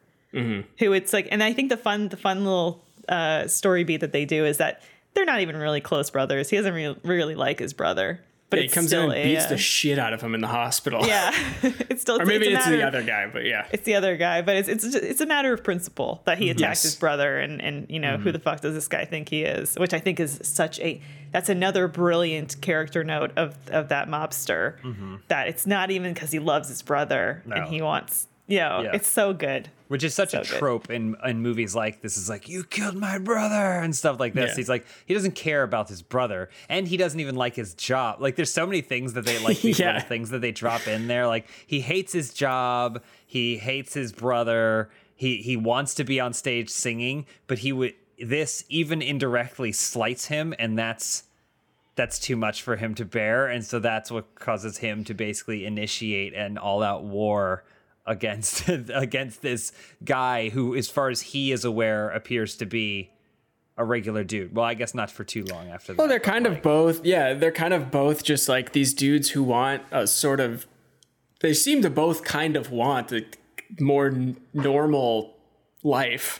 who 0.79 0.93
it's 0.93 1.13
like 1.13 1.27
and 1.31 1.43
I 1.43 1.53
think 1.53 1.69
the 1.69 1.77
fun 1.77 2.09
the 2.09 2.17
fun 2.17 2.43
little 2.43 2.83
uh, 3.07 3.47
story 3.47 3.83
beat 3.83 3.97
that 4.01 4.11
they 4.13 4.25
do 4.25 4.45
is 4.45 4.57
that 4.57 4.81
they're 5.13 5.25
not 5.25 5.41
even 5.41 5.57
really 5.57 5.81
close 5.81 6.09
brothers. 6.09 6.49
He 6.49 6.57
doesn't 6.57 6.73
re- 6.73 6.95
really 7.03 7.35
like 7.35 7.59
his 7.59 7.71
brother, 7.73 8.19
but 8.53 8.59
he 8.59 8.65
it's 8.65 8.73
comes 8.73 8.93
in 8.93 9.11
and 9.11 9.13
beats 9.13 9.45
a, 9.45 9.49
the 9.49 9.57
shit 9.57 9.99
out 9.99 10.13
of 10.13 10.21
him 10.21 10.35
in 10.35 10.41
the 10.41 10.47
hospital. 10.47 11.05
yeah. 11.05 11.33
it's 11.63 12.01
still 12.01 12.21
or 12.21 12.25
maybe 12.25 12.47
it's, 12.47 12.65
matter- 12.65 12.77
the 12.77 12.83
other 12.83 13.03
guy, 13.03 13.27
but 13.31 13.45
yeah. 13.45 13.67
it's 13.71 13.83
the 13.83 13.95
other 13.95 14.17
guy, 14.17 14.41
but 14.41 14.55
it's 14.55 14.69
it's 14.69 14.83
it's 14.83 15.21
a 15.21 15.25
matter 15.25 15.53
of 15.53 15.63
principle 15.63 16.21
that 16.25 16.37
he 16.37 16.49
attacked 16.49 16.61
Yes. 16.61 16.83
his 16.83 16.95
brother, 16.95 17.39
and 17.39 17.61
and 17.61 17.87
you 17.89 17.99
know 17.99 18.17
who 18.17 18.25
mm-hmm. 18.25 18.31
the 18.33 18.39
fuck 18.39 18.61
does 18.61 18.73
this 18.73 18.87
guy 18.87 19.05
think 19.05 19.29
he 19.29 19.43
is? 19.43 19.75
Which 19.75 19.93
I 19.93 19.99
think 19.99 20.19
is 20.19 20.39
such 20.43 20.79
a 20.79 21.01
that's 21.31 21.49
another 21.49 21.87
brilliant 21.87 22.61
character 22.61 23.03
note 23.03 23.31
of 23.35 23.57
of 23.69 23.89
that 23.89 24.07
mobster 24.07 24.79
mm-hmm. 24.81 25.15
that 25.27 25.47
it's 25.47 25.65
not 25.65 25.91
even 25.91 26.13
because 26.13 26.31
he 26.31 26.39
loves 26.39 26.69
his 26.69 26.81
brother 26.81 27.43
and 27.45 27.67
he 27.67 27.81
wants 27.81 28.27
know 28.47 28.81
Yeah. 28.83 28.91
it's 28.93 29.07
so 29.07 29.33
good. 29.33 29.69
Which 29.87 30.03
is 30.03 30.13
such 30.15 30.31
So 30.31 30.39
a 30.39 30.41
good. 30.41 30.47
trope 30.57 30.89
in 30.89 31.15
in 31.23 31.41
movies 31.41 31.75
like 31.75 32.01
this 32.01 32.17
is 32.17 32.27
like 32.29 32.49
you 32.49 32.63
killed 32.63 32.95
my 32.95 33.17
brother 33.19 33.79
and 33.79 33.95
stuff 33.95 34.19
like 34.19 34.33
this. 34.33 34.51
Yeah. 34.51 34.55
He's 34.55 34.69
like 34.69 34.85
he 35.05 35.13
doesn't 35.13 35.35
care 35.35 35.61
about 35.63 35.87
his 35.89 36.01
brother 36.01 36.49
and 36.67 36.87
he 36.87 36.97
doesn't 36.97 37.19
even 37.19 37.35
like 37.35 37.55
his 37.55 37.73
job. 37.75 38.19
Like 38.21 38.35
there's 38.35 38.51
so 38.51 38.65
many 38.65 38.81
things 38.81 39.13
that 39.13 39.25
they 39.25 39.37
like 39.39 39.61
these 39.61 39.77
Yeah. 39.79 39.93
little 39.93 40.07
things 40.07 40.29
that 40.31 40.41
they 40.41 40.51
drop 40.51 40.87
in 40.87 41.07
there. 41.07 41.27
Like 41.27 41.47
he 41.67 41.81
hates 41.81 42.11
his 42.11 42.33
job, 42.33 43.03
he 43.25 43.57
hates 43.57 43.93
his 43.93 44.11
brother, 44.11 44.89
he 45.15 45.37
he 45.37 45.55
wants 45.55 45.93
to 45.95 46.03
be 46.03 46.19
on 46.19 46.33
stage 46.33 46.69
singing, 46.69 47.25
but 47.47 47.59
he 47.59 47.71
would 47.71 47.93
this 48.19 48.63
even 48.69 49.01
indirectly 49.01 49.71
slights 49.71 50.25
him 50.25 50.53
and 50.57 50.77
that's 50.77 51.23
that's 51.95 52.17
too 52.17 52.35
much 52.35 52.63
for 52.63 52.77
him 52.77 52.95
to 52.95 53.05
bear 53.05 53.47
and 53.47 53.63
so 53.63 53.77
that's 53.79 54.09
what 54.09 54.33
causes 54.35 54.77
him 54.79 55.03
to 55.03 55.13
basically 55.13 55.65
initiate 55.65 56.33
an 56.33 56.57
all-out 56.57 57.03
war 57.03 57.63
against 58.05 58.67
against 58.69 59.41
this 59.41 59.71
guy 60.03 60.49
who 60.49 60.75
as 60.75 60.89
far 60.89 61.09
as 61.09 61.21
he 61.21 61.51
is 61.51 61.63
aware 61.65 62.09
appears 62.09 62.55
to 62.57 62.65
be 62.65 63.09
a 63.77 63.83
regular 63.85 64.23
dude 64.23 64.53
well 64.55 64.65
i 64.65 64.73
guess 64.73 64.93
not 64.93 65.09
for 65.09 65.23
too 65.23 65.43
long 65.45 65.69
after 65.69 65.93
that 65.93 65.97
Well, 65.99 66.07
they're 66.07 66.19
kind 66.19 66.45
of 66.45 66.61
both. 66.61 67.05
Yeah, 67.05 67.33
they're 67.33 67.51
kind 67.51 67.73
of 67.73 67.89
both 67.91 68.23
just 68.23 68.47
like 68.49 68.73
these 68.73 68.93
dudes 68.93 69.29
who 69.31 69.41
want 69.43 69.81
a 69.91 70.05
sort 70.05 70.39
of. 70.39 70.67
They 71.41 71.53
seem 71.53 71.81
to 71.81 71.89
both 71.89 72.23
kind 72.23 72.55
of 72.55 72.71
want 72.71 73.11
a 73.11 73.25
more 73.79 74.07
n- 74.07 74.37
normal 74.53 75.35
life, 75.83 76.39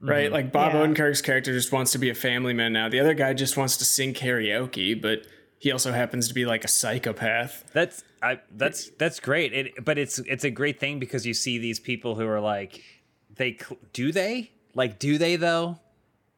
right? 0.00 0.24
Mm-hmm. 0.26 0.34
Like 0.34 0.52
Bob 0.52 0.72
Yeah. 0.74 0.80
Odenkirk's 0.80 1.22
character 1.22 1.52
just 1.52 1.70
wants 1.72 1.92
to 1.92 1.98
be 1.98 2.10
a 2.10 2.14
family 2.14 2.52
man 2.54 2.72
now. 2.72 2.88
The 2.88 2.98
other 3.00 3.14
guy 3.14 3.32
just 3.34 3.56
wants 3.56 3.76
to 3.78 3.84
sing 3.84 4.12
karaoke, 4.12 5.00
but 5.00 5.26
he 5.58 5.70
also 5.70 5.92
happens 5.92 6.28
to 6.28 6.34
be 6.34 6.44
like 6.44 6.64
a 6.64 6.68
psychopath. 6.68 7.70
That's 7.72 8.02
I 8.22 8.40
that's 8.52 8.90
that's 8.98 9.20
great. 9.20 9.52
It 9.52 9.84
but 9.84 9.98
it's 9.98 10.18
it's 10.20 10.44
a 10.44 10.50
great 10.50 10.78
thing 10.78 10.98
because 10.98 11.26
you 11.26 11.34
see 11.34 11.58
these 11.58 11.80
people 11.80 12.14
who 12.14 12.26
are 12.26 12.40
like 12.40 12.82
they 13.34 13.58
do 13.92 14.12
they 14.12 14.52
like 14.74 14.98
do 14.98 15.18
they 15.18 15.36
though 15.36 15.78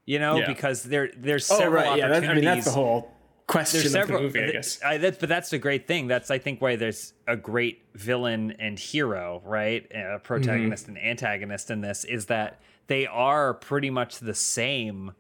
you 0.07 0.19
know 0.19 0.37
Yeah. 0.39 0.47
because 0.47 0.83
there 0.83 1.11
there's 1.17 1.47
several 1.47 1.61
Oh, 1.61 1.65
several 1.65 1.91
right. 1.91 1.99
Yeah, 1.99 2.05
opportunities. 2.07 2.31
I 2.31 2.35
mean 2.35 2.45
that's 2.45 2.65
the 2.67 2.73
whole 2.73 3.11
question 3.47 3.81
there's 3.81 3.87
of 3.87 4.01
several 4.01 4.19
the 4.21 4.25
movie, 4.25 4.43
I 4.43 4.51
guess. 4.53 4.83
I, 4.83 4.97
that's, 4.97 5.19
but 5.19 5.29
that's 5.29 5.51
the 5.51 5.59
great 5.59 5.87
thing. 5.87 6.07
That's 6.07 6.31
I 6.31 6.39
think 6.39 6.63
why 6.63 6.77
there's 6.77 7.13
a 7.29 7.37
great 7.37 7.83
villain 7.95 8.53
and 8.59 8.79
hero, 8.79 9.43
right? 9.45 9.87
A 9.95 10.19
protagonist 10.19 10.87
mm-hmm. 10.87 10.97
and 10.97 11.07
antagonist 11.07 11.71
in 11.71 11.83
this 11.83 12.05
is 12.05 12.27
that 12.27 12.61
they 12.87 13.07
are 13.07 13.53
pretty 13.55 13.91
much 13.91 14.19
the 14.19 14.35
same, 14.35 15.13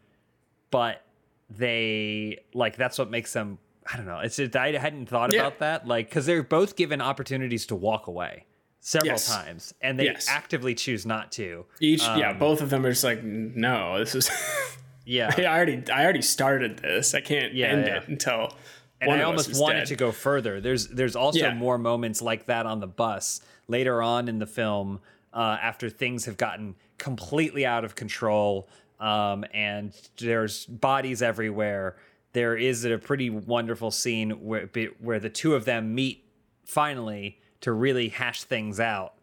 but 0.70 1.02
they 1.50 2.38
like 2.54 2.76
that's 2.76 2.98
what 2.98 3.10
makes 3.10 3.32
them. 3.32 3.58
I 3.92 3.96
don't 3.96 4.06
know. 4.06 4.20
It's 4.20 4.36
just, 4.36 4.56
I 4.56 4.72
hadn't 4.72 5.06
thought 5.06 5.32
Yeah. 5.32 5.40
about 5.40 5.58
that, 5.58 5.86
like 5.86 6.08
because 6.08 6.26
they're 6.26 6.42
both 6.42 6.76
given 6.76 7.00
opportunities 7.00 7.66
to 7.66 7.74
walk 7.74 8.06
away 8.06 8.46
several 8.80 9.12
Yes. 9.12 9.28
times, 9.28 9.74
and 9.80 9.98
they 9.98 10.04
Yes. 10.06 10.26
actively 10.28 10.74
choose 10.74 11.04
not 11.06 11.30
to. 11.32 11.66
Each, 11.80 12.02
yeah, 12.02 12.30
um, 12.30 12.38
both 12.38 12.60
of 12.62 12.70
them 12.70 12.84
are 12.86 12.90
just 12.90 13.04
like, 13.04 13.22
no, 13.22 13.98
this 13.98 14.14
is. 14.14 14.30
Yeah, 15.06 15.30
I 15.36 15.44
already, 15.44 15.82
I 15.92 16.02
already 16.02 16.22
started 16.22 16.78
this. 16.78 17.12
I 17.14 17.20
can't 17.20 17.52
Yeah, 17.52 17.66
end 17.66 17.86
yeah. 17.86 17.96
it 17.98 18.08
until. 18.08 18.54
and 19.02 19.10
I 19.10 19.20
almost 19.22 19.60
wanted 19.60 19.80
dead. 19.80 19.88
to 19.88 19.96
go 19.96 20.12
further. 20.12 20.62
There's 20.62 20.88
there's 20.88 21.14
also 21.14 21.40
Yeah. 21.40 21.52
more 21.52 21.76
moments 21.76 22.22
like 22.22 22.46
that 22.46 22.64
on 22.64 22.80
the 22.80 22.86
bus 22.86 23.42
later 23.68 24.00
on 24.02 24.28
in 24.28 24.38
the 24.38 24.46
film 24.46 25.00
uh, 25.34 25.58
after 25.60 25.90
things 25.90 26.24
have 26.24 26.38
gotten 26.38 26.74
completely 26.96 27.66
out 27.66 27.84
of 27.84 27.94
control 27.96 28.66
um, 28.98 29.44
and 29.52 29.92
there's 30.16 30.64
bodies 30.64 31.20
everywhere. 31.20 31.96
There 32.34 32.56
is 32.56 32.84
a 32.84 32.98
pretty 32.98 33.30
wonderful 33.30 33.90
scene 33.90 34.30
where 34.44 34.68
where 35.00 35.18
the 35.18 35.30
two 35.30 35.54
of 35.54 35.64
them 35.64 35.94
meet 35.94 36.24
finally 36.66 37.38
to 37.62 37.72
really 37.72 38.08
hash 38.10 38.42
things 38.44 38.78
out, 38.80 39.14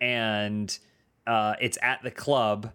and 0.00 0.76
uh, 1.26 1.54
it's 1.60 1.78
at 1.82 2.02
the 2.02 2.10
club, 2.10 2.72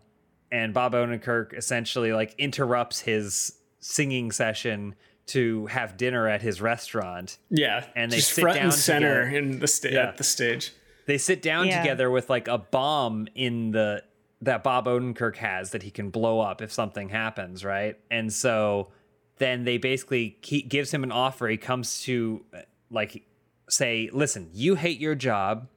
and 0.52 0.74
Bob 0.74 0.94
Odenkirk 0.94 1.54
essentially 1.58 2.14
like 2.14 2.34
interrupts 2.38 3.02
his 3.02 3.58
singing 3.80 4.32
session 4.32 4.96
to 5.28 5.66
have 5.68 5.98
dinner 5.98 6.28
at 6.28 6.42
his 6.42 6.62
restaurant. 6.62 7.38
Yeah, 7.50 7.86
and 7.96 8.12
they 8.12 8.18
just 8.18 8.34
sit 8.34 8.42
front 8.42 8.56
down 8.58 8.66
and 8.66 8.74
center 8.74 9.26
together. 9.26 9.38
in 9.38 9.60
the 9.60 9.68
sta- 9.68 9.90
Yeah. 9.92 10.08
at 10.08 10.18
the 10.18 10.24
stage. 10.24 10.72
They 11.08 11.18
sit 11.18 11.42
down 11.42 11.68
Yeah. 11.68 11.82
together 11.82 12.10
with 12.10 12.30
like 12.30 12.48
a 12.48 12.58
bomb 12.60 13.28
in 13.36 13.72
the 13.72 14.04
that 14.42 14.64
Bob 14.64 14.86
Odenkirk 14.86 15.38
has 15.38 15.72
that 15.72 15.84
he 15.84 15.90
can 15.92 16.10
blow 16.12 16.40
up 16.40 16.62
if 16.62 16.72
something 16.72 17.10
happens, 17.10 17.64
right? 17.66 17.98
And 18.12 18.32
so 18.32 18.92
then 19.38 19.64
they 19.64 19.78
basically 19.78 20.38
he 20.42 20.62
gives 20.62 20.94
him 20.94 21.04
an 21.04 21.12
offer. 21.12 21.48
He 21.48 21.58
comes 21.58 22.02
to 22.04 22.44
uh, 22.54 22.62
like 22.90 23.26
say, 23.70 24.10
"Listen, 24.12 24.50
you 24.54 24.76
hate 24.76 25.00
your 25.00 25.16
job. 25.16 25.68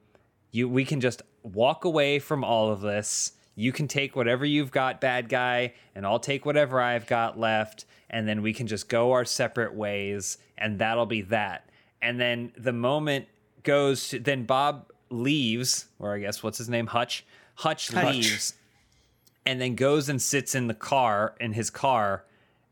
You 0.50 0.68
we 0.68 0.84
can 0.84 1.00
just 1.00 1.22
walk 1.42 1.84
away 1.84 2.18
from 2.18 2.44
all 2.44 2.70
of 2.70 2.80
this. 2.80 3.32
You 3.54 3.72
can 3.72 3.88
take 3.88 4.14
whatever 4.14 4.44
you've 4.44 4.70
got, 4.70 5.00
bad 5.00 5.28
guy, 5.28 5.74
and 5.94 6.06
I'll 6.06 6.20
take 6.20 6.46
whatever 6.46 6.80
I've 6.80 7.06
got 7.06 7.38
left, 7.38 7.86
and 8.08 8.28
then 8.28 8.42
we 8.42 8.52
can 8.52 8.68
just 8.68 8.88
go 8.88 9.12
our 9.12 9.24
separate 9.24 9.74
ways, 9.74 10.38
and 10.56 10.78
that'll 10.78 11.06
be 11.06 11.22
that." 11.22 11.68
And 12.00 12.20
then 12.20 12.52
the 12.56 12.72
moment 12.72 13.26
goes 13.64 14.10
to, 14.10 14.20
then 14.20 14.44
Bob 14.44 14.92
leaves, 15.10 15.86
or 15.98 16.14
I 16.14 16.20
guess 16.20 16.42
what's 16.42 16.58
his 16.58 16.68
name? 16.68 16.86
Hutch. 16.86 17.24
Hutch, 17.56 17.90
Hutch. 17.90 18.14
leaves 18.14 18.54
and 19.48 19.62
then 19.62 19.74
goes 19.74 20.10
and 20.10 20.20
sits 20.20 20.54
in 20.54 20.66
the 20.66 20.74
car 20.74 21.34
in 21.40 21.54
his 21.54 21.70
car 21.70 22.22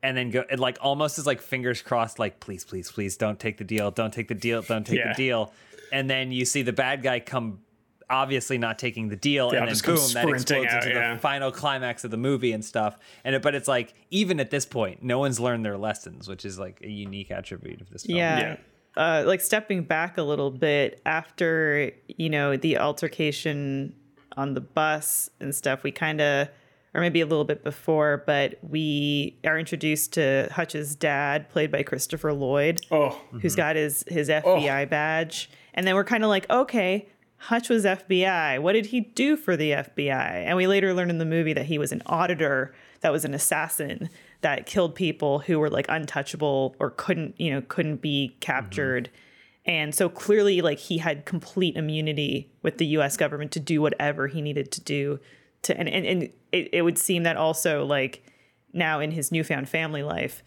and 0.06 0.16
then 0.16 0.30
go 0.30 0.44
it 0.48 0.58
like 0.58 0.78
almost 0.80 1.18
is 1.18 1.26
like 1.26 1.40
fingers 1.40 1.82
crossed 1.82 2.18
like 2.18 2.38
please 2.40 2.64
please 2.64 2.90
please 2.90 3.16
don't 3.16 3.38
take 3.40 3.56
the 3.58 3.64
deal 3.64 3.90
don't 3.90 4.12
take 4.14 4.28
the 4.28 4.34
deal 4.34 4.62
don't 4.62 4.86
take 4.86 4.98
Yeah. 4.98 5.08
the 5.08 5.14
deal 5.14 5.52
and 5.92 6.08
then 6.08 6.32
you 6.32 6.44
see 6.44 6.62
the 6.62 6.72
bad 6.72 7.02
guy 7.02 7.20
come 7.20 7.60
obviously 8.08 8.56
not 8.56 8.78
taking 8.78 9.08
the 9.08 9.16
deal 9.16 9.50
Yeah, 9.52 9.64
and 9.64 9.68
then 9.68 9.76
boom 9.84 9.94
that 9.96 10.02
sprinting 10.02 10.34
explodes 10.34 10.72
out, 10.72 10.84
into 10.84 10.96
yeah. 10.96 11.14
the 11.14 11.20
final 11.20 11.50
climax 11.50 12.04
of 12.04 12.10
the 12.12 12.16
movie 12.16 12.52
and 12.52 12.64
stuff 12.64 12.96
and 13.24 13.34
it, 13.34 13.42
but 13.42 13.54
it's 13.54 13.66
like 13.68 13.94
even 14.10 14.38
at 14.38 14.50
this 14.50 14.64
point 14.64 15.02
no 15.02 15.18
one's 15.18 15.40
learned 15.40 15.64
their 15.64 15.76
lessons 15.76 16.28
which 16.28 16.44
is 16.44 16.58
like 16.58 16.80
a 16.82 16.88
unique 16.88 17.30
attribute 17.32 17.80
of 17.80 17.90
this 17.90 18.04
film 18.06 18.18
Yeah. 18.18 18.56
Uh, 18.96 19.22
like 19.26 19.42
stepping 19.42 19.82
back 19.82 20.16
a 20.16 20.22
little 20.22 20.50
bit 20.50 21.02
after 21.04 21.90
you 22.06 22.30
know 22.30 22.56
the 22.56 22.78
altercation 22.78 23.94
on 24.38 24.54
the 24.54 24.60
bus 24.60 25.28
and 25.40 25.54
stuff, 25.54 25.82
we 25.82 25.90
kind 25.90 26.20
of, 26.20 26.48
or 26.96 27.00
maybe 27.00 27.20
a 27.20 27.26
little 27.26 27.44
bit 27.44 27.62
before, 27.62 28.24
but 28.26 28.58
we 28.62 29.38
are 29.44 29.58
introduced 29.58 30.14
to 30.14 30.48
Hutch's 30.50 30.96
dad, 30.96 31.50
played 31.50 31.70
by 31.70 31.82
Christopher 31.82 32.32
Lloyd, 32.32 32.80
Oh, 32.90 33.20
who's 33.32 33.52
mm-hmm. 33.52 33.56
got 33.56 33.76
his 33.76 34.02
his 34.08 34.30
oh. 34.30 34.40
FBI 34.42 34.88
badge, 34.88 35.50
and 35.74 35.86
then 35.86 35.94
we're 35.94 36.04
kind 36.04 36.24
of 36.24 36.30
like, 36.30 36.48
okay. 36.50 37.06
Hutch 37.38 37.68
was 37.68 37.84
FBI. 37.84 38.60
What 38.60 38.72
did 38.72 38.86
he 38.86 39.00
do 39.00 39.36
for 39.36 39.58
the 39.58 39.72
FBI? 39.72 40.08
And 40.46 40.56
we 40.56 40.66
later 40.66 40.94
learn 40.94 41.10
in 41.10 41.18
the 41.18 41.26
movie 41.26 41.52
that 41.52 41.66
he 41.66 41.76
was 41.76 41.92
an 41.92 42.00
auditor, 42.06 42.74
that 43.02 43.12
was 43.12 43.26
an 43.26 43.34
assassin 43.34 44.08
that 44.40 44.64
killed 44.64 44.94
people 44.94 45.40
who 45.40 45.58
were 45.58 45.68
like 45.68 45.84
untouchable 45.90 46.74
or 46.78 46.90
couldn't, 46.90 47.38
you 47.38 47.50
know, 47.50 47.60
couldn't 47.60 48.00
be 48.00 48.34
captured. 48.40 49.10
Mm-hmm. 49.10 49.70
And 49.70 49.94
so 49.94 50.08
clearly, 50.08 50.62
like 50.62 50.78
he 50.78 50.96
had 50.98 51.26
complete 51.26 51.76
immunity 51.76 52.50
with 52.62 52.78
the 52.78 52.86
U.S. 52.86 53.18
government 53.18 53.52
to 53.52 53.60
do 53.60 53.82
whatever 53.82 54.28
he 54.28 54.40
needed 54.40 54.72
to 54.72 54.80
do. 54.80 55.20
To 55.66 55.78
and 55.78 55.88
and, 55.88 56.06
and 56.06 56.22
it, 56.52 56.70
it 56.72 56.82
would 56.82 56.98
seem 56.98 57.22
that 57.22 57.36
also 57.36 57.84
like 57.84 58.24
now 58.72 59.00
in 59.00 59.10
his 59.10 59.32
newfound 59.32 59.68
family 59.68 60.02
life, 60.02 60.42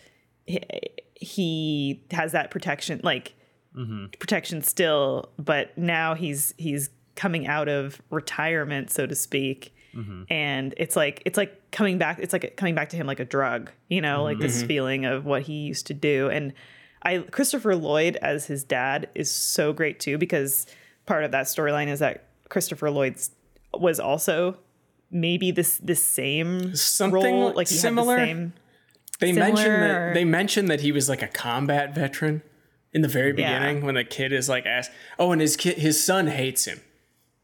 he, 0.46 0.62
he 1.16 2.04
has 2.12 2.32
that 2.32 2.52
protection, 2.52 3.02
like 3.04 3.36
mm-hmm. 3.76 4.06
protection 4.20 4.62
still, 4.62 5.32
but 5.38 5.78
now 5.78 6.14
he's 6.14 6.54
he's 6.58 6.90
coming 7.16 7.48
out 7.48 7.68
of 7.68 8.02
retirement, 8.10 8.92
so 8.92 9.06
to 9.06 9.16
speak. 9.16 9.76
Mm-hmm. 9.94 10.24
And 10.30 10.74
it's 10.78 10.96
like 10.96 11.22
it's 11.26 11.38
like 11.38 11.72
coming 11.72 11.98
back. 11.98 12.20
It's 12.22 12.32
like 12.32 12.56
coming 12.56 12.76
back 12.76 12.90
to 12.90 12.98
him 12.98 13.08
like 13.08 13.20
a 13.20 13.26
drug, 13.26 13.72
you 13.90 14.02
know, 14.02 14.24
like 14.24 14.40
this 14.40 14.60
mm-hmm. 14.60 14.68
feeling 14.68 15.06
of 15.06 15.26
what 15.26 15.42
he 15.42 15.54
used 15.54 15.88
to 15.88 15.94
do. 15.94 16.30
And 16.30 16.54
I 17.04 17.20
Christopher 17.20 17.76
Lloyd 17.76 18.16
as 18.18 18.46
his 18.46 18.64
dad 18.64 19.10
is 19.16 19.32
so 19.32 19.74
great 19.74 20.00
too 20.00 20.18
because 20.18 20.68
part 21.06 21.24
of 21.24 21.32
that 21.32 21.46
storyline 21.46 21.88
is 21.88 22.00
that 22.00 22.26
Christopher 22.50 22.92
Lloyd's 22.92 23.32
was 23.74 24.00
also 24.00 24.58
maybe 25.12 25.52
this 25.52 25.78
this 25.78 26.04
same 26.04 26.76
Something 26.76 27.36
role, 27.36 27.54
like 27.54 27.68
similar? 27.68 28.18
The 28.20 28.26
same, 28.26 28.54
They 29.20 29.32
mentioned 29.32 29.82
that 29.84 29.96
or- 29.96 30.14
they 30.14 30.26
mentioned 30.26 30.70
that 30.70 30.82
he 30.82 30.92
was 30.92 31.10
like 31.10 31.22
a 31.22 31.28
combat 31.28 31.94
veteran 31.96 32.42
in 32.94 33.02
the 33.02 33.08
very 33.08 33.30
Yeah. 33.38 33.60
beginning 33.60 33.86
when 33.86 33.96
the 33.96 34.04
kid 34.04 34.32
is 34.34 34.48
like 34.50 34.66
asked. 34.66 34.92
Oh, 35.18 35.32
and 35.32 35.42
his 35.42 35.56
kid, 35.58 35.78
his 35.78 36.04
son 36.04 36.28
hates 36.28 36.66
him. 36.66 36.82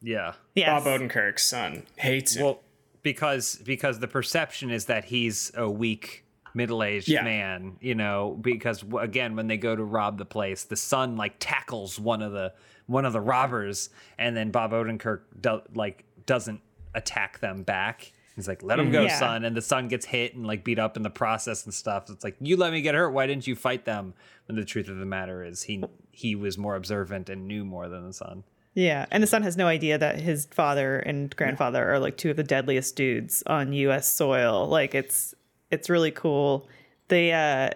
Yeah. 0.01 0.33
yes. 0.53 0.83
Bob 0.83 0.83
Odenkirk's 1.01 1.43
son 1.45 1.83
hates 1.97 2.35
him. 2.35 2.43
Well, 2.45 2.61
because 3.03 3.55
because 3.65 3.99
the 3.99 4.07
perception 4.07 4.71
is 4.71 4.85
that 4.85 5.05
he's 5.05 5.51
a 5.55 5.69
weak 5.69 6.23
middle-aged 6.53 7.09
Yeah. 7.09 7.23
man, 7.23 7.75
you 7.81 7.95
know, 7.95 8.37
because 8.41 8.83
again 8.99 9.35
when 9.35 9.47
they 9.47 9.57
go 9.57 9.75
to 9.75 9.83
rob 9.83 10.17
the 10.17 10.25
place, 10.25 10.63
the 10.63 10.75
son 10.77 11.15
like 11.17 11.35
tackles 11.39 11.99
one 11.99 12.21
of 12.21 12.31
the 12.31 12.53
one 12.87 13.03
of 13.03 13.13
the 13.13 13.19
robbers 13.21 13.89
and 14.17 14.37
then 14.37 14.51
Bob 14.51 14.71
Odenkirk 14.71 15.21
do, 15.41 15.61
like 15.73 16.05
doesn't 16.25 16.61
attack 16.95 17.39
them 17.39 17.63
back. 17.63 18.11
He's 18.35 18.47
like, 18.47 18.63
"Let 18.63 18.79
him 18.79 18.91
go, 18.91 19.03
Yeah. 19.03 19.17
son." 19.19 19.45
And 19.45 19.55
the 19.55 19.61
son 19.61 19.87
gets 19.87 20.05
hit 20.05 20.35
and 20.35 20.45
like 20.45 20.63
beat 20.63 20.79
up 20.79 20.97
in 20.97 21.03
the 21.03 21.09
process 21.09 21.63
and 21.65 21.73
stuff. 21.73 22.09
It's 22.09 22.23
like, 22.23 22.35
"You 22.41 22.57
let 22.57 22.73
me 22.73 22.81
get 22.81 22.95
hurt. 22.95 23.11
Why 23.11 23.27
didn't 23.27 23.47
you 23.47 23.55
fight 23.55 23.85
them?" 23.85 24.13
When 24.47 24.55
the 24.57 24.65
truth 24.65 24.89
of 24.89 24.97
the 24.97 25.05
matter 25.05 25.43
is, 25.43 25.63
he 25.63 25.83
he 26.11 26.35
was 26.35 26.57
more 26.57 26.75
observant 26.75 27.29
and 27.29 27.47
knew 27.47 27.63
more 27.63 27.87
than 27.87 28.05
the 28.05 28.13
son. 28.13 28.43
Yeah, 28.73 29.05
and 29.09 29.23
the 29.23 29.27
son 29.27 29.41
has 29.43 29.55
no 29.55 29.67
idea 29.67 29.97
that 29.97 30.19
his 30.19 30.47
father 30.47 30.99
and 30.99 31.33
grandfather 31.35 31.89
are 31.93 31.97
like 31.97 32.17
two 32.17 32.29
of 32.31 32.35
the 32.35 32.43
deadliest 32.43 32.95
dudes 32.97 33.41
on 33.47 33.71
U.S. 33.71 34.05
soil. 34.05 34.67
Like 34.67 34.93
it's 34.93 35.33
it's 35.71 35.89
really 35.89 36.11
cool. 36.11 36.67
The 37.07 37.31
uh, 37.31 37.69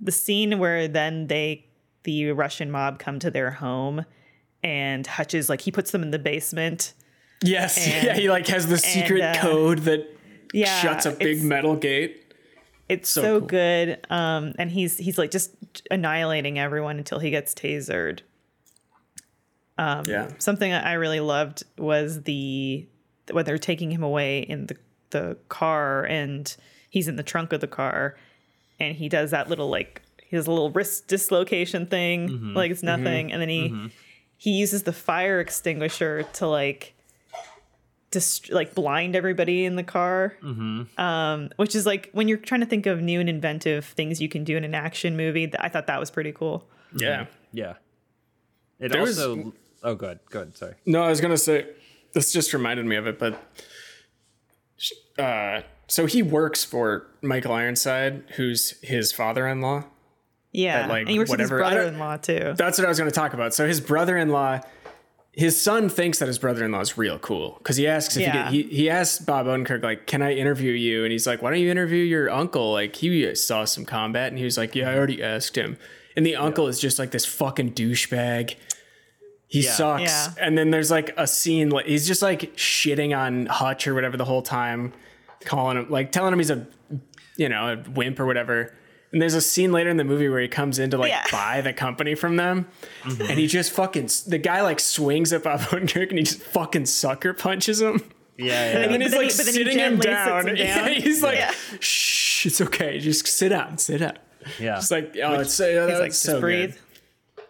the 0.00 0.10
scene 0.12 0.58
where 0.58 0.88
then 0.88 1.28
they 1.28 1.66
the 2.02 2.32
Russian 2.32 2.70
mob 2.72 2.98
come 2.98 3.20
to 3.20 3.30
their 3.30 3.52
home, 3.52 4.04
and 4.64 5.06
Hutch 5.06 5.34
is 5.34 5.48
like 5.48 5.60
he 5.60 5.70
puts 5.70 5.92
them 5.92 6.02
in 6.02 6.10
the 6.10 6.18
basement. 6.18 6.94
Yes, 7.44 7.86
and- 7.86 8.04
yeah, 8.06 8.14
he 8.14 8.28
like 8.30 8.46
has 8.48 8.66
the 8.66 8.78
secret 8.78 9.20
uh, 9.22 9.34
code 9.40 9.80
that 9.80 10.08
Yeah, 10.52 10.80
shuts 10.80 11.06
a 11.06 11.12
big 11.12 11.42
metal 11.42 11.76
gate. 11.76 12.20
It's 12.88 13.08
So 13.08 13.22
so, 13.22 13.38
cool. 13.40 13.48
good. 13.48 14.06
Um, 14.10 14.52
and 14.58 14.70
he's 14.70 14.98
he's 14.98 15.16
like 15.18 15.30
just 15.30 15.54
annihilating 15.90 16.58
everyone 16.58 16.98
until 16.98 17.18
he 17.18 17.30
gets 17.30 17.54
tasered. 17.54 18.20
yeah, 19.78 20.28
something 20.38 20.72
I 20.72 20.92
really 20.94 21.20
loved 21.20 21.64
was 21.78 22.22
the 22.22 22.86
when 23.32 23.44
they're 23.44 23.58
taking 23.58 23.90
him 23.90 24.02
away 24.02 24.40
in 24.40 24.66
the 24.66 24.76
the 25.10 25.36
car 25.48 26.04
and 26.04 26.54
he's 26.90 27.08
in 27.08 27.16
the 27.16 27.22
trunk 27.22 27.52
of 27.52 27.60
the 27.60 27.66
car 27.68 28.16
and 28.80 28.96
he 28.96 29.08
does 29.08 29.30
that 29.30 29.48
little 29.48 29.68
like 29.70 30.02
his 30.26 30.48
little 30.48 30.70
wrist 30.72 31.06
dislocation 31.06 31.86
thing 31.86 32.52
like 32.54 32.70
it's 32.72 32.82
nothing 32.82 33.30
and 33.32 33.40
then 33.40 33.48
he 33.48 33.90
he 34.36 34.50
uses 34.50 34.82
the 34.82 34.92
fire 34.92 35.38
extinguisher 35.38 36.24
to 36.32 36.46
like 36.48 36.93
just 38.14 38.50
like 38.50 38.74
blind 38.74 39.14
everybody 39.14 39.64
in 39.66 39.76
the 39.76 39.82
car 39.82 40.34
um 40.96 41.50
which 41.56 41.74
is 41.74 41.84
like 41.84 42.08
when 42.12 42.26
you're 42.28 42.38
trying 42.38 42.60
to 42.62 42.66
think 42.66 42.86
of 42.86 43.02
new 43.02 43.20
and 43.20 43.28
inventive 43.28 43.84
things 43.84 44.20
you 44.22 44.28
can 44.30 44.42
do 44.44 44.56
in 44.56 44.64
an 44.64 44.74
action 44.74 45.16
movie 45.16 45.46
th- 45.46 45.56
i 45.60 45.68
thought 45.68 45.86
that 45.86 46.00
was 46.00 46.10
pretty 46.10 46.32
cool 46.32 46.66
yeah. 46.96 47.26
Yeah. 47.52 47.74
It 48.80 48.90
There 48.92 49.02
was- 49.02 49.18
also 49.18 49.52
Oh, 49.82 49.94
good. 49.94 50.18
Good. 50.30 50.56
Sorry. 50.56 50.74
No, 50.86 51.02
I 51.02 51.10
was 51.10 51.20
gonna 51.20 51.36
say 51.36 51.66
this 52.14 52.32
just 52.32 52.54
reminded 52.54 52.86
me 52.86 52.96
of 52.96 53.06
it, 53.06 53.18
but 53.18 53.38
uh, 55.18 55.60
so 55.86 56.06
he 56.06 56.22
works 56.22 56.64
for 56.64 57.06
Michael 57.22 57.52
Ironside, 57.52 58.24
who's 58.36 58.78
his 58.82 59.12
father-in-law. 59.12 59.84
yeah 60.52 60.82
That, 60.82 60.88
like, 60.88 61.00
and 61.02 61.10
he 61.10 61.18
works 61.18 61.30
whatever- 61.30 61.56
with 61.56 61.64
his 61.64 61.72
brother-in-law 61.74 62.16
too 62.18 62.54
That's 62.56 62.78
what 62.78 62.84
I 62.84 62.88
was 62.88 62.98
going 62.98 63.10
to 63.10 63.14
talk 63.14 63.34
about. 63.34 63.54
So 63.54 63.66
his 63.66 63.80
brother-in-law, 63.80 64.60
his 65.36 65.60
son 65.60 65.88
thinks 65.88 66.18
that 66.20 66.28
his 66.28 66.38
brother-in-law 66.38 66.80
is 66.80 66.96
real 66.96 67.18
cool 67.18 67.56
because 67.58 67.76
he 67.76 67.86
asks 67.86 68.16
if 68.16 68.22
Yeah. 68.22 68.50
he, 68.50 68.62
he 68.62 68.76
he 68.76 68.90
asks 68.90 69.18
Bob 69.24 69.46
Odenkirk 69.46 69.82
like, 69.82 70.06
"Can 70.06 70.22
I 70.22 70.32
interview 70.34 70.72
you?" 70.72 71.02
And 71.04 71.10
he's 71.12 71.26
like, 71.26 71.42
"Why 71.42 71.50
don't 71.50 71.60
you 71.60 71.70
interview 71.70 72.04
your 72.04 72.30
uncle? 72.30 72.72
Like 72.72 72.94
he 72.96 73.34
saw 73.34 73.64
some 73.64 73.84
combat." 73.84 74.28
And 74.28 74.38
he 74.38 74.44
was 74.44 74.56
like, 74.56 74.74
"Yeah, 74.74 74.90
I 74.90 74.96
already 74.96 75.22
asked 75.22 75.56
him." 75.56 75.76
And 76.16 76.24
the 76.24 76.36
uncle 76.36 76.68
is 76.68 76.78
just 76.78 76.98
like 77.00 77.10
this 77.10 77.26
fucking 77.26 77.72
douchebag. 77.72 78.54
He 79.48 79.62
Yeah. 79.62 79.72
sucks. 79.72 80.02
Yeah. 80.02 80.28
And 80.40 80.56
then 80.56 80.70
there's 80.70 80.90
like 80.90 81.12
a 81.16 81.26
scene 81.26 81.70
like 81.70 81.86
he's 81.86 82.06
just 82.06 82.22
like 82.22 82.54
shitting 82.56 83.16
on 83.16 83.46
Hutch 83.46 83.86
or 83.88 83.94
whatever 83.94 84.16
the 84.16 84.24
whole 84.24 84.42
time, 84.42 84.92
calling 85.44 85.76
him 85.76 85.90
like 85.90 86.12
telling 86.12 86.32
him 86.32 86.38
he's 86.38 86.50
a 86.50 86.66
you 87.36 87.48
know 87.48 87.72
a 87.72 87.90
wimp 87.90 88.20
or 88.20 88.26
whatever. 88.26 88.72
And 89.14 89.22
there's 89.22 89.34
a 89.34 89.40
scene 89.40 89.70
later 89.70 89.88
in 89.90 89.96
the 89.96 90.02
movie 90.04 90.28
where 90.28 90.40
he 90.40 90.48
comes 90.48 90.78
in 90.80 90.90
to 90.90 90.98
like 90.98 91.10
Yeah. 91.10 91.24
buy 91.30 91.60
the 91.60 91.72
company 91.72 92.16
from 92.16 92.34
them, 92.36 92.66
mm-hmm. 93.04 93.22
and 93.22 93.38
he 93.38 93.46
just 93.46 93.70
fucking 93.72 94.08
the 94.26 94.38
guy 94.38 94.60
like 94.62 94.80
swings 94.80 95.32
at 95.32 95.44
Bob 95.44 95.60
Odenkirk 95.60 96.08
and 96.10 96.18
he 96.18 96.24
just 96.24 96.42
fucking 96.42 96.86
sucker 96.86 97.32
punches 97.32 97.80
him. 97.80 98.02
Yeah. 98.36 98.46
yeah. 98.46 98.78
And 98.80 98.92
then 98.92 99.00
he's 99.00 99.12
then 99.12 99.20
like 99.22 99.30
he- 99.30 99.36
but 99.36 99.46
then 99.46 99.54
he 99.54 99.60
sitting 99.60 99.78
him 99.78 99.98
down. 100.00 100.42
sits 100.46 100.50
him 100.50 100.56
Yeah, 100.66 100.88
he's 100.88 101.22
like, 101.22 101.36
Yeah. 101.38 101.52
shh, 101.78 102.46
it's 102.46 102.60
okay. 102.60 102.98
Just 102.98 103.24
sit 103.28 103.50
down, 103.50 103.78
sit 103.78 103.98
down. 103.98 104.18
yeah. 104.58 104.78
It's 104.78 104.90
like, 104.90 105.16
oh, 105.22 105.34
it's 105.38 105.54
so, 105.54 105.68
yeah, 105.68 105.82
He's 105.86 105.90
like, 105.92 105.98
that's 106.10 106.14
just 106.16 106.22
so 106.24 106.40
breathe. 106.40 106.72
good. 106.72 106.80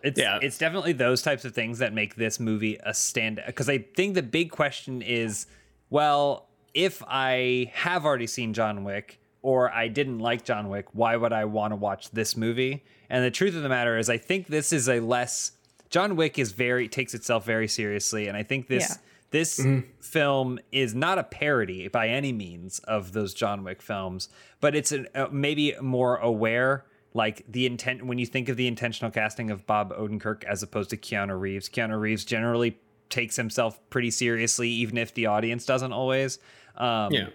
It's 0.03 0.21
Yeah. 0.21 0.39
it's 0.43 0.59
definitely 0.59 0.93
those 0.93 1.23
types 1.23 1.47
of 1.47 1.55
things 1.55 1.79
that 1.79 1.95
make 1.95 2.17
this 2.17 2.39
movie 2.39 2.79
a 2.85 2.93
stand 2.93 3.41
because 3.47 3.71
I 3.71 3.79
think 3.79 4.15
the 4.15 4.23
big 4.23 4.51
question 4.51 5.01
is, 5.01 5.47
well, 5.89 6.51
if 6.75 7.03
I 7.09 7.71
have 7.73 8.05
already 8.05 8.27
seen 8.27 8.53
John 8.53 8.85
Wick 8.85 9.19
or 9.45 9.71
I 9.71 9.89
didn't 9.89 10.21
like 10.21 10.43
John 10.43 10.71
Wick, 10.71 10.87
why 10.95 11.17
would 11.17 11.33
I 11.33 11.45
want 11.45 11.73
to 11.73 11.77
watch 11.77 12.11
this 12.13 12.35
movie? 12.35 12.83
And 13.11 13.23
the 13.23 13.31
truth 13.31 13.55
of 13.55 13.63
the 13.63 13.69
matter 13.69 13.99
is 13.99 14.09
I 14.09 14.17
think 14.17 14.47
this 14.47 14.73
is 14.73 14.89
a 14.89 15.01
less 15.01 15.53
John 15.91 16.17
Wick 16.17 16.39
is 16.39 16.53
very 16.53 16.89
takes 16.89 17.13
itself 17.15 17.45
very 17.45 17.69
seriously 17.69 18.27
and 18.27 18.37
I 18.39 18.43
think 18.43 18.69
this 18.69 18.89
Yeah. 18.91 18.97
this 19.33 19.67
film 20.01 20.59
is 20.73 20.95
not 20.95 21.19
a 21.19 21.25
parody 21.25 21.89
by 21.89 22.09
any 22.09 22.33
means 22.33 22.79
of 22.81 23.13
those 23.13 23.35
John 23.35 23.63
Wick 23.65 23.83
films, 23.83 24.29
but 24.61 24.75
it's 24.75 24.93
an, 24.93 25.09
uh, 25.15 25.27
maybe 25.31 25.75
more 25.81 26.17
aware. 26.17 26.87
Like 27.13 27.45
the 27.47 27.67
intent 27.67 28.07
when 28.07 28.19
you 28.19 28.27
think 28.27 28.49
of 28.49 28.57
the 28.57 28.67
intentional 28.67 29.11
casting 29.13 29.51
of 29.51 29.67
Bob 29.67 29.93
Odenkirk 29.93 30.43
as 30.45 30.63
opposed 30.63 30.89
to 30.91 30.97
Keanu 30.97 31.39
Reeves, 31.39 31.69
Keanu 31.69 32.01
Reeves 32.01 32.25
generally 32.25 32.79
takes 33.11 33.37
himself 33.37 33.79
pretty 33.91 34.11
seriously, 34.11 34.69
even 34.71 34.97
if 34.99 35.13
the 35.15 35.27
audience 35.27 35.65
doesn't 35.67 35.93
always. 35.93 36.39
Um, 36.77 37.13
Yeah. 37.13 37.29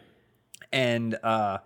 and 0.74 1.16
uh 1.24 1.60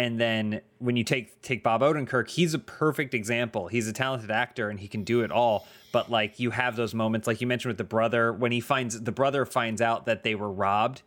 and 0.00 0.18
then 0.18 0.62
when 0.78 0.96
you 0.96 1.04
take 1.04 1.42
take 1.42 1.62
Bob 1.62 1.82
Odenkirk, 1.82 2.28
he's 2.30 2.54
a 2.54 2.58
perfect 2.58 3.12
example. 3.12 3.68
He's 3.68 3.86
a 3.86 3.92
talented 3.92 4.30
actor 4.30 4.70
and 4.70 4.80
he 4.80 4.88
can 4.88 5.04
do 5.04 5.20
it 5.20 5.30
all. 5.30 5.66
But 5.92 6.10
like 6.10 6.40
you 6.40 6.50
have 6.50 6.74
those 6.76 6.94
moments, 6.94 7.26
like 7.26 7.40
you 7.42 7.46
mentioned 7.46 7.70
with 7.70 7.78
the 7.78 7.84
brother, 7.84 8.32
when 8.32 8.50
he 8.52 8.60
finds 8.60 8.98
the 9.00 9.12
brother 9.12 9.44
finds 9.44 9.82
out 9.82 10.06
that 10.06 10.22
they 10.22 10.34
were 10.34 10.50
robbed, 10.50 11.02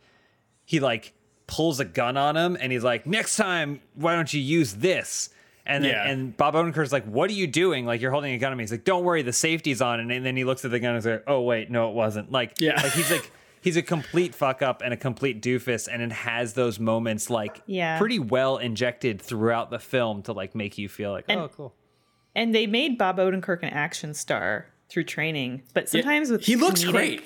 he 0.64 0.78
like 0.78 1.12
pulls 1.48 1.80
a 1.80 1.84
gun 1.84 2.16
on 2.16 2.36
him 2.36 2.56
and 2.60 2.70
he's 2.70 2.84
like, 2.84 3.04
"Next 3.06 3.36
time, 3.36 3.80
why 3.94 4.14
don't 4.14 4.32
you 4.32 4.40
use 4.40 4.74
this?" 4.74 5.30
And 5.66 5.82
then 5.82 5.90
Yeah. 5.92 6.08
and 6.08 6.36
Bob 6.36 6.54
Odenkirk's 6.54 6.92
like, 6.92 7.04
"What 7.04 7.28
are 7.30 7.34
you 7.34 7.46
doing? 7.48 7.86
Like 7.86 8.00
you're 8.00 8.10
holding 8.12 8.32
a 8.34 8.38
gun 8.38 8.52
on 8.52 8.58
me." 8.58 8.62
He's 8.62 8.70
like, 8.70 8.84
"Don't 8.84 9.02
worry, 9.02 9.22
the 9.22 9.32
safety's 9.32 9.82
on." 9.82 9.98
And, 9.98 10.12
and 10.12 10.24
then 10.24 10.36
he 10.36 10.44
looks 10.44 10.64
at 10.64 10.70
the 10.70 10.78
gun 10.78 10.90
and 10.90 10.98
is 10.98 11.06
like, 11.06 11.24
"Oh 11.26 11.40
wait, 11.40 11.70
no, 11.70 11.88
it 11.88 11.94
wasn't." 11.94 12.30
Like 12.30 12.52
Yeah. 12.60 12.80
like 12.80 12.92
he's 12.92 13.10
like 13.10 13.30
he's 13.64 13.76
a 13.76 13.82
complete 13.82 14.34
fuck 14.34 14.62
up 14.62 14.82
and 14.82 14.92
a 14.94 14.96
complete 14.96 15.42
doofus 15.42 15.88
and 15.90 16.02
it 16.02 16.12
has 16.12 16.52
those 16.52 16.78
moments 16.78 17.30
like 17.30 17.62
Yeah. 17.66 17.98
pretty 17.98 18.18
well 18.18 18.58
injected 18.58 19.20
throughout 19.20 19.70
the 19.70 19.78
film 19.78 20.22
to 20.24 20.32
like 20.32 20.54
make 20.54 20.78
you 20.78 20.88
feel 20.88 21.10
like, 21.12 21.24
"Oh, 21.28 21.48
cool." 21.48 21.74
And 22.36 22.54
they 22.54 22.66
made 22.66 22.98
Bob 22.98 23.16
Odenkirk 23.18 23.62
an 23.62 23.70
action 23.70 24.12
star 24.14 24.66
through 24.88 25.04
training, 25.04 25.62
but 25.72 25.88
sometimes 25.88 26.30
with 26.30 26.44
he 26.44 26.56
looks 26.56 26.84
comedic- 26.84 26.90
great. 26.92 27.22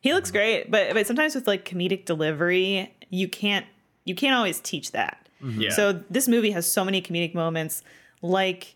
He 0.00 0.12
looks 0.12 0.30
great, 0.30 0.70
but 0.70 0.94
but 0.94 1.06
sometimes 1.06 1.34
with 1.34 1.46
like 1.46 1.64
comedic 1.64 2.04
delivery, 2.06 2.94
you 3.10 3.28
can't 3.28 3.66
you 4.04 4.14
can't 4.14 4.34
always 4.34 4.60
teach 4.60 4.92
that. 4.92 5.28
Yeah. 5.42 5.70
So 5.70 5.92
this 6.10 6.26
movie 6.28 6.50
has 6.52 6.70
so 6.70 6.84
many 6.84 7.02
comedic 7.02 7.34
moments, 7.34 7.82
like 8.22 8.74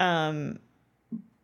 um, 0.00 0.58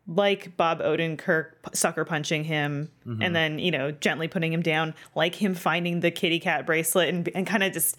like 0.07 0.57
Bob 0.57 0.81
Odenkirk 0.81 1.53
sucker 1.73 2.05
punching 2.05 2.45
him, 2.45 2.91
and 3.07 3.35
then 3.35 3.59
you 3.59 3.71
know 3.71 3.91
gently 3.91 4.29
putting 4.29 4.53
him 4.53 4.63
down, 4.63 4.95
like 5.15 5.35
him 5.35 5.55
finding 5.55 6.01
the 6.01 6.11
kitty 6.11 6.39
cat 6.41 6.67
bracelet 6.67 7.09
and 7.09 7.29
and 7.35 7.47
kind 7.47 7.63
of 7.63 7.73
just. 7.73 7.97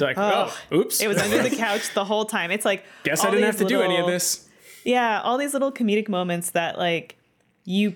Like, 0.00 0.14
oh, 0.16 0.56
oops. 0.72 1.00
It 1.00 1.08
was 1.08 1.18
under 1.18 1.42
the 1.42 1.50
couch 1.56 1.92
the 1.92 2.04
whole 2.04 2.24
time. 2.24 2.50
It's 2.52 2.64
like 2.64 2.84
Guess 3.02 3.24
I 3.24 3.30
didn't 3.30 3.44
have 3.44 3.56
to 3.58 3.64
do 3.64 3.82
any 3.82 3.96
of 3.98 4.06
this. 4.06 4.48
yeah, 4.84 5.20
all 5.22 5.36
these 5.36 5.52
little 5.52 5.72
comedic 5.72 6.08
moments 6.08 6.50
that 6.50 6.78
like 6.78 7.16
you 7.64 7.94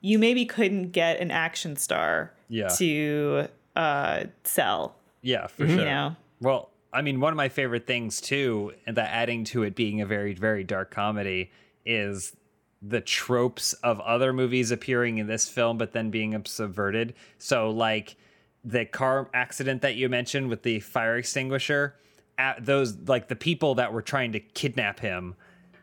you 0.00 0.18
maybe 0.18 0.46
couldn't 0.46 0.90
get 0.90 1.20
an 1.20 1.30
action 1.30 1.76
star 1.76 2.32
Yeah. 2.48 2.68
to 2.78 3.46
uh, 3.76 4.24
sell. 4.44 4.96
Yeah, 5.20 5.46
for 5.48 5.66
sure. 5.66 5.78
You 5.78 5.84
know, 5.84 6.16
Well, 6.40 6.70
I 6.92 7.02
mean, 7.02 7.20
one 7.20 7.32
of 7.32 7.36
my 7.36 7.48
favorite 7.50 7.86
things 7.86 8.20
too, 8.20 8.72
and 8.86 8.96
that 8.96 9.10
adding 9.12 9.44
to 9.44 9.62
it 9.62 9.74
being 9.76 10.00
a 10.00 10.06
very, 10.06 10.32
very 10.34 10.64
dark 10.64 10.90
comedy, 10.90 11.50
is 11.86 12.34
the 12.82 13.00
tropes 13.00 13.72
of 13.74 14.00
other 14.00 14.32
movies 14.32 14.70
appearing 14.70 15.18
in 15.18 15.26
this 15.28 15.48
film, 15.48 15.78
but 15.78 15.92
then 15.92 16.10
being 16.10 16.40
subverted. 16.44 17.14
So, 17.38 17.70
like 17.70 18.16
the 18.64 18.84
car 18.84 19.28
accident 19.32 19.82
that 19.82 19.94
you 19.94 20.08
mentioned 20.08 20.48
with 20.48 20.62
the 20.62 20.80
fire 20.80 21.16
extinguisher, 21.16 21.94
those 22.60 22.96
like 23.06 23.28
the 23.28 23.36
people 23.36 23.76
that 23.76 23.92
were 23.92 24.02
trying 24.02 24.32
to 24.32 24.40
kidnap 24.40 25.00
him 25.00 25.36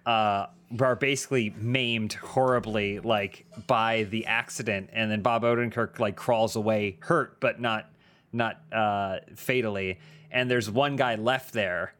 uh, 0.05 0.47
are 0.79 0.95
basically 0.95 1.53
maimed 1.57 2.13
horribly, 2.13 2.99
like 2.99 3.45
by 3.67 4.03
the 4.03 4.25
accident, 4.25 4.89
and 4.93 5.09
then 5.09 5.21
Bob 5.21 5.43
Odenkirk 5.43 5.99
like 5.99 6.15
crawls 6.15 6.55
away 6.55 6.97
hurt, 7.01 7.39
but 7.39 7.61
not 7.61 7.89
not 8.31 8.61
uh, 8.71 9.19
fatally. 9.35 9.99
And 10.31 10.51
there's 10.51 10.69
one 10.69 10.95
guy 10.95 11.15
left 11.15 11.53
there 11.53 11.93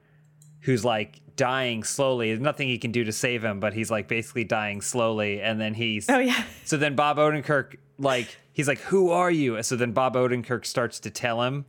who's 0.62 0.86
like 0.86 1.22
dying 1.40 1.86
slowly. 1.86 2.28
There's 2.28 2.42
nothing 2.42 2.68
he 2.68 2.78
can 2.78 2.92
do 2.92 3.06
to 3.06 3.14
save 3.14 3.46
him, 3.46 3.62
but 3.62 3.74
he's 3.74 3.90
like 3.90 4.10
basically 4.10 4.44
dying 4.44 4.82
slowly. 4.82 5.42
And 5.42 5.60
then 5.60 5.74
he's 5.74 6.10
Oh, 6.10 6.20
yeah. 6.20 6.44
So 6.66 6.76
then 6.76 6.96
Bob 6.96 7.18
Odenkirk 7.18 7.78
like 7.98 8.38
he's 8.52 8.68
like, 8.68 8.80
"Who 8.80 9.10
are 9.12 9.32
you?" 9.32 9.64
So 9.64 9.76
then 9.78 9.94
Bob 9.94 10.16
Odenkirk 10.16 10.66
starts 10.66 11.00
to 11.00 11.10
tell 11.10 11.44
him 11.44 11.66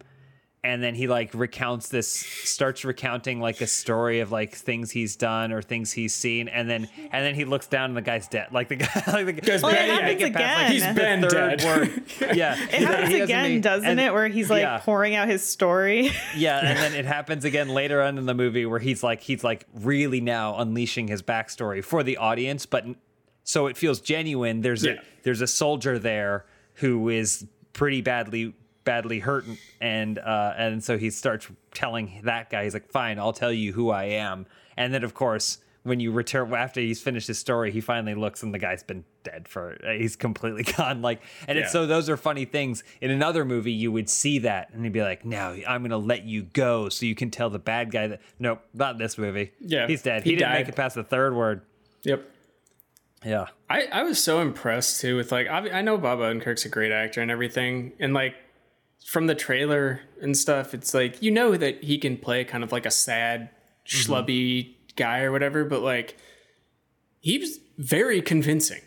and 0.63 0.83
then 0.83 0.95
he 0.95 1.07
like 1.09 1.33
recounts 1.33 1.89
this 1.89 2.11
starts 2.13 2.85
recounting 2.85 3.41
like 3.41 3.63
a 3.63 3.67
story 3.67 4.21
of 4.21 4.31
like 4.31 4.55
things 4.55 4.91
he's 4.91 5.17
done 5.17 5.53
or 5.53 5.63
things 5.63 5.91
he's 5.91 6.15
seen 6.15 6.49
and 6.49 6.69
then 6.69 6.87
and 7.13 7.25
then 7.25 7.35
he 7.35 7.47
looks 7.47 7.67
down 7.67 7.87
and 7.91 7.97
the 7.97 8.03
guy's 8.03 8.29
dead 8.29 8.49
like 8.53 8.69
the 8.69 8.77
guy 8.77 9.03
like 9.07 9.25
the 9.27 9.33
Guy's 9.33 9.63
Well, 9.63 9.73
been- 9.73 9.83
it 9.85 9.89
yeah, 9.89 9.95
happens 9.95 10.21
he- 10.21 10.27
again. 10.27 10.73
He's 10.73 10.85
been 10.85 11.21
the 11.23 11.31
third 11.31 11.59
dead. 11.61 11.65
word 11.65 12.03
yeah 12.37 12.57
it 12.63 12.71
happens 12.83 13.15
again, 13.15 13.61
doesn't 13.63 13.99
it? 13.99 14.13
Where 14.13 14.29
he's 14.29 14.51
like 14.51 14.61
yeah. 14.63 14.79
pouring 14.81 15.15
out 15.15 15.29
his 15.29 15.43
story. 15.43 16.11
yeah 16.37 16.59
and 16.63 16.79
then 16.79 16.95
it 16.95 17.07
happens 17.07 17.45
again 17.47 17.71
later 17.71 18.03
on 18.03 18.19
in 18.19 18.27
the 18.27 18.35
movie 18.35 18.67
where 18.67 18.81
he's 18.81 19.03
like 19.03 19.23
he's 19.23 19.43
like 19.43 19.67
really 19.75 20.21
now 20.21 20.57
unleashing 20.59 21.09
his 21.09 21.23
backstory 21.23 21.83
for 21.83 22.03
the 22.03 22.19
audience 22.19 22.67
but 22.67 22.85
so 23.45 23.67
it 23.67 23.79
feels 23.79 24.01
genuine 24.01 24.61
there's 24.61 24.85
Yeah. 24.85 24.93
a 24.93 24.97
there's 25.23 25.41
a 25.41 25.47
soldier 25.47 25.99
there 25.99 26.45
who 26.75 27.09
is 27.09 27.47
pretty 27.73 28.03
badly 28.03 28.55
badly 28.85 29.19
hurt 29.19 29.45
and 29.81 30.19
uh 30.19 30.55
and 30.57 30.83
so 30.83 30.97
he 30.97 31.11
starts 31.11 31.49
telling 31.75 32.21
that 32.25 32.51
guy 32.51 32.65
he's 32.65 32.75
like 32.75 32.91
fine 32.91 33.19
i'll 33.19 33.33
tell 33.33 33.53
you 33.53 33.73
who 33.73 33.91
i 33.91 34.05
am. 34.05 34.47
And 34.77 34.95
then 34.95 35.05
of 35.05 35.15
course 35.15 35.59
when 35.83 35.99
you 35.99 36.13
return 36.13 36.53
after 36.55 36.81
he's 36.81 37.01
finished 37.01 37.27
his 37.29 37.39
story 37.39 37.71
he 37.71 37.81
finally 37.81 38.15
looks 38.15 38.43
and 38.43 38.53
the 38.53 38.59
guy's 38.59 38.83
been 38.83 39.05
dead 39.23 39.49
for 39.49 39.77
he's 39.97 40.17
completely 40.17 40.63
gone 40.77 41.03
like 41.03 41.23
and 41.47 41.59
it's 41.59 41.73
so 41.73 41.87
those 41.87 42.09
are 42.09 42.17
funny 42.17 42.45
things. 42.45 42.83
In 43.01 43.11
another 43.11 43.45
movie 43.45 43.73
you 43.73 43.93
would 43.93 44.09
see 44.09 44.39
that 44.41 44.71
and 44.73 44.85
he'd 44.85 44.93
be 44.93 45.03
like 45.03 45.25
now 45.25 45.51
i'm 45.69 45.83
gonna 45.83 45.99
let 45.99 46.25
you 46.25 46.43
go 46.43 46.89
so 46.89 47.07
you 47.07 47.15
can 47.15 47.31
tell 47.31 47.51
the 47.51 47.59
bad 47.59 47.91
guy 47.91 48.07
that 48.09 48.21
nope 48.39 48.61
not 48.73 48.99
this 48.99 49.19
movie. 49.19 49.53
Yeah, 49.61 49.87
he's 49.87 50.03
dead. 50.03 50.23
He, 50.23 50.31
he 50.31 50.37
didn't 50.37 50.51
died. 50.51 50.59
make 50.61 50.69
it 50.69 50.77
past 50.77 50.95
the 50.95 51.05
third 51.05 51.35
word. 51.35 51.63
Yep. 52.03 52.25
yeah. 53.25 53.47
I, 53.69 53.87
I 53.93 54.03
was 54.03 54.23
so 54.23 54.41
impressed 54.41 55.01
too 55.01 55.17
with 55.17 55.31
like 55.33 55.49
I, 55.49 55.71
I 55.71 55.83
know 55.83 55.99
Bob 55.99 56.19
Odenkirk's 56.21 56.65
a 56.65 56.69
great 56.71 56.93
actor 56.93 57.21
and 57.21 57.31
everything 57.31 57.93
and 58.01 58.15
like 58.15 58.35
from 59.07 59.27
the 59.27 59.35
trailer 59.35 60.01
and 60.21 60.37
stuff 60.37 60.75
it's 60.75 60.95
like 60.95 61.21
you 61.23 61.31
know 61.31 61.57
that 61.57 61.83
he 61.83 61.99
can 61.99 62.17
play 62.17 62.45
kind 62.45 62.63
of 62.63 62.71
like 62.73 62.87
a 62.87 62.91
sad 62.91 63.51
mm-hmm. 63.87 64.13
schlubby 64.13 64.75
guy 64.97 65.23
or 65.23 65.33
whatever 65.33 65.65
but 65.65 65.81
like 65.81 66.17
he 67.21 67.39
was 67.39 67.61
very 67.79 68.21
convincing. 68.23 68.81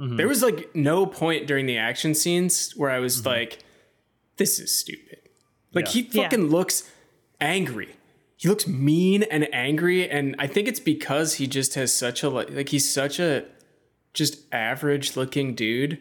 Mm-hmm. 0.00 0.16
There 0.16 0.28
was 0.28 0.42
like 0.42 0.74
no 0.74 1.06
point 1.06 1.46
during 1.46 1.66
the 1.66 1.78
action 1.78 2.14
scenes 2.14 2.72
where 2.76 2.90
I 2.90 2.98
was 2.98 3.18
mm-hmm. 3.18 3.28
like 3.28 3.58
this 4.36 4.58
is 4.58 4.76
stupid. 4.76 5.18
Like 5.72 5.86
Yeah. 5.86 6.02
he 6.02 6.22
fucking 6.22 6.48
looks 6.48 6.90
angry. 7.40 7.96
He 8.36 8.48
looks 8.48 8.66
mean 8.66 9.22
and 9.22 9.48
angry 9.54 10.08
and 10.08 10.36
i 10.38 10.46
think 10.46 10.68
it's 10.68 10.78
because 10.78 11.34
he 11.34 11.46
just 11.46 11.74
has 11.74 11.90
such 11.90 12.22
a 12.22 12.28
like, 12.28 12.50
like 12.50 12.68
he's 12.68 12.92
such 12.92 13.18
a 13.18 13.46
just 14.12 14.40
average 14.52 15.16
looking 15.16 15.54
dude 15.54 15.98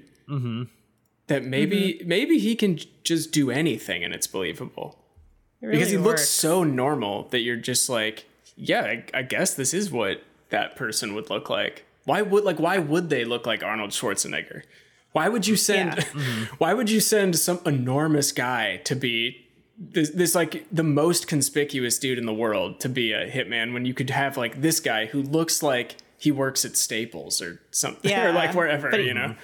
that 1.27 1.43
maybe 1.43 1.97
mm-hmm. 1.99 2.07
maybe 2.07 2.39
he 2.39 2.55
can 2.55 2.79
just 3.03 3.31
do 3.31 3.51
anything 3.51 4.03
and 4.03 4.13
it's 4.13 4.27
believable. 4.27 4.99
It 5.61 5.67
really 5.67 5.77
because 5.77 5.91
he 5.91 5.97
looks 5.97 6.27
so 6.27 6.63
normal 6.63 7.27
that 7.29 7.39
you're 7.39 7.55
just 7.55 7.89
like 7.89 8.25
yeah 8.55 8.81
I, 8.81 9.05
I 9.13 9.21
guess 9.23 9.53
this 9.53 9.73
is 9.73 9.91
what 9.91 10.23
that 10.49 10.75
person 10.75 11.15
would 11.15 11.29
look 11.29 11.49
like. 11.49 11.85
Why 12.05 12.21
would 12.21 12.43
like 12.43 12.59
why 12.59 12.77
would 12.77 13.09
they 13.09 13.25
look 13.25 13.45
like 13.45 13.63
arnold 13.63 13.91
schwarzenegger? 13.91 14.63
Why 15.11 15.29
would 15.29 15.47
you 15.47 15.55
send 15.55 16.05
Yeah. 16.15 16.45
why 16.57 16.73
would 16.73 16.89
you 16.89 16.99
send 16.99 17.37
some 17.37 17.59
enormous 17.65 18.31
guy 18.31 18.77
to 18.83 18.95
be 18.95 19.47
this, 19.77 20.11
this 20.11 20.35
like 20.35 20.65
the 20.71 20.83
most 20.83 21.27
conspicuous 21.27 21.99
dude 21.99 22.17
in 22.17 22.25
the 22.25 22.33
world 22.33 22.79
to 22.81 22.89
be 22.89 23.11
a 23.11 23.29
hitman 23.29 23.73
when 23.73 23.85
you 23.85 23.93
could 23.93 24.09
have 24.09 24.37
like 24.37 24.61
this 24.61 24.79
guy 24.79 25.07
who 25.07 25.21
looks 25.21 25.61
like 25.61 25.97
he 26.17 26.31
works 26.31 26.63
at 26.63 26.77
Staples 26.77 27.41
or 27.41 27.61
something 27.71 28.11
or 28.17 28.31
like 28.31 28.53
wherever 28.53 28.89
but- 28.91 29.03
you 29.03 29.13
know 29.13 29.35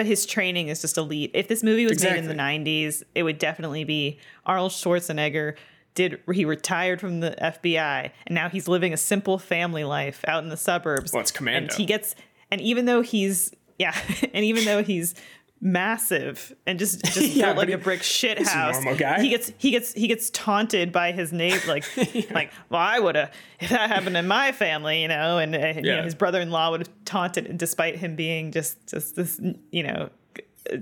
but 0.00 0.06
his 0.06 0.24
training 0.24 0.68
is 0.68 0.80
just 0.80 0.96
elite. 0.96 1.30
If 1.34 1.46
this 1.48 1.62
movie 1.62 1.84
was 1.84 2.02
made 2.02 2.16
in 2.16 2.26
the 2.26 2.32
90s, 2.32 3.02
it 3.14 3.22
would 3.22 3.36
definitely 3.36 3.84
be 3.84 4.18
Arnold 4.46 4.72
Schwarzenegger 4.72 5.56
did 5.92 6.18
he 6.32 6.46
retired 6.46 7.02
from 7.02 7.20
the 7.20 7.36
FBI 7.38 8.10
and 8.26 8.34
now 8.34 8.48
he's 8.48 8.66
living 8.66 8.94
a 8.94 8.96
simple 8.96 9.36
family 9.36 9.84
life 9.84 10.24
out 10.26 10.42
in 10.42 10.48
the 10.48 10.56
suburbs. 10.56 11.12
Well, 11.12 11.20
it's 11.20 11.30
Commando. 11.30 11.68
And 11.68 11.76
he 11.76 11.84
gets 11.84 12.14
and 12.50 12.62
even 12.62 12.86
though 12.86 13.02
he's 13.02 13.52
yeah, 13.78 13.94
and 14.32 14.42
even 14.42 14.64
though 14.64 14.82
he's 14.82 15.14
massive 15.60 16.54
and 16.66 16.78
just 16.78 17.04
just 17.14 17.34
Yeah, 17.34 17.52
like 17.52 17.68
a 17.70 17.78
brick 17.78 18.02
shit 18.02 18.38
he's 18.38 18.48
a 18.48 18.50
house. 18.50 18.74
normal 18.76 18.96
guy. 18.96 19.20
He 19.20 19.28
gets 19.28 19.52
he 19.58 19.70
gets 19.70 19.92
he 19.92 20.06
gets 20.08 20.30
taunted 20.30 20.90
by 20.92 21.12
his 21.12 21.32
neighbor 21.32 21.66
like 21.68 21.84
like 22.30 22.50
well 22.70 22.80
I 22.80 22.98
would 22.98 23.14
have 23.16 23.32
if 23.60 23.68
that 23.70 23.90
happened 23.90 24.16
in 24.16 24.26
my 24.26 24.52
family, 24.52 25.02
you 25.02 25.08
know, 25.08 25.38
and, 25.38 25.54
uh, 25.54 25.72
you 25.76 25.82
know 25.82 26.02
his 26.02 26.14
brother-in-law 26.14 26.70
would 26.70 26.80
have 26.80 26.90
taunted 27.04 27.58
despite 27.58 27.96
him 27.96 28.16
being 28.16 28.52
just 28.52 28.86
just 28.88 29.16
this 29.16 29.40
you 29.70 29.82
know 29.82 30.10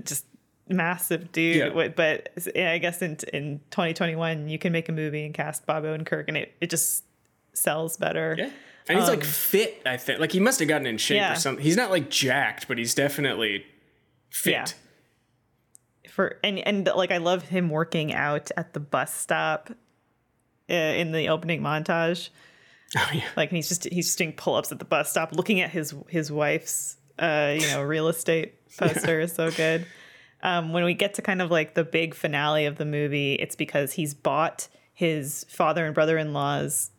just 0.03 0.25
massive 0.69 1.31
dude 1.31 1.55
Yeah. 1.75 1.89
But 1.89 2.29
yeah, 2.55 2.71
I 2.71 2.77
guess 2.77 3.01
in 3.01 3.17
in 3.33 3.59
2021 3.71 4.47
you 4.49 4.59
can 4.59 4.71
make 4.71 4.87
a 4.87 4.91
movie 4.91 5.25
and 5.25 5.33
cast 5.33 5.65
Bob 5.65 5.83
Odenkirk 5.83 6.25
and 6.27 6.37
it 6.37 6.53
it 6.61 6.69
just 6.69 7.03
sells 7.53 7.97
better. 7.97 8.35
yeah 8.37 8.49
and 8.87 8.97
he's 8.97 9.09
like 9.09 9.23
fit 9.23 9.81
I 9.85 9.97
think 9.97 10.19
like 10.19 10.31
he 10.31 10.39
must 10.39 10.59
have 10.59 10.67
gotten 10.69 10.87
in 10.87 10.97
shape 10.97 11.17
Um, 11.17 11.23
Yeah. 11.23 11.33
or 11.33 11.35
something 11.35 11.63
he's 11.65 11.75
not 11.75 11.91
like 11.91 12.09
jacked 12.09 12.67
but 12.67 12.77
he's 12.77 12.93
definitely 12.95 13.65
fit 14.29 14.51
Yeah. 14.51 14.65
For 16.11 16.37
and 16.43 16.59
and 16.59 16.89
like 16.95 17.11
I 17.11 17.17
love 17.17 17.43
him 17.43 17.69
working 17.69 18.13
out 18.13 18.51
at 18.57 18.73
the 18.73 18.79
bus 18.79 19.13
stop 19.13 19.69
uh, 20.69 20.73
in 20.73 21.11
the 21.11 21.29
opening 21.29 21.61
montage. 21.61 22.29
oh 22.97 23.09
yeah 23.13 23.23
Like 23.37 23.51
he's 23.51 23.67
just 23.69 23.85
he's 23.85 24.07
just 24.07 24.17
doing 24.17 24.33
pull-ups 24.33 24.71
at 24.71 24.79
the 24.79 24.85
bus 24.85 25.11
stop 25.11 25.33
looking 25.33 25.61
at 25.61 25.69
his 25.69 25.93
his 26.07 26.31
wife's 26.31 26.97
uh 27.19 27.55
you 27.59 27.67
know 27.67 27.83
real 27.83 28.07
estate 28.07 28.55
poster 28.77 29.19
is 29.19 29.33
so 29.33 29.51
good. 29.51 29.85
Um 30.41 30.73
when 30.73 30.83
we 30.83 30.93
get 30.93 31.13
to 31.15 31.21
kind 31.21 31.41
of 31.41 31.51
like 31.51 31.75
the 31.75 31.83
big 31.83 32.13
finale 32.15 32.65
of 32.65 32.77
the 32.77 32.85
movie, 32.85 33.33
it's 33.35 33.55
because 33.55 33.93
he's 33.93 34.13
bought 34.13 34.67
his 34.93 35.45
father 35.49 35.85
and 35.85 35.95
brother-in-law's 35.95 36.91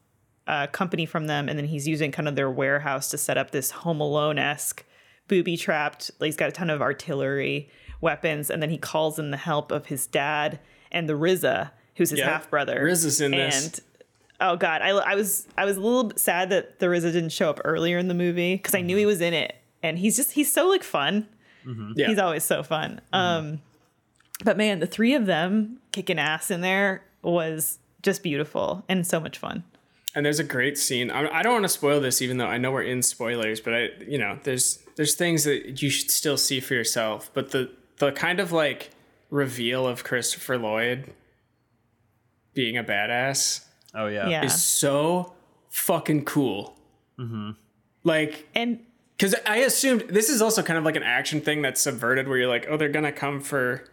uh, 0.46 0.66
company 0.68 1.04
from 1.06 1.26
them, 1.26 1.48
and 1.48 1.56
then 1.58 1.66
he's 1.66 1.86
using 1.86 2.10
kind 2.10 2.26
of 2.26 2.34
their 2.34 2.50
warehouse 2.50 3.10
to 3.10 3.18
set 3.18 3.36
up 3.38 3.50
this 3.50 3.70
Home 3.70 4.00
Alone 4.00 4.38
esque 4.38 4.84
booby 5.30 5.56
trapped. 5.56 6.10
Like 6.18 6.26
he's 6.28 6.36
got 6.36 6.50
a 6.50 6.52
ton 6.52 6.68
of 6.68 6.82
artillery 6.82 7.70
weapons, 8.02 8.50
and 8.50 8.60
then 8.60 8.68
he 8.68 8.76
calls 8.76 9.18
in 9.18 9.30
the 9.30 9.36
help 9.38 9.72
of 9.72 9.86
his 9.86 10.06
dad 10.06 10.58
and 10.92 11.08
the 11.08 11.14
RZA, 11.14 11.70
who's 11.96 12.10
his 12.10 12.18
Yeah. 12.18 12.28
half 12.28 12.50
brother. 12.50 12.78
RZA's 12.84 13.20
in 13.20 13.32
and, 13.32 13.52
this. 13.52 13.80
Oh 14.40 14.56
god, 14.56 14.82
I, 14.82 14.88
I 14.88 15.14
was 15.14 15.46
I 15.56 15.64
was 15.64 15.76
a 15.76 15.80
little 15.80 16.04
bit 16.04 16.18
sad 16.18 16.50
that 16.50 16.80
the 16.80 16.86
RZA 16.86 17.12
didn't 17.12 17.30
show 17.30 17.48
up 17.48 17.60
earlier 17.64 17.96
in 17.96 18.08
the 18.08 18.14
movie 18.14 18.56
because 18.56 18.74
I 18.74 18.82
knew 18.82 18.96
he 18.96 19.02
mm-hmm. 19.02 19.08
was 19.08 19.20
in 19.20 19.32
it, 19.32 19.54
and 19.82 19.98
he's 19.98 20.16
just 20.16 20.32
he's 20.32 20.52
so 20.52 20.68
like 20.68 20.82
fun. 20.82 21.28
Mm-hmm. 21.64 21.92
yeah 21.96 22.08
He's 22.08 22.18
always 22.18 22.42
so 22.42 22.62
fun. 22.62 23.00
Mm-hmm. 23.12 23.14
Um, 23.14 23.62
but 24.44 24.56
man, 24.56 24.80
the 24.80 24.86
three 24.86 25.14
of 25.14 25.26
them 25.26 25.78
kicking 25.92 26.18
ass 26.18 26.50
in 26.50 26.60
there 26.60 27.04
was 27.22 27.78
just 28.02 28.22
beautiful 28.22 28.84
and 28.88 29.06
so 29.06 29.20
much 29.20 29.38
fun. 29.38 29.62
And 30.14 30.26
there's 30.26 30.40
a 30.40 30.44
great 30.44 30.76
scene. 30.76 31.10
I 31.10 31.28
I 31.28 31.42
don't 31.42 31.52
want 31.52 31.64
to 31.64 31.68
spoil 31.68 32.00
this, 32.00 32.20
even 32.20 32.38
though 32.38 32.46
I 32.46 32.58
know 32.58 32.72
we're 32.72 32.82
in 32.82 33.02
spoilers. 33.02 33.60
But 33.60 33.74
I, 33.74 33.88
you 34.06 34.18
know, 34.18 34.38
there's 34.42 34.80
there's 34.96 35.14
things 35.14 35.44
that 35.44 35.80
you 35.82 35.90
should 35.90 36.10
still 36.10 36.36
see 36.36 36.60
for 36.60 36.74
yourself. 36.74 37.30
But 37.32 37.52
the 37.52 37.70
the 37.98 38.12
kind 38.12 38.40
of 38.40 38.50
like 38.50 38.90
reveal 39.30 39.86
of 39.86 40.02
Christopher 40.02 40.58
Lloyd 40.58 41.12
being 42.52 42.76
a 42.76 42.82
badass 42.82 43.64
oh 43.94 44.08
yeah 44.08 44.28
Yeah, 44.28 44.44
is 44.44 44.60
so 44.60 45.34
fucking 45.68 46.24
cool. 46.24 46.76
Mm-hmm. 47.18 47.50
Like, 48.02 48.48
and 48.54 48.80
because 49.16 49.34
I 49.46 49.58
assumed 49.58 50.06
this 50.08 50.28
is 50.28 50.42
also 50.42 50.62
kind 50.62 50.78
of 50.78 50.84
like 50.84 50.96
an 50.96 51.02
action 51.02 51.40
thing 51.40 51.62
that's 51.62 51.80
subverted, 51.80 52.26
where 52.26 52.38
you're 52.38 52.48
like, 52.48 52.66
oh, 52.68 52.76
they're 52.76 52.88
gonna 52.88 53.12
come 53.12 53.40
for 53.40 53.84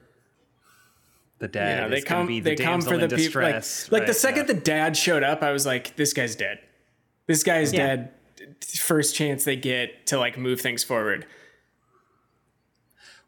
the 1.40 1.48
dad 1.48 1.84
Yeah, 1.84 1.88
they 1.90 2.02
come. 2.02 2.28
be 2.28 2.40
the 2.40 2.56
They 2.56 2.64
come 2.64 2.82
for 2.82 2.98
the 2.98 3.08
people. 3.08 3.42
Like, 3.42 3.56
distress, 3.56 3.92
like 3.92 4.06
the 4.08 4.14
second 4.14 4.48
yeah. 4.48 4.54
the 4.54 4.60
dad 4.62 4.98
showed 4.98 5.24
up, 5.24 5.44
I 5.44 5.52
was 5.52 5.66
like, 5.66 5.96
this 5.96 6.14
guy's 6.14 6.36
dead. 6.36 6.60
This 7.28 7.44
guy's 7.44 7.74
Yeah. 7.74 7.88
dead. 7.96 8.12
First 8.80 9.16
chance 9.16 9.44
they 9.44 9.56
get 9.56 10.08
to 10.08 10.18
like 10.20 10.38
move 10.38 10.62
things 10.62 10.84
forward. 10.84 11.26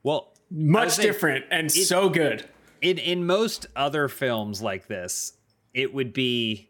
Well, 0.04 0.34
Much 0.52 0.96
different 0.98 1.46
and 1.52 1.72
so 1.72 2.10
good. 2.10 2.46
in 2.82 2.98
in 2.98 3.26
most 3.26 3.68
other 3.76 4.08
films 4.08 4.62
like 4.62 4.88
this, 4.88 5.34
it 5.74 5.94
would 5.94 6.14
be 6.14 6.70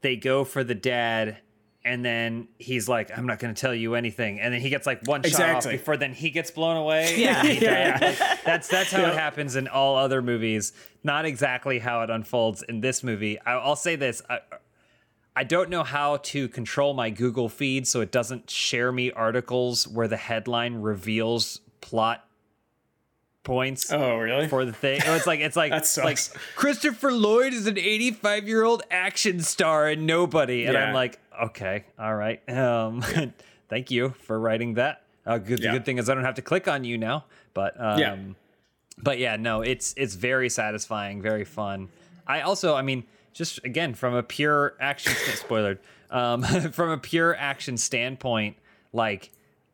they 0.00 0.16
go 0.16 0.44
for 0.44 0.64
the 0.64 0.74
dad 0.74 1.38
and 1.84 2.04
then 2.04 2.48
he's 2.58 2.88
like, 2.88 3.16
I'm 3.16 3.26
not 3.26 3.38
gonna 3.38 3.54
tell 3.54 3.74
you 3.74 3.94
anything. 3.94 4.40
And 4.40 4.52
then 4.54 4.60
he 4.60 4.70
gets 4.70 4.86
like 4.86 5.06
one 5.06 5.22
shot 5.22 5.56
off 5.56 5.68
before 5.70 5.96
then 5.96 6.12
he 6.14 6.30
gets 6.30 6.50
blown 6.50 6.76
away. 6.76 7.16
Yeah. 7.20 7.42
Yeah. 7.64 7.98
Like, 8.00 8.42
that's 8.44 8.68
that's 8.68 8.90
how 8.90 9.02
Yeah. 9.02 9.10
it 9.10 9.14
happens 9.18 9.56
in 9.56 9.68
all 9.68 9.96
other 9.96 10.22
movies. 10.22 10.72
Not 11.02 11.24
exactly 11.26 11.78
how 11.78 12.02
it 12.02 12.10
unfolds 12.10 12.62
in 12.62 12.80
this 12.80 13.02
movie. 13.02 13.38
I, 13.40 13.52
I'll 13.54 13.76
say 13.76 13.96
this. 13.96 14.22
I, 14.30 14.38
I 15.36 15.42
don't 15.44 15.68
know 15.68 15.82
how 15.82 16.18
to 16.18 16.48
control 16.48 16.94
my 16.94 17.10
Google 17.10 17.48
feed 17.48 17.86
so 17.88 18.00
it 18.00 18.12
doesn't 18.12 18.48
share 18.48 18.92
me 18.92 19.10
articles 19.10 19.86
where 19.88 20.06
the 20.08 20.16
headline 20.16 20.76
reveals 20.76 21.60
plot 21.80 22.24
points 23.42 23.92
Oh, 23.92 24.16
really? 24.16 24.48
for 24.48 24.64
the 24.64 24.72
thing. 24.72 25.02
It's 25.04 25.26
like 25.26 25.40
it's 25.40 25.56
like 25.56 25.70
That 25.72 25.86
sucks. 25.86 26.32
like 26.34 26.42
Christopher 26.56 27.12
Lloyd 27.12 27.52
is 27.52 27.66
an 27.66 27.76
85 27.78 28.48
year 28.48 28.64
old 28.64 28.82
action 28.90 29.40
star 29.40 29.88
and 29.88 30.06
nobody, 30.06 30.64
and 30.64 30.74
Yeah. 30.74 30.84
I'm 30.86 30.94
like, 30.94 31.18
okay, 31.44 31.84
all 31.98 32.14
right, 32.14 32.46
um, 32.48 33.02
thank 33.68 33.90
you 33.90 34.10
for 34.10 34.38
writing 34.38 34.74
that. 34.74 35.02
Uh, 35.26 35.38
good, 35.38 35.60
the 35.62 35.70
good 35.70 35.84
thing 35.84 35.98
is 35.98 36.08
I 36.10 36.14
don't 36.14 36.24
have 36.24 36.34
to 36.34 36.42
click 36.42 36.68
on 36.68 36.84
you 36.84 36.98
now, 36.98 37.24
but 37.54 37.74
um, 37.80 37.98
Yeah. 37.98 38.16
but 38.98 39.18
yeah, 39.18 39.36
no, 39.36 39.62
it's 39.62 39.94
it's 39.96 40.14
very 40.14 40.48
satisfying, 40.50 41.22
very 41.22 41.44
fun. 41.44 41.88
I 42.26 42.42
also, 42.42 42.74
I 42.74 42.82
mean, 42.82 43.04
just 43.32 43.64
again 43.64 43.94
from 43.94 44.14
a 44.14 44.22
pure 44.22 44.74
action 44.80 45.12
st- 45.14 45.38
spoiler, 45.44 45.78
um, 46.10 46.42
from 46.72 46.90
a 46.90 46.98
pure 46.98 47.34
action 47.36 47.76
standpoint, 47.78 48.56
like 48.92 49.30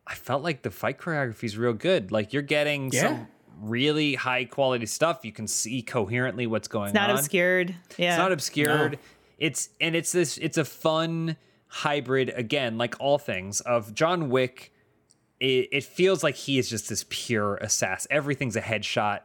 I 0.07 0.15
felt 0.15 0.43
like 0.43 0.63
the 0.63 0.71
fight 0.71 0.99
choreography 0.99 1.45
is 1.45 1.59
real 1.59 1.73
good. 1.73 2.13
Like 2.13 2.33
you're 2.33 2.43
getting 2.43 2.91
Yeah. 2.93 3.01
some 3.09 3.29
really 3.61 4.15
high 4.15 4.45
quality 4.45 4.87
stuff. 4.87 5.25
You 5.25 5.33
can 5.33 5.47
see 5.49 5.83
coherently 5.83 6.47
what's 6.47 6.69
going 6.69 6.83
on. 6.83 6.89
It's 6.91 6.95
Not 6.95 7.11
on. 7.11 7.17
obscured. 7.17 7.75
Yeah. 7.99 8.11
It's 8.13 8.19
not 8.19 8.33
obscured. 8.33 8.93
No. 8.93 8.99
It's 9.39 9.69
and 9.81 9.97
it's 9.97 10.13
this. 10.13 10.39
It's 10.39 10.59
a 10.59 10.65
fun 10.65 11.37
hybrid 11.71 12.33
again, 12.35 12.77
like 12.79 12.95
all 13.01 13.19
things 13.19 13.61
of 13.63 13.95
John 13.95 14.29
Wick. 14.29 14.73
It, 15.39 15.69
it 15.73 15.85
feels 15.85 16.23
like 16.23 16.35
he 16.35 16.59
is 16.59 16.69
just 16.69 16.89
this 16.91 17.07
pure 17.09 17.57
assassin. 17.57 18.09
Everything's 18.11 18.57
a 18.57 18.61
headshot, 18.61 19.21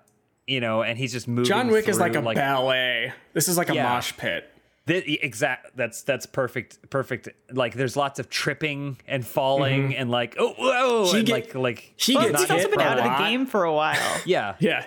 you 0.48 0.62
know, 0.62 0.82
and 0.82 0.98
he's 0.98 1.12
just 1.12 1.28
moving. 1.28 1.43
John 1.46 1.68
Wick 1.68 1.89
is 1.89 2.00
like 2.00 2.16
a 2.16 2.22
through, 2.22 2.34
ballet. 2.36 3.12
This 3.34 3.50
is 3.50 3.58
like 3.58 3.70
a 3.70 3.74
mosh 3.74 4.14
pit. 4.16 4.50
Thi- 4.88 5.20
exact. 5.22 5.76
That's 5.76 6.04
that's 6.04 6.26
perfect. 6.28 6.89
Perfect. 6.89 7.28
Like 7.52 7.74
there's 7.74 7.98
lots 7.98 8.20
of 8.20 8.30
tripping 8.30 8.98
and 9.08 9.26
falling 9.26 9.89
mm-hmm. 9.89 10.00
and 10.00 10.12
like 10.12 10.36
oh 10.39 10.54
whoa 10.58 11.12
He 11.12 11.18
and 11.18 11.28
get- 11.28 11.34
like 11.34 11.56
like 11.56 11.93
he 11.98 12.16
Well, 12.16 12.30
gets 12.30 12.41
he's 12.43 12.52
also 12.52 12.70
been 12.70 12.80
out 12.80 13.00
of 13.00 13.04
the 13.04 13.18
game 13.18 13.46
for 13.48 13.64
a 13.64 13.74
while. 13.74 14.22
yeah 14.26 14.56
Yeah. 14.60 14.86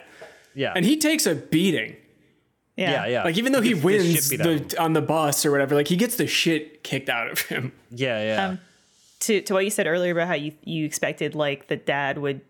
yeah 0.54 0.72
And 0.76 0.84
he 0.84 0.96
takes 0.96 1.26
a 1.26 1.34
beating. 1.34 1.96
Yeah. 2.78 2.90
yeah 2.92 3.06
yeah 3.06 3.22
Like 3.24 3.36
even 3.38 3.52
though 3.52 3.60
he 3.60 3.70
gets 3.74 3.80
the 3.80 3.86
wins 3.86 4.30
beat 4.30 4.40
out 4.40 4.46
of 4.46 4.52
him. 4.60 4.68
the, 4.68 4.80
on 4.80 4.92
the 4.92 5.02
bus 5.02 5.44
or 5.44 5.50
whatever, 5.50 5.74
like 5.74 5.88
he 5.88 5.96
gets 5.96 6.14
the 6.16 6.26
shit 6.26 6.84
kicked 6.84 7.08
out 7.08 7.28
of 7.30 7.40
him. 7.42 7.72
yeah 7.90 8.22
yeah 8.22 8.46
Um, 8.46 8.60
to 9.20 9.40
to 9.42 9.52
what 9.54 9.64
you 9.64 9.70
said 9.70 9.86
earlier 9.88 10.12
about 10.12 10.28
how 10.28 10.34
you 10.34 10.52
you 10.64 10.84
expected 10.84 11.34
like 11.34 11.66
the 11.66 11.76
dad 11.76 12.18
would 12.18 12.40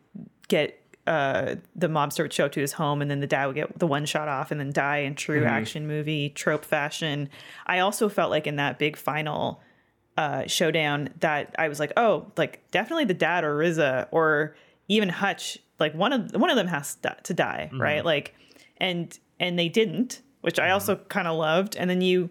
get 0.48 0.78
uh 1.06 1.54
the 1.74 1.88
mobster 1.88 2.20
would 2.24 2.32
show 2.34 2.44
up 2.44 2.52
to 2.52 2.60
his 2.60 2.72
home 2.74 3.00
and 3.00 3.10
then 3.10 3.20
the 3.20 3.26
dad 3.26 3.46
would 3.46 3.54
get 3.54 3.78
the 3.78 3.86
one 3.86 4.04
shot 4.04 4.28
off 4.28 4.50
and 4.50 4.60
then 4.60 4.70
die 4.72 4.98
in 4.98 5.14
true 5.14 5.44
action 5.46 5.86
movie 5.86 6.28
trope 6.28 6.64
fashion. 6.66 7.30
I 7.66 7.78
also 7.78 8.10
felt 8.10 8.30
like 8.30 8.46
in 8.46 8.56
that 8.56 8.78
big 8.78 8.96
final 8.98 9.62
uh 10.18 10.46
showdown 10.46 11.08
that 11.20 11.54
I 11.58 11.68
was 11.68 11.80
like, 11.80 11.92
oh, 11.96 12.30
like 12.36 12.60
definitely 12.70 13.06
the 13.06 13.14
dad 13.14 13.44
or 13.44 13.56
RZA 13.56 14.08
or 14.10 14.54
even 14.88 15.08
Hutch, 15.08 15.58
like 15.78 15.94
one 15.94 16.12
of 16.12 16.32
one 16.34 16.50
of 16.50 16.56
them 16.56 16.66
has 16.66 16.96
to 16.96 17.16
to 17.22 17.32
die, 17.32 17.70
right? 17.72 18.04
Like 18.04 18.34
and 18.76 19.18
and 19.40 19.58
they 19.58 19.68
didn't, 19.68 20.22
which 20.40 20.58
I 20.58 20.64
mm-hmm. 20.64 20.74
also 20.74 20.96
kind 20.96 21.28
of 21.28 21.36
loved. 21.36 21.76
And 21.76 21.88
then 21.88 22.00
you 22.00 22.30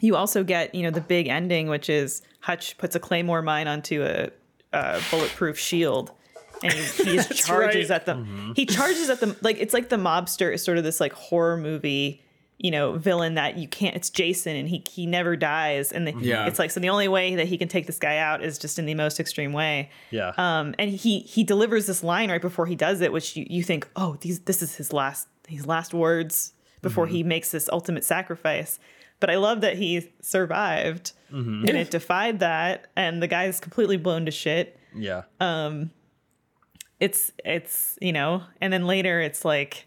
you 0.00 0.16
also 0.16 0.44
get 0.44 0.74
you 0.74 0.82
know 0.82 0.90
the 0.90 1.00
big 1.00 1.28
ending 1.28 1.68
which 1.68 1.88
is 1.88 2.22
hutch 2.40 2.76
puts 2.78 2.94
a 2.94 3.00
claymore 3.00 3.42
mine 3.42 3.66
onto 3.66 4.02
a, 4.02 4.30
a 4.72 5.00
bulletproof 5.10 5.58
shield 5.58 6.12
and 6.62 6.72
he, 6.72 7.16
he 7.16 7.18
charges 7.34 7.90
right. 7.90 7.96
at 7.96 8.06
them 8.06 8.24
mm-hmm. 8.24 8.52
he 8.54 8.66
charges 8.66 9.08
at 9.08 9.20
them 9.20 9.36
like 9.40 9.56
it's 9.58 9.74
like 9.74 9.88
the 9.88 9.96
mobster 9.96 10.52
is 10.52 10.62
sort 10.62 10.78
of 10.78 10.84
this 10.84 11.00
like 11.00 11.12
horror 11.12 11.56
movie 11.56 12.20
you 12.58 12.70
know 12.70 12.92
villain 12.92 13.34
that 13.34 13.56
you 13.56 13.66
can't 13.66 13.96
it's 13.96 14.10
jason 14.10 14.54
and 14.54 14.68
he 14.68 14.82
he 14.88 15.06
never 15.06 15.36
dies 15.36 15.90
and 15.90 16.06
the, 16.06 16.12
mm-hmm. 16.12 16.22
Yeah. 16.22 16.46
it's 16.46 16.58
like 16.58 16.70
so 16.70 16.80
the 16.80 16.90
only 16.90 17.08
way 17.08 17.34
that 17.34 17.46
he 17.46 17.58
can 17.58 17.68
take 17.68 17.86
this 17.86 17.98
guy 17.98 18.18
out 18.18 18.44
is 18.44 18.58
just 18.58 18.78
in 18.78 18.86
the 18.86 18.94
most 18.94 19.18
extreme 19.18 19.52
way 19.52 19.90
yeah 20.10 20.32
um, 20.36 20.74
and 20.78 20.90
he 20.90 21.20
he 21.20 21.44
delivers 21.44 21.86
this 21.86 22.04
line 22.04 22.30
right 22.30 22.40
before 22.40 22.66
he 22.66 22.76
does 22.76 23.00
it, 23.00 23.12
which 23.12 23.36
you, 23.36 23.46
you 23.48 23.62
think, 23.62 23.88
oh, 23.96 24.16
these 24.20 24.40
this 24.40 24.62
is 24.62 24.76
his 24.76 24.92
last 24.92 25.28
his 25.48 25.66
last 25.66 25.94
words 25.94 26.52
before 26.82 27.06
mm-hmm. 27.06 27.14
he 27.14 27.22
makes 27.22 27.50
this 27.50 27.68
ultimate 27.72 28.04
sacrifice. 28.04 28.78
But 29.20 29.30
I 29.30 29.36
love 29.36 29.62
that 29.62 29.76
he 29.76 30.10
survived 30.20 31.12
mm-hmm. 31.32 31.64
and 31.66 31.76
it 31.76 31.90
defied 31.90 32.40
that, 32.40 32.88
and 32.96 33.22
the 33.22 33.28
guy 33.28 33.44
is 33.44 33.60
completely 33.60 33.96
blown 33.96 34.26
to 34.26 34.30
shit. 34.30 34.78
yeah 34.94 35.22
um, 35.40 35.90
It's 37.00 37.32
it's 37.44 37.98
you 38.00 38.12
know, 38.12 38.42
and 38.60 38.72
then 38.72 38.86
later 38.86 39.20
it's 39.20 39.44
like 39.44 39.86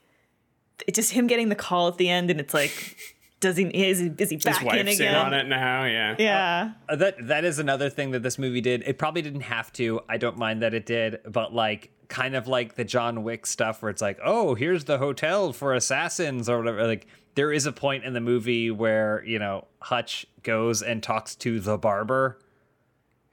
it's 0.88 0.96
just 0.96 1.12
him 1.12 1.28
getting 1.28 1.50
the 1.50 1.56
call 1.56 1.88
at 1.88 1.98
the 1.98 2.10
end, 2.10 2.30
and 2.30 2.40
it's 2.40 2.54
like, 2.54 2.98
does 3.40 3.58
he 3.58 3.66
is 3.66 4.00
he, 4.00 4.12
is 4.18 4.30
he 4.30 4.36
His 4.38 4.44
back 4.46 4.62
in 4.62 4.68
wife's 4.68 5.00
in 5.00 5.14
on 5.14 5.28
again? 5.34 5.46
it 5.46 5.50
now. 5.50 5.86
Yeah. 5.86 6.16
Yeah, 6.18 6.72
Uh, 6.90 6.96
that 6.96 7.28
that 7.28 7.46
is 7.46 7.60
another 7.60 7.90
thing 7.90 8.12
that 8.12 8.24
this 8.24 8.38
movie 8.40 8.62
did. 8.62 8.84
It 8.88 8.98
probably 8.98 9.22
didn't 9.22 9.42
have 9.42 9.72
to. 9.74 10.02
I 10.10 10.18
don't 10.18 10.38
mind 10.38 10.62
that 10.64 10.74
it 10.74 10.86
did, 10.86 11.20
but 11.30 11.54
like 11.54 11.92
kind 12.08 12.36
of 12.36 12.48
like 12.48 12.76
the 12.76 12.84
John 12.86 13.24
Wick 13.24 13.46
stuff 13.46 13.82
where 13.82 13.92
it's 13.92 14.02
like, 14.02 14.18
"Oh, 14.24 14.56
here's 14.56 14.86
the 14.86 14.98
hotel 14.98 15.54
for 15.54 15.74
assassins" 15.74 16.50
or 16.50 16.58
whatever. 16.58 16.88
Like 16.88 17.06
there 17.36 17.52
is 17.52 17.66
a 17.68 17.72
point 17.72 18.04
in 18.06 18.14
the 18.14 18.22
movie 18.22 18.72
where, 18.72 19.24
you 19.26 19.38
know, 19.38 19.66
Hutch 19.82 20.26
goes 20.42 20.82
and 20.82 21.04
talks 21.04 21.36
to 21.36 21.60
the 21.60 21.78
barber 21.78 22.40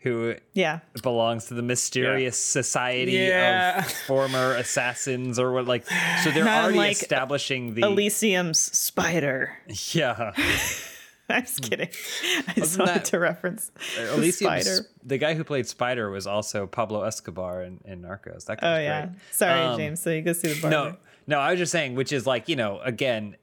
who 0.05 0.37
yeah. 0.53 0.81
belongs 1.03 1.47
to 1.47 1.55
the 1.55 1.63
mysterious 1.63 2.39
society 2.39 3.13
Yeah. 3.13 3.79
of 3.85 3.91
former 4.07 4.55
assassins 4.55 5.39
or 5.41 5.51
what 5.53 5.67
like 5.67 5.85
so 6.23 6.31
they're 6.31 6.45
Not 6.45 6.63
already 6.65 6.79
unlike 6.79 6.93
establishing 6.93 7.75
the 7.75 7.83
Elysium's 7.83 8.59
spider. 8.59 9.57
yeah 9.93 10.33
I'm 11.29 11.41
just 11.43 11.63
kidding. 11.63 11.89
I 12.49 12.53
just 12.53 12.79
wanted 12.79 12.97
that- 12.97 13.05
to 13.07 13.19
reference 13.19 13.71
the 13.97 14.13
Elysium, 14.13 14.61
spider. 14.61 14.87
the 15.05 15.17
guy 15.17 15.33
who 15.33 15.43
played 15.43 15.67
Spider 15.67 16.11
was 16.11 16.27
also 16.27 16.67
Pablo 16.67 17.03
Escobar 17.03 17.63
in, 17.63 17.81
in 17.87 18.03
Narcos. 18.03 18.45
That 18.45 18.61
guy 18.61 18.77
Oh 18.77 18.79
yeah. 18.83 19.07
great. 19.07 19.17
Sorry, 19.31 19.61
Um, 19.61 19.79
James. 19.79 20.01
So 20.01 20.11
you 20.11 20.21
go 20.21 20.35
see 20.35 20.53
the 20.53 20.61
barber. 20.61 20.77
No, 20.77 20.97
no, 21.27 21.39
I 21.41 21.53
was 21.53 21.59
just 21.59 21.73
saying, 21.73 21.95
which 21.95 22.13
is 22.13 22.27
like 22.27 22.51
you 22.51 22.57
know, 22.57 22.79
again, 22.85 23.37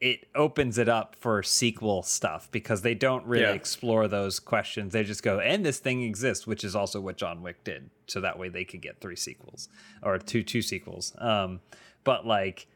it 0.00 0.28
opens 0.36 0.78
it 0.78 0.88
up 0.88 1.16
for 1.16 1.42
sequel 1.42 2.02
stuff 2.04 2.48
because 2.52 2.82
they 2.82 2.94
don't 2.94 3.24
really 3.26 3.42
Yeah. 3.42 3.52
explore 3.52 4.06
those 4.06 4.38
questions. 4.38 4.92
They 4.92 5.02
just 5.02 5.24
go, 5.24 5.40
and 5.40 5.66
this 5.66 5.80
thing 5.80 6.02
exists, 6.04 6.46
which 6.46 6.62
is 6.62 6.76
also 6.76 7.00
what 7.00 7.16
John 7.16 7.42
Wick 7.42 7.64
did. 7.64 7.90
So 8.06 8.20
that 8.20 8.38
way 8.38 8.48
they 8.48 8.64
could 8.64 8.80
get 8.80 9.00
three 9.00 9.16
sequels 9.16 9.68
or 10.02 10.16
two 10.18 10.42
two 10.44 10.62
sequels. 10.62 11.14
Um, 11.18 11.60
but 12.04 12.26
like, 12.26 12.66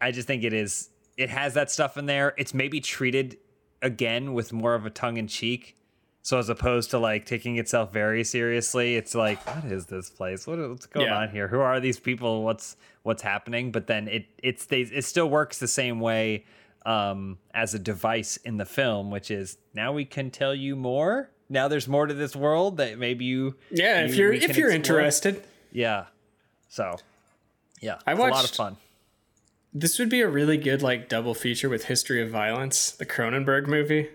I 0.00 0.12
just 0.12 0.26
think 0.28 0.44
it 0.44 0.52
is. 0.52 0.90
It 1.16 1.30
has 1.30 1.54
that 1.54 1.68
stuff 1.68 1.96
in 1.98 2.06
there. 2.06 2.32
It's 2.38 2.54
maybe 2.54 2.80
treated 2.80 3.38
again 3.82 4.32
with 4.32 4.52
more 4.52 4.74
of 4.74 4.86
a 4.86 4.90
tongue 4.90 5.16
in 5.16 5.26
cheek. 5.26 5.74
So 6.22 6.38
as 6.38 6.48
opposed 6.48 6.90
to 6.90 6.98
like 6.98 7.24
taking 7.26 7.56
itself 7.56 7.92
very 7.92 8.22
seriously, 8.22 8.94
it's 8.96 9.14
like, 9.16 9.44
what 9.46 9.72
is 9.72 9.86
this 9.86 10.10
place? 10.10 10.46
What, 10.46 10.58
what's 10.58 10.86
going 10.86 11.06
Yeah. 11.06 11.18
on 11.18 11.30
here? 11.30 11.48
Who 11.48 11.58
are 11.60 11.80
these 11.80 11.98
people? 11.98 12.44
What's 12.44 12.76
what's 13.02 13.22
happening? 13.22 13.72
But 13.72 13.88
then 13.88 14.06
it 14.06 14.26
it 14.42 14.60
stays 14.60 14.92
it 14.92 15.04
still 15.04 15.28
works 15.28 15.58
the 15.58 15.66
same 15.68 15.98
way 15.98 16.44
um, 16.88 17.38
as 17.52 17.74
a 17.74 17.78
device 17.78 18.36
in 18.38 18.56
the 18.56 18.64
film, 18.64 19.10
which 19.10 19.30
is 19.30 19.58
now 19.74 19.92
we 19.92 20.04
can 20.04 20.30
tell 20.30 20.54
you 20.54 20.74
more. 20.76 21.30
Now 21.50 21.68
there's 21.68 21.86
more 21.88 22.06
to 22.06 22.14
this 22.14 22.34
world 22.34 22.76
that 22.78 22.98
maybe 22.98 23.24
you 23.26 23.56
Yeah. 23.70 24.04
If 24.04 24.12
you- 24.16 24.24
you're 24.24 24.32
if 24.32 24.56
you're 24.56 24.70
explore. 24.70 24.98
interested, 25.00 25.42
yeah. 25.72 26.06
So 26.68 26.96
yeah, 27.80 27.98
I 28.06 28.12
it's 28.12 28.20
a 28.20 28.22
lot 28.24 28.44
of 28.44 28.50
fun. 28.50 28.76
this 29.74 29.98
would 29.98 30.08
be 30.08 30.20
a 30.22 30.28
really 30.28 30.56
good 30.56 30.82
like 30.82 31.08
double 31.08 31.34
feature 31.34 31.68
with 31.68 31.84
History 31.84 32.22
of 32.22 32.30
Violence, 32.30 32.90
the 32.90 33.06
Cronenberg 33.06 33.66
movie. 33.66 34.08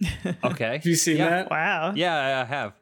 Okay, 0.44 0.72
Have 0.74 0.86
you 0.86 0.96
seen 0.96 1.16
yeah. 1.18 1.30
that? 1.30 1.50
Wow. 1.50 1.92
Yeah, 1.96 2.40
I 2.42 2.44
have. 2.44 2.72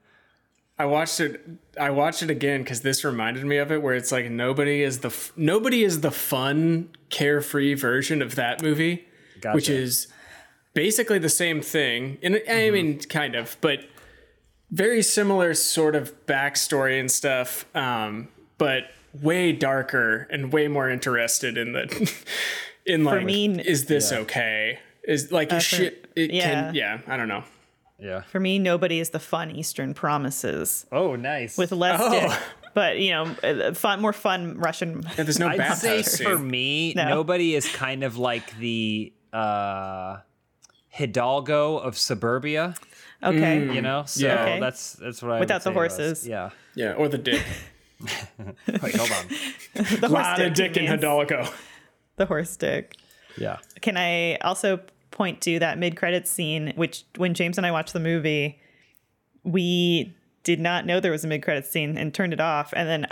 I 0.78 0.86
watched 0.86 1.20
it. 1.20 1.40
I 1.78 1.90
watched 1.90 2.22
it 2.22 2.30
again 2.30 2.62
because 2.62 2.80
this 2.80 3.04
reminded 3.04 3.44
me 3.44 3.58
of 3.58 3.70
it, 3.70 3.82
where 3.82 3.94
it's 3.94 4.10
like 4.10 4.30
nobody 4.30 4.82
is 4.82 5.00
the 5.00 5.08
f- 5.08 5.32
nobody 5.36 5.84
is 5.84 6.00
the 6.00 6.10
fun, 6.10 6.88
carefree 7.10 7.74
version 7.74 8.22
of 8.22 8.34
that 8.36 8.62
movie, 8.62 9.06
which 9.52 9.68
is 9.68 10.08
basically 10.74 11.18
the 11.18 11.28
same 11.28 11.60
thing. 11.60 12.18
And 12.22 12.36
I 12.36 12.38
Mm-hmm. 12.40 12.72
mean, 12.74 12.98
kind 13.00 13.34
of, 13.34 13.56
but 13.60 13.80
very 14.70 15.02
similar 15.02 15.52
sort 15.54 15.94
of 15.94 16.14
backstory 16.26 16.98
and 16.98 17.10
stuff, 17.10 17.66
um, 17.76 18.28
but 18.58 18.84
way 19.20 19.52
darker 19.52 20.26
and 20.30 20.52
way 20.52 20.68
more 20.68 20.88
interested 20.88 21.58
in 21.58 21.72
the 21.72 22.12
in 22.86 23.04
like, 23.04 23.24
me- 23.24 23.60
is 23.60 23.84
this 23.86 24.12
okay? 24.12 24.78
Is 25.04 25.30
like 25.30 25.50
shit? 25.60 26.10
It 26.16 26.30
yeah. 26.32 26.42
can, 26.66 26.74
yeah. 26.74 26.98
I 27.06 27.16
don't 27.16 27.28
know. 27.28 27.44
Yeah. 27.98 28.22
For 28.22 28.40
me, 28.40 28.58
nobody 28.58 28.98
is 28.98 29.10
the 29.10 29.18
fun 29.20 29.50
Eastern 29.50 29.94
Promises 29.94 30.86
Oh, 30.90 31.14
nice. 31.16 31.56
with 31.58 31.70
less 31.72 32.00
Oh. 32.02 32.10
dick. 32.28 32.38
but 32.74 32.98
you 32.98 33.10
know, 33.10 33.24
uh, 33.44 33.74
fun, 33.74 34.00
more 34.00 34.12
fun 34.12 34.58
Russian. 34.58 35.02
Yeah, 35.16 35.24
there's 35.24 35.38
no 35.38 35.48
I'd 35.50 35.76
say 35.76 35.98
bathhouse 35.98 36.18
for 36.20 36.38
me, 36.38 36.94
No. 36.94 37.08
nobody 37.08 37.54
is 37.54 37.70
kind 37.74 38.02
of 38.04 38.16
like 38.16 38.56
the 38.58 39.12
uh, 39.32 40.18
Hidalgo 40.88 41.78
of 41.78 41.96
suburbia. 41.96 42.74
Okay, 43.22 43.72
You 43.72 43.80
know, 43.82 44.02
so 44.06 44.26
Yeah. 44.26 44.42
Okay. 44.42 44.60
that's 44.60 44.94
that's 44.94 45.22
what 45.22 45.30
I 45.30 45.34
would 45.34 45.40
Without 45.40 45.58
the 45.62 45.64
say 45.64 45.70
it 45.70 45.76
was. 45.76 45.96
horses. 45.96 46.26
Yeah. 46.28 46.50
Yeah, 46.74 46.92
or 46.94 47.08
the 47.08 47.18
dick. 47.18 47.42
Wait, 48.02 48.96
hold 48.96 49.10
on. 49.12 49.28
the 49.74 50.08
horse 50.08 50.10
lot 50.10 50.40
of 50.40 50.54
dick, 50.54 50.72
dick 50.72 50.82
in. 50.82 50.88
Hidalgo. 50.88 51.46
The 52.16 52.26
horse 52.26 52.56
dick. 52.56 52.96
Yeah. 53.38 53.58
Can 53.80 53.96
I 53.96 54.36
also 54.42 54.80
point 55.12 55.40
to 55.42 55.58
that 55.60 55.78
mid-credit 55.78 56.26
scene, 56.26 56.72
which 56.74 57.04
when 57.16 57.32
James 57.34 57.58
and 57.58 57.66
I 57.66 57.70
watched 57.70 57.92
the 57.92 58.00
movie, 58.00 58.58
we 59.44 60.14
did 60.42 60.58
not 60.60 60.84
know 60.84 60.98
there 61.00 61.12
was 61.12 61.24
a 61.24 61.28
mid-credit 61.28 61.64
scene 61.66 61.96
and 61.96 62.12
turned 62.12 62.32
it 62.32 62.40
off, 62.40 62.72
and 62.74 62.88
then 62.88 63.06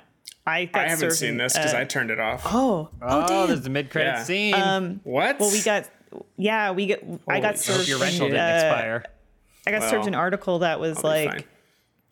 I 0.46 0.68
I 0.74 0.88
haven't 0.88 1.12
seen 1.12 1.36
this 1.36 1.52
because 1.54 1.72
uh, 1.74 1.78
I 1.78 1.84
turned 1.84 2.10
it 2.10 2.18
off. 2.18 2.42
oh 2.46 2.88
oh 3.00 3.22
Oh, 3.22 3.26
damn. 3.28 3.46
there's 3.48 3.62
the 3.62 3.70
mid-credit 3.70 4.08
Yeah. 4.10 4.22
scene. 4.24 4.54
Um, 4.54 5.00
what? 5.04 5.38
well, 5.38 5.50
we 5.52 5.62
got 5.62 5.88
yeah, 6.36 6.70
we 6.72 6.86
get 6.86 7.04
I 7.28 7.40
got 7.40 7.58
served 7.58 7.88
your 7.88 7.98
rental 7.98 8.26
an, 8.26 8.32
didn't 8.32 8.44
uh, 8.46 8.56
expire. 8.56 9.04
I 9.66 9.70
got 9.70 9.80
Well, 9.80 9.90
served 9.90 10.06
an 10.06 10.14
article 10.14 10.60
that 10.60 10.80
was 10.80 10.98
I'll 10.98 11.10
like 11.10 11.46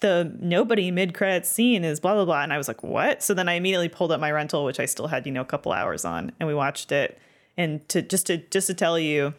the 0.01 0.36
nobody 0.40 0.90
mid 0.90 1.14
credit 1.14 1.44
scene 1.46 1.84
is 1.84 1.99
blah 2.01 2.14
blah 2.14 2.24
blah. 2.24 2.42
And 2.42 2.53
I 2.53 2.59
was 2.59 2.68
like 2.68 2.82
what? 2.82 3.22
So 3.22 3.34
then 3.34 3.49
I 3.49 3.55
immediately 3.55 3.88
pulled 3.88 4.12
up 4.12 4.20
my 4.20 4.30
rental 4.30 4.64
which 4.64 4.78
I 4.78 4.84
still 4.86 5.09
had 5.09 5.26
you 5.26 5.32
know 5.32 5.40
a 5.40 5.46
couple 5.46 5.72
hours 5.72 6.05
on 6.05 6.32
and 6.38 6.46
we 6.46 6.55
watched 6.55 6.92
it. 6.92 7.18
And 7.57 7.86
to 7.88 8.03
just 8.03 8.26
to 8.26 8.36
just 8.36 8.68
to 8.68 8.74
tell 8.74 8.99
you 8.99 9.34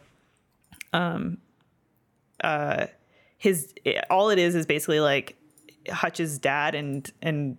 um 0.92 1.38
uh 2.42 2.86
his 3.38 3.72
all 4.10 4.28
it 4.30 4.38
is 4.38 4.54
is 4.54 4.66
basically 4.66 5.00
like 5.00 5.36
Hutch's 5.88 6.38
dad 6.38 6.74
and 6.74 7.10
and 7.22 7.56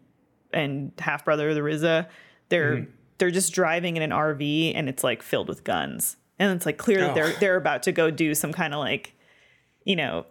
and 0.54 0.92
half 1.00 1.26
brother 1.26 1.54
the 1.54 1.62
RZA 1.62 2.08
they're 2.50 2.76
Mm-hmm. 2.76 2.92
they're 3.18 3.32
just 3.32 3.54
driving 3.54 3.98
in 3.98 4.04
an 4.04 4.12
RV 4.12 4.74
and 4.76 4.90
it's 4.90 5.04
like 5.04 5.24
filled 5.24 5.48
with 5.48 5.64
guns 5.64 6.18
and 6.42 6.52
it's 6.56 6.66
like 6.66 6.78
clear 6.78 7.00
that 7.02 7.12
Oh. 7.12 7.14
they're 7.14 7.34
they're 7.40 7.56
about 7.56 7.84
to 7.84 7.92
go 7.92 8.10
do 8.12 8.34
some 8.36 8.52
kind 8.52 8.74
of 8.74 8.80
like 8.80 9.14
you 9.86 9.96
know 9.96 10.26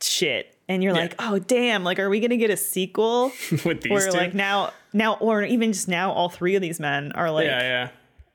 shit 0.00 0.56
and 0.68 0.82
you're 0.82 0.94
Yeah. 0.94 1.00
like 1.02 1.14
oh 1.18 1.38
damn 1.38 1.84
like 1.84 1.98
are 1.98 2.08
we 2.10 2.18
gonna 2.20 2.36
get 2.36 2.50
a 2.50 2.56
sequel 2.56 3.30
with 3.64 3.82
these 3.82 3.90
where 3.92 4.10
two. 4.10 4.16
like 4.16 4.34
now 4.34 4.72
now 4.92 5.14
or 5.14 5.42
even 5.42 5.72
just 5.72 5.86
now 5.88 6.10
all 6.12 6.28
three 6.28 6.54
of 6.56 6.62
these 6.62 6.80
men 6.80 7.12
are 7.12 7.30
like 7.30 7.46
yeah, 7.46 7.60
yeah. 7.62 7.88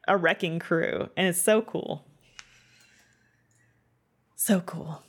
a 0.08 0.16
wrecking 0.16 0.60
crew 0.60 1.10
and 1.18 1.28
it's 1.28 1.42
so 1.42 1.62
cool 1.62 2.06
so 4.36 4.62
cool 4.62 5.02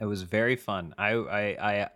It 0.00 0.06
was 0.06 0.22
very 0.22 0.56
fun. 0.56 0.94
I, 0.98 1.12
I 1.12 1.42
I 1.72 1.88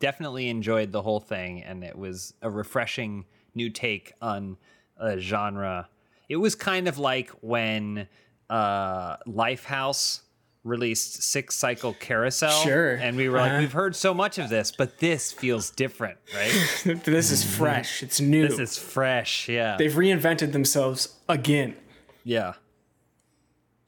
definitely 0.00 0.48
enjoyed 0.48 0.92
the 0.92 1.00
whole 1.02 1.20
thing, 1.20 1.62
and 1.62 1.82
it 1.82 1.96
was 1.96 2.34
a 2.42 2.50
refreshing 2.50 3.24
new 3.54 3.70
take 3.70 4.12
on 4.20 4.58
a 4.98 5.18
genre. 5.18 5.88
It 6.28 6.36
was 6.36 6.54
kind 6.54 6.88
of 6.88 6.98
like 6.98 7.30
when 7.40 8.08
uh, 8.50 9.16
Lifehouse 9.26 10.20
released 10.64 11.22
Six 11.22 11.54
Cycle 11.56 11.94
Carousel, 11.94 12.50
Sure. 12.64 12.94
and 12.96 13.16
we 13.16 13.28
were 13.28 13.38
like, 13.38 13.52
Uh-huh. 13.52 13.60
we've 13.60 13.72
heard 13.72 13.94
so 13.94 14.12
much 14.12 14.38
of 14.38 14.48
this, 14.48 14.72
but 14.72 14.98
this 14.98 15.30
feels 15.32 15.70
different, 15.70 16.18
right? 16.34 17.00
this 17.04 17.30
is 17.30 17.44
fresh. 17.44 18.02
It's 18.02 18.20
new. 18.20 18.48
this 18.48 18.58
is 18.58 18.76
fresh, 18.76 19.48
yeah, 19.48 19.76
They've 19.76 19.92
reinvented 19.92 20.50
themselves 20.52 21.14
again. 21.28 21.76
yeah. 22.24 22.54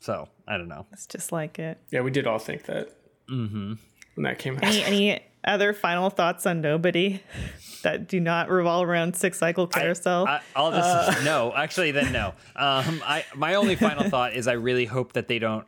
So 0.01 0.29
I 0.47 0.57
don't 0.57 0.69
know. 0.69 0.87
it's 0.93 1.07
just 1.07 1.33
like 1.33 1.59
it 1.59 1.79
Yeah, 1.91 2.01
we 2.03 2.11
did 2.11 2.27
all 2.27 2.39
think 2.39 2.65
that. 2.65 2.91
Mm-hmm. 3.29 3.73
When 4.15 4.23
that 4.25 4.39
came 4.39 4.57
out. 4.57 4.65
any 4.65 4.83
any 4.85 5.21
other 5.45 5.73
final 5.73 6.11
thoughts 6.11 6.47
on 6.47 6.61
nobody 6.61 7.23
that 7.83 8.09
do 8.09 8.21
not 8.21 8.51
revolve 8.51 8.89
around 8.89 9.15
six 9.15 9.39
cycle 9.39 9.67
carousel 9.67 10.27
I, 10.27 10.41
I'll 10.57 10.71
just 10.73 11.21
uh. 11.21 11.21
no. 11.25 11.53
Actually, 11.55 11.93
then 11.93 12.13
no. 12.13 12.35
Um, 12.57 13.03
I 13.05 13.25
my 13.35 13.55
only 13.55 13.77
final 13.77 14.09
thought 14.11 14.35
is 14.35 14.49
I 14.49 14.53
really 14.53 14.85
hope 14.85 15.13
that 15.15 15.29
they 15.29 15.39
don't 15.39 15.67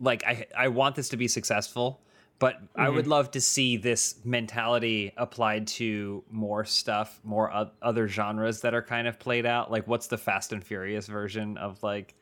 like. 0.00 0.24
I 0.26 0.46
I 0.56 0.68
want 0.68 0.96
this 0.96 1.08
to 1.10 1.16
be 1.16 1.28
successful, 1.28 2.00
but 2.38 2.60
I 2.74 2.88
would 2.88 3.02
mm-hmm. 3.02 3.10
love 3.10 3.30
to 3.32 3.40
see 3.40 3.76
this 3.76 4.16
mentality 4.24 5.12
applied 5.16 5.66
to 5.68 6.24
more 6.30 6.64
stuff, 6.64 7.20
more 7.22 7.54
o- 7.54 7.70
other 7.82 8.08
genres 8.08 8.60
that 8.62 8.74
are 8.74 8.82
kind 8.82 9.06
of 9.06 9.18
played 9.18 9.46
out. 9.46 9.70
Like, 9.70 9.86
what's 9.86 10.08
the 10.08 10.18
Fast 10.18 10.52
and 10.52 10.62
Furious 10.62 11.06
version 11.06 11.56
of 11.56 11.82
like 11.82 12.14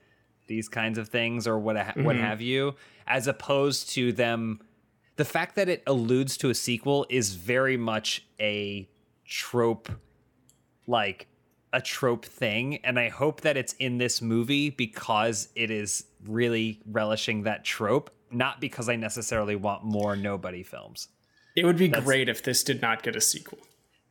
these 0.47 0.68
kinds 0.68 0.99
of 0.99 1.09
things, 1.09 1.47
or 1.47 1.59
what 1.59 1.76
ha- 1.76 1.93
what 1.97 2.16
mm-hmm. 2.16 2.24
have 2.24 2.40
you, 2.40 2.74
as 3.07 3.26
opposed 3.26 3.90
to 3.90 4.12
them. 4.12 4.61
The 5.17 5.25
fact 5.25 5.57
that 5.57 5.69
it 5.69 5.83
alludes 5.87 6.37
to 6.39 6.51
a 6.51 6.55
sequel 6.55 7.07
is 7.09 7.35
very 7.35 7.77
much 7.77 8.27
a 8.41 8.89
trope 9.27 9.89
like 10.87 11.27
a 11.73 11.81
trope 11.81 12.25
thing 12.27 12.77
and 12.85 12.99
i 12.99 13.09
hope 13.09 13.41
that 13.43 13.57
it's 13.57 13.73
in 13.75 13.97
this 13.99 14.21
movie 14.21 14.69
because 14.69 15.49
it 15.55 15.71
is 15.71 16.05
really 16.27 16.81
relishing 16.91 17.45
that 17.45 17.65
trope 17.65 18.11
not 18.31 18.61
because 18.61 18.89
i 18.91 18.97
necessarily 18.97 19.57
want 19.57 19.85
more 19.85 20.17
nobody 20.17 20.63
films 20.63 21.09
It 21.57 21.65
would 21.65 21.79
be 21.79 21.89
great 21.89 22.29
if 22.29 22.43
this 22.43 22.63
did 22.65 22.83
not 22.83 23.03
get 23.03 23.17
a 23.17 23.21
sequel. 23.23 23.59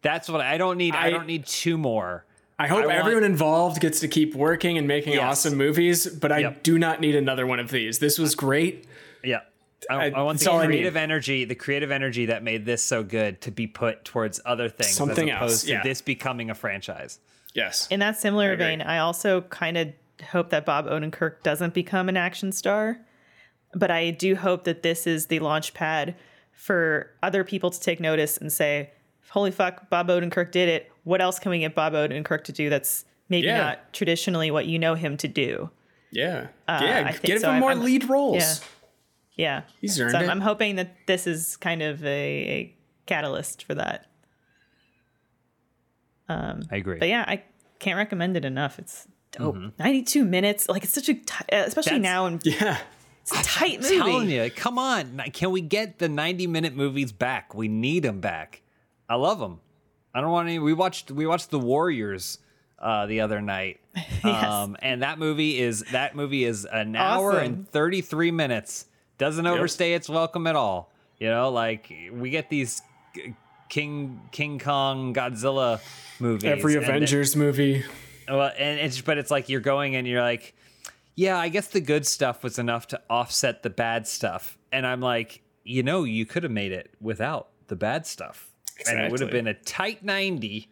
that's 0.01 0.27
what 0.29 0.41
i 0.41 0.57
don't 0.57 0.77
need 0.77 0.95
i, 0.95 1.07
I- 1.07 1.09
don't 1.11 1.27
need 1.27 1.45
two 1.45 1.77
more 1.77 2.25
I 2.57 2.67
hope 2.67 2.83
I 2.83 2.87
want- 2.87 2.97
everyone 2.99 3.23
involved 3.23 3.79
gets 3.81 3.99
to 4.01 4.07
keep 4.07 4.33
working 4.33 4.77
and 4.77 4.87
making 4.87 5.13
Yes. 5.13 5.23
awesome 5.23 5.57
movies, 5.57 6.05
but 6.07 6.31
I 6.31 6.39
Yep. 6.39 6.61
do 6.63 6.77
not 6.77 7.01
need 7.01 7.15
another 7.15 7.47
one 7.47 7.59
of 7.59 7.71
these. 7.71 7.97
This 7.97 8.19
was 8.19 8.35
great. 8.35 8.85
yeah 9.23 9.39
I, 9.89 9.95
I- 9.95 10.09
I 10.15 10.21
want 10.21 10.37
that's 10.39 10.45
the 10.45 10.51
all 10.51 10.59
I 10.59 10.63
need. 10.67 10.73
creative 10.75 10.95
energy, 10.95 11.45
the 11.45 11.55
creative 11.55 11.91
energy 11.91 12.27
that 12.27 12.43
made 12.43 12.65
this 12.65 12.83
so 12.83 13.03
good, 13.03 13.41
to 13.41 13.51
be 13.51 13.67
put 13.67 14.05
towards 14.05 14.39
other 14.45 14.69
things 14.69 14.91
Something 14.91 15.29
as 15.31 15.41
else, 15.41 15.51
opposed 15.51 15.67
yeah. 15.69 15.81
to 15.81 15.87
this 15.89 16.01
becoming 16.01 16.49
a 16.49 16.55
franchise. 16.55 17.19
Yes. 17.53 17.87
in 17.91 17.99
that 17.99 18.17
similar 18.17 18.53
agree. 18.53 18.65
vein 18.65 18.81
i 18.81 18.99
also 18.99 19.41
kind 19.41 19.77
of 19.77 19.89
hope 20.31 20.51
that 20.51 20.65
bob 20.65 20.85
odenkirk 20.85 21.43
doesn't 21.43 21.73
become 21.73 22.07
an 22.07 22.15
action 22.15 22.53
star 22.53 22.97
but 23.73 23.91
i 23.91 24.09
do 24.11 24.37
hope 24.37 24.63
that 24.63 24.83
this 24.83 25.05
is 25.05 25.25
the 25.27 25.39
launch 25.39 25.73
pad 25.73 26.15
for 26.53 27.11
other 27.21 27.43
people 27.43 27.69
to 27.69 27.77
take 27.81 27.99
notice 27.99 28.37
and 28.37 28.53
say 28.53 28.89
holy 29.31 29.51
fuck 29.51 29.89
bob 29.89 30.07
odenkirk 30.07 30.49
did 30.51 30.69
it 30.69 30.89
what 31.03 31.19
else 31.19 31.39
can 31.39 31.49
we 31.51 31.59
get 31.59 31.75
bob 31.75 31.91
odenkirk 31.91 32.45
to 32.45 32.53
do 32.53 32.69
that's 32.69 33.03
maybe 33.27 33.47
Yeah. 33.47 33.57
not 33.57 33.91
traditionally 33.91 34.49
what 34.49 34.65
you 34.65 34.79
know 34.79 34.95
him 34.95 35.17
to 35.17 35.27
do 35.27 35.69
yeah. 36.13 36.47
Uh, 36.69 36.71
I 36.71 36.83
yeah. 36.85 37.11
think 37.11 37.21
Give 37.23 37.39
so. 37.41 37.47
him 37.47 37.51
I'm- 37.55 37.59
more 37.59 37.69
I'm- 37.71 37.83
lead 37.83 38.09
roles. 38.09 38.37
yeah. 38.37 38.53
Yeah 39.35 39.63
He's 39.79 39.95
so 39.95 40.05
I'm, 40.07 40.15
it. 40.15 40.29
I'm 40.29 40.41
hoping 40.41 40.75
that 40.77 40.95
this 41.07 41.25
is 41.27 41.57
kind 41.57 41.81
of 41.81 42.03
a, 42.03 42.07
a 42.07 42.75
catalyst 43.05 43.63
for 43.65 43.75
that 43.75 44.07
I 46.29 46.55
agree. 46.71 46.97
but 46.97 47.09
yeah 47.09 47.25
i 47.27 47.43
can't 47.79 47.97
recommend 47.97 48.37
it 48.37 48.45
enough 48.45 48.79
it's 48.79 49.07
dope 49.31 49.57
92 49.79 50.23
minutes 50.23 50.69
like 50.69 50.83
it's 50.83 50.93
such 50.93 51.09
a 51.09 51.13
uh, 51.13 51.63
especially 51.65 51.99
Mm-hmm. 51.99 52.03
That's- 52.03 52.03
now 52.03 52.25
in 52.27 52.39
Yeah. 52.45 52.77
it's 53.21 53.31
a 53.31 53.43
tight 53.43 53.75
I'm 53.77 53.81
movie 53.81 53.95
telling 53.97 54.29
you, 54.29 54.49
come 54.51 54.77
on. 54.79 55.21
Can 55.33 55.51
we 55.51 55.61
get 55.61 55.99
the 55.99 56.09
90 56.09 56.47
minute 56.47 56.75
movies 56.75 57.11
back? 57.11 57.53
We 57.53 57.67
need 57.67 58.03
them 58.03 58.19
back. 58.19 58.61
I 59.09 59.15
love 59.15 59.39
them. 59.39 59.59
I 60.13 60.21
don't 60.21 60.31
want 60.31 60.47
any. 60.47 60.57
We 60.59 60.73
watched 60.73 61.11
we 61.11 61.25
watched 61.27 61.49
The 61.51 61.59
Warriors 61.59 62.39
uh, 62.79 63.05
the 63.05 63.21
other 63.21 63.39
night, 63.41 63.79
um, 64.23 64.75
and 64.81 65.03
that 65.03 65.19
movie 65.19 65.59
is 65.59 65.81
that 65.91 66.15
movie 66.15 66.43
is 66.45 66.65
an 66.65 66.95
hour 66.95 67.37
and 67.37 67.69
33 67.69 68.31
minutes. 68.31 68.85
Doesn't 69.21 69.45
overstay 69.45 69.93
its 69.93 70.09
welcome 70.09 70.47
at 70.47 70.55
all. 70.55 70.91
You 71.19 71.27
know, 71.29 71.51
like 71.51 71.93
we 72.11 72.31
get 72.31 72.49
these 72.49 72.81
King 73.69 74.19
King 74.31 74.57
Kong 74.57 75.13
Godzilla 75.13 75.79
movies. 76.19 76.45
Every 76.45 76.73
Avengers 76.73 77.35
movie. 77.35 77.85
well, 78.27 78.51
and 78.57 78.79
it's 78.79 78.99
but 78.99 79.19
it's 79.19 79.29
like 79.29 79.47
you're 79.47 79.61
going 79.61 79.95
and 79.95 80.07
you're 80.07 80.23
like, 80.23 80.55
yeah, 81.13 81.37
I 81.37 81.49
guess 81.49 81.67
the 81.67 81.81
good 81.81 82.07
stuff 82.07 82.43
was 82.43 82.57
enough 82.57 82.87
to 82.87 83.01
offset 83.11 83.61
the 83.61 83.69
bad 83.69 84.07
stuff. 84.07 84.57
And 84.71 84.87
I'm 84.87 85.01
like, 85.01 85.43
you 85.63 85.83
know, 85.83 86.03
you 86.03 86.25
could 86.25 86.41
have 86.41 86.51
made 86.51 86.71
it 86.71 86.89
without 86.99 87.49
the 87.67 87.75
bad 87.75 88.07
stuff, 88.07 88.49
and 88.89 88.99
it 88.99 89.11
would 89.11 89.19
have 89.19 89.29
been 89.29 89.45
a 89.45 89.53
tight 89.53 90.03
ninety, 90.03 90.67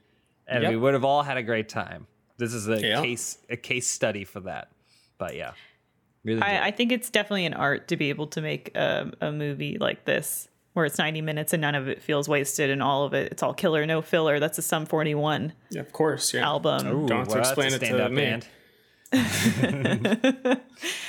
and 0.47 0.68
we 0.68 0.76
would 0.76 0.95
have 0.95 1.06
all 1.06 1.22
had 1.22 1.38
a 1.38 1.43
great 1.43 1.70
time. 1.70 2.08
This 2.38 2.56
is 2.56 2.68
a 2.68 2.82
Yeah. 2.82 3.00
case 3.04 3.38
a 3.47 3.58
case 3.58 3.88
study 3.88 4.24
for 4.24 4.39
that. 4.39 4.70
But 5.20 5.36
yeah, 5.36 5.52
really. 6.24 6.42
I. 6.42 6.68
I 6.68 6.72
think 6.72 6.92
it's 6.92 7.10
definitely 7.10 7.46
an 7.46 7.54
art 7.54 7.88
to 7.90 7.98
be 7.98 8.10
able 8.10 8.28
to 8.28 8.42
make 8.42 8.76
a, 8.76 9.12
a 9.22 9.32
movie 9.32 9.78
like 9.80 10.06
this 10.06 10.48
where 10.74 10.86
it's 10.86 10.98
90 11.00 11.22
minutes 11.22 11.52
and 11.52 11.62
none 11.62 11.74
of 11.76 11.88
it 11.90 12.02
feels 12.02 12.30
wasted 12.30 12.70
and 12.70 12.82
all 12.82 13.04
of 13.04 13.14
it 13.14 13.32
it's 13.32 13.42
all 13.44 13.54
killer 13.56 13.86
no 13.86 14.02
filler 14.02 14.40
that's 14.40 14.58
a 14.58 14.62
sum 14.62 14.86
41 14.86 15.52
Yeah, 15.72 15.82
of 15.82 15.92
course. 15.92 16.34
Yeah. 16.34 16.46
album 16.46 16.88
Ooh, 16.88 17.08
don't 17.08 17.28
well, 17.28 17.40
explain 17.40 17.74
it 17.74 17.80
to 17.80 17.86
stand-up 17.88 18.12
me. 18.12 18.22
band. 18.22 18.48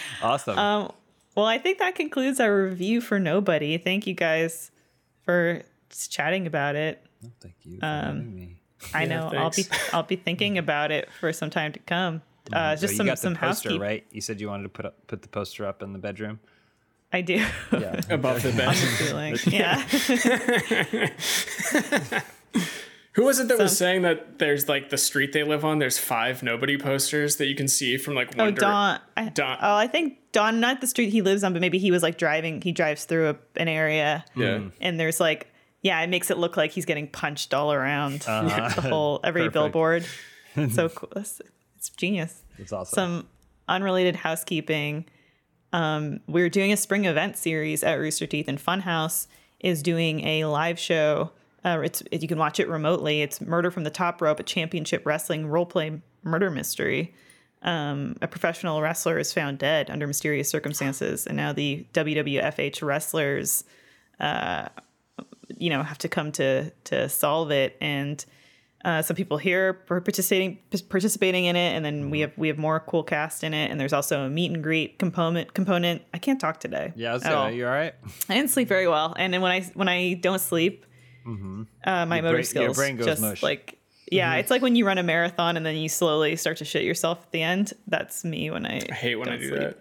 awesome. 0.22 0.58
Um, 0.58 0.92
well 1.36 1.46
i 1.46 1.58
think 1.58 1.78
that 1.78 1.94
concludes 1.94 2.40
our 2.40 2.64
review 2.64 3.00
for 3.02 3.18
nobody 3.20 3.76
thank 3.78 4.06
you 4.06 4.14
guys 4.14 4.70
for 5.22 5.62
chatting 6.08 6.46
about 6.46 6.74
it 6.76 7.04
Thank 7.40 7.54
you 7.62 7.78
for 7.80 7.86
having 7.86 8.34
me. 8.34 8.56
i 8.94 9.02
Yeah, 9.02 9.08
know 9.08 9.30
i'll 9.36 9.50
be 9.50 9.64
i'll 9.92 10.02
be 10.02 10.16
thinking 10.16 10.56
about 10.58 10.90
it 10.90 11.08
for 11.20 11.32
some 11.32 11.50
time 11.50 11.72
to 11.72 11.78
come 11.80 12.22
uh, 12.52 12.56
mm-hmm. 12.56 12.76
So 12.76 12.80
just 12.80 12.92
you 12.92 12.96
some 12.98 13.06
got 13.06 13.18
some 13.18 13.32
the 13.34 13.38
poster, 13.38 13.68
housekeeping 13.68 13.80
right? 13.80 14.06
You 14.10 14.20
said 14.20 14.40
you 14.40 14.48
wanted 14.48 14.64
to 14.64 14.68
put 14.70 14.86
up, 14.86 15.06
put 15.06 15.22
the 15.22 15.28
poster 15.28 15.66
up 15.66 15.82
in 15.82 15.92
the 15.92 15.98
bedroom. 15.98 16.40
i 17.12 17.20
do 17.20 17.34
Yeah. 17.72 18.00
Above 18.10 18.42
the 18.42 18.52
bed. 18.52 18.74
feeling 18.74 19.36
yeah 19.46 19.82
Who 23.14 23.24
was 23.24 23.40
it 23.40 23.48
that 23.48 23.58
was 23.58 23.76
saying 23.76 24.02
that 24.02 24.38
there's 24.38 24.68
like 24.68 24.90
the 24.90 24.96
street 24.96 25.32
they 25.32 25.42
live 25.42 25.64
on? 25.64 25.80
There's 25.80 25.98
five 25.98 26.44
nobody 26.44 26.78
posters 26.78 27.36
that 27.36 27.46
you 27.46 27.56
can 27.56 27.66
see 27.66 27.96
from 27.96 28.14
like 28.14 28.38
Oh, 28.38 28.44
one 28.44 28.54
dir- 28.54 28.60
Don. 28.60 29.00
I, 29.16 29.28
Don- 29.30 29.58
Oh, 29.60 29.74
I 29.74 29.88
think 29.88 30.18
Don, 30.30 30.60
not 30.60 30.80
the 30.80 30.86
street 30.86 31.10
he 31.10 31.20
lives 31.20 31.42
on, 31.42 31.52
but 31.52 31.60
maybe 31.60 31.78
he 31.78 31.90
was 31.90 32.04
like 32.04 32.18
driving. 32.18 32.62
He 32.62 32.70
drives 32.70 33.04
through 33.06 33.30
a, 33.30 33.36
an 33.56 33.66
area, 33.66 34.24
Yeah. 34.36 34.46
Mm. 34.58 34.72
and 34.80 35.00
there's 35.00 35.18
like, 35.18 35.48
yeah, 35.82 36.00
it 36.02 36.08
makes 36.08 36.30
it 36.30 36.38
look 36.38 36.56
like 36.56 36.70
he's 36.70 36.84
getting 36.84 37.08
punched 37.08 37.52
all 37.52 37.72
around 37.72 38.24
uh-huh. 38.28 38.68
the 38.80 38.88
whole 38.88 39.18
every 39.24 39.42
Perfect. 39.42 39.54
billboard. 39.54 40.06
so 40.72 40.88
cool. 40.88 41.24
It's, 41.80 41.88
genius. 41.88 42.42
It's 42.58 42.72
awesome. 42.74 42.94
Some 42.94 43.28
unrelated 43.66 44.14
housekeeping. 44.14 45.06
Um, 45.72 46.20
we're 46.28 46.50
doing 46.50 46.72
a 46.72 46.76
spring 46.76 47.06
event 47.06 47.38
series 47.38 47.82
at 47.82 47.94
Rooster 47.94 48.26
Teeth, 48.26 48.48
and 48.48 48.58
Funhouse 48.58 49.28
is 49.60 49.82
doing 49.82 50.20
a 50.26 50.44
live 50.44 50.78
show. 50.78 51.30
Uh, 51.64 51.80
it's 51.82 52.02
you 52.12 52.28
can 52.28 52.36
watch 52.36 52.60
it 52.60 52.68
remotely. 52.68 53.22
It's 53.22 53.40
Murder 53.40 53.70
from 53.70 53.84
the 53.84 53.90
Top 53.90 54.20
Rope, 54.20 54.40
a 54.40 54.42
championship 54.42 55.06
wrestling 55.06 55.46
role 55.46 55.64
play 55.64 56.02
murder 56.22 56.50
mystery. 56.50 57.14
Um, 57.62 58.16
a 58.20 58.28
professional 58.28 58.82
wrestler 58.82 59.18
is 59.18 59.32
found 59.32 59.56
dead 59.58 59.88
under 59.88 60.06
mysterious 60.06 60.50
circumstances, 60.50 61.26
and 61.26 61.34
now 61.34 61.54
the 61.54 61.86
WWFH 61.94 62.82
wrestlers, 62.82 63.64
uh, 64.18 64.68
you 65.56 65.70
know, 65.70 65.82
have 65.82 65.98
to 65.98 66.08
come 66.10 66.30
to 66.32 66.70
to 66.84 67.08
solve 67.08 67.50
it. 67.50 67.78
And 67.80 68.22
uh, 68.84 69.02
some 69.02 69.14
people 69.16 69.36
here 69.36 69.78
are 69.90 70.00
participating 70.00 70.58
participating 70.88 71.44
in 71.44 71.56
it, 71.56 71.74
and 71.76 71.84
then 71.84 72.10
we 72.10 72.20
have 72.20 72.32
we 72.36 72.48
have 72.48 72.58
more 72.58 72.80
cool 72.80 73.02
cast 73.02 73.44
in 73.44 73.52
it. 73.54 73.70
And 73.70 73.78
there's 73.78 73.92
also 73.92 74.22
a 74.24 74.30
meet 74.30 74.50
and 74.52 74.62
greet 74.62 74.98
component 74.98 75.52
component. 75.54 76.02
I 76.14 76.18
can't 76.18 76.40
talk 76.40 76.60
today. 76.60 76.92
Yeah, 76.96 77.14
at 77.16 77.22
so 77.22 77.36
all. 77.38 77.50
you 77.50 77.66
all 77.66 77.72
right? 77.72 77.94
I 78.28 78.34
didn't 78.34 78.50
sleep 78.50 78.68
very 78.68 78.88
well, 78.88 79.14
and 79.18 79.32
then 79.34 79.40
when 79.42 79.52
I 79.52 79.60
when 79.74 79.88
I 79.88 80.14
don't 80.14 80.40
sleep, 80.40 80.86
uh, 81.26 81.30
my 81.30 81.40
motor 81.66 81.66
Mm-hmm. 81.84 82.22
brain- 82.22 82.34
your 82.34 82.42
skills 82.44 82.76
brain 82.76 82.96
goes 82.96 83.06
just 83.06 83.20
mush. 83.22 83.36
Mm-hmm. 83.38 83.46
like 83.46 83.76
yeah, 84.10 84.34
it's 84.36 84.50
like 84.50 84.60
when 84.62 84.74
you 84.74 84.84
run 84.86 84.98
a 84.98 85.04
marathon 85.04 85.56
and 85.56 85.64
then 85.64 85.76
you 85.76 85.88
slowly 85.88 86.34
start 86.34 86.56
to 86.56 86.64
shit 86.64 86.82
yourself 86.82 87.18
at 87.22 87.30
the 87.30 87.42
end. 87.42 87.72
That's 87.86 88.24
me 88.24 88.50
when 88.50 88.66
I 88.66 88.80
I 88.90 88.94
hate 88.94 89.14
when 89.16 89.28
I 89.28 89.32
don't 89.32 89.40
do 89.40 89.48
sleep. 89.48 89.60
that. 89.60 89.78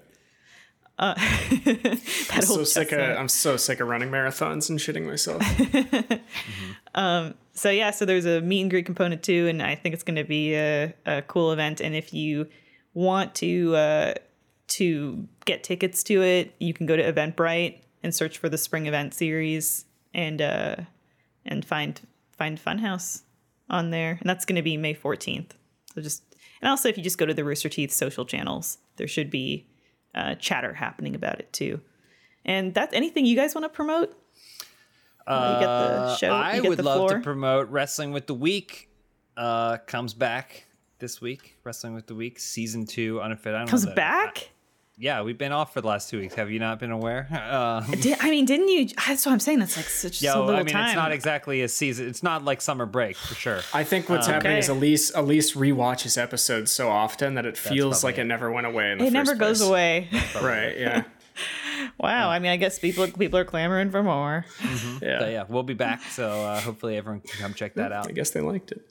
That 2.29 2.29
I'm 2.33 2.41
so 2.41 2.63
sick 2.65 2.91
of. 2.91 2.99
I'm 2.99 3.29
so 3.29 3.55
sick 3.55 3.79
of 3.79 3.87
running 3.87 4.09
marathons 4.09 4.69
and 4.69 4.77
shitting 4.77 5.05
myself. 5.05 5.41
so 7.53 7.69
yeah, 7.69 7.91
so 7.91 8.05
there's 8.05 8.25
a 8.25 8.41
meet 8.41 8.61
and 8.61 8.69
greet 8.69 8.85
component 8.85 9.23
too, 9.23 9.47
and 9.47 9.63
I 9.63 9.75
think 9.75 9.93
it's 9.93 10.03
going 10.03 10.17
to 10.17 10.25
be 10.25 10.55
a, 10.55 10.93
a 11.05 11.21
cool 11.21 11.53
event. 11.53 11.79
And 11.79 11.95
if 11.95 12.13
you 12.13 12.47
want 12.93 13.33
to 13.35 13.75
uh, 13.75 14.13
to 14.67 15.27
get 15.45 15.63
tickets 15.63 16.03
to 16.03 16.21
it, 16.21 16.53
you 16.59 16.73
can 16.73 16.85
go 16.85 16.97
to 16.97 17.13
Eventbrite 17.13 17.79
and 18.03 18.13
search 18.13 18.37
for 18.37 18.49
the 18.49 18.57
spring 18.57 18.85
event 18.85 19.13
series 19.13 19.85
and 20.13 20.41
uh, 20.41 20.75
and 21.45 21.63
find 21.63 22.01
find 22.37 22.61
Funhouse 22.61 23.21
on 23.69 23.91
there, 23.91 24.17
and 24.19 24.29
that's 24.29 24.43
going 24.43 24.57
to 24.57 24.61
be 24.61 24.75
May 24.75 24.93
14th. 24.93 25.51
So 25.95 26.01
just 26.01 26.23
and 26.61 26.69
also 26.69 26.89
if 26.89 26.97
you 26.97 27.03
just 27.03 27.17
go 27.17 27.25
to 27.25 27.33
the 27.33 27.45
Rooster 27.45 27.69
Teeth 27.69 27.91
social 27.91 28.25
channels, 28.25 28.79
there 28.97 29.07
should 29.07 29.31
be 29.31 29.65
uh, 30.15 30.35
chatter 30.35 30.73
happening 30.73 31.15
about 31.15 31.39
it 31.39 31.51
too. 31.53 31.81
And 32.45 32.73
that's 32.73 32.93
anything 32.93 33.25
you 33.25 33.35
guys 33.35 33.53
want 33.53 33.65
to 33.65 33.69
promote. 33.69 34.15
While 35.25 35.53
you 35.53 35.59
get 35.59 35.67
the 35.67 36.15
show. 36.17 36.31
Uh, 36.31 36.35
I 36.35 36.59
would 36.61 36.83
love 36.83 36.97
floor. 36.97 37.09
to 37.09 37.19
promote 37.19 37.69
Wrestling 37.69 38.11
with 38.11 38.25
the 38.25 38.33
Week. 38.33 38.89
Uh, 39.37 39.77
comes 39.77 40.13
back 40.13 40.65
this 40.97 41.21
week. 41.21 41.57
Wrestling 41.63 41.93
with 41.93 42.07
the 42.07 42.15
Week 42.15 42.39
season 42.39 42.85
two 42.85 43.19
unfit. 43.19 43.53
I 43.53 43.59
don't 43.59 43.67
comes 43.67 43.85
back. 43.85 44.49
Yeah, 45.01 45.21
we've 45.21 45.37
been 45.37 45.53
off 45.53 45.73
for 45.73 45.79
the 45.79 45.87
last 45.87 46.09
two 46.09 46.19
weeks. 46.19 46.35
Have 46.35 46.51
you 46.51 46.59
not 46.59 46.77
been 46.79 46.91
aware? 46.91 47.27
Uh, 47.49 47.81
Did, 48.01 48.17
I 48.19 48.29
mean, 48.29 48.45
didn't 48.45 48.67
you? 48.67 48.87
That's 49.07 49.25
what 49.25 49.31
I'm 49.31 49.39
saying. 49.39 49.59
That's 49.59 49.75
like 49.75 49.87
such 49.87 50.21
yeah, 50.21 50.33
so 50.33 50.45
little 50.45 50.59
I 50.59 50.63
mean, 50.63 50.73
time. 50.73 50.85
it's 50.87 50.95
not 50.95 51.11
exactly 51.11 51.61
a 51.61 51.67
season. 51.67 52.07
It's 52.07 52.21
not 52.21 52.43
like 52.43 52.61
summer 52.61 52.85
break 52.85 53.15
for 53.15 53.33
sure. 53.33 53.61
I 53.73 53.83
think 53.83 54.07
what's 54.09 54.27
happening 54.27 54.57
is 54.57 54.69
Okay. 54.69 54.77
Elise 54.77 55.11
Elise 55.15 55.53
rewatches 55.55 56.21
episodes 56.21 56.71
so 56.71 56.89
often 56.89 57.35
that 57.35 57.45
it 57.45 57.57
feels 57.57 58.03
like 58.03 58.15
probably 58.15 58.21
it 58.21 58.27
never 58.27 58.51
went 58.51 58.67
away. 58.67 58.91
In 58.91 58.97
the 58.99 59.05
it 59.05 59.13
never 59.13 59.31
first 59.31 59.39
goes 59.39 59.59
place. 59.61 59.69
away. 59.69 60.09
Right? 60.41 60.77
Yeah. 60.77 61.03
wow. 61.99 62.29
I 62.29 62.37
mean, 62.39 62.51
I 62.51 62.57
guess 62.57 62.77
people 62.77 63.07
people 63.07 63.39
are 63.39 63.45
clamoring 63.45 63.89
for 63.89 64.03
more. 64.03 64.45
Yeah. 65.01 65.19
But 65.19 65.31
yeah, 65.31 65.43
we'll 65.47 65.63
be 65.63 65.73
back. 65.73 66.01
So 66.03 66.29
uh, 66.29 66.59
hopefully 66.59 66.97
everyone 66.97 67.21
can 67.21 67.39
come 67.39 67.53
check 67.53 67.73
that 67.75 67.91
out. 67.91 68.07
I 68.07 68.11
guess 68.11 68.31
they 68.31 68.41
liked 68.41 68.71
it. 68.71 68.81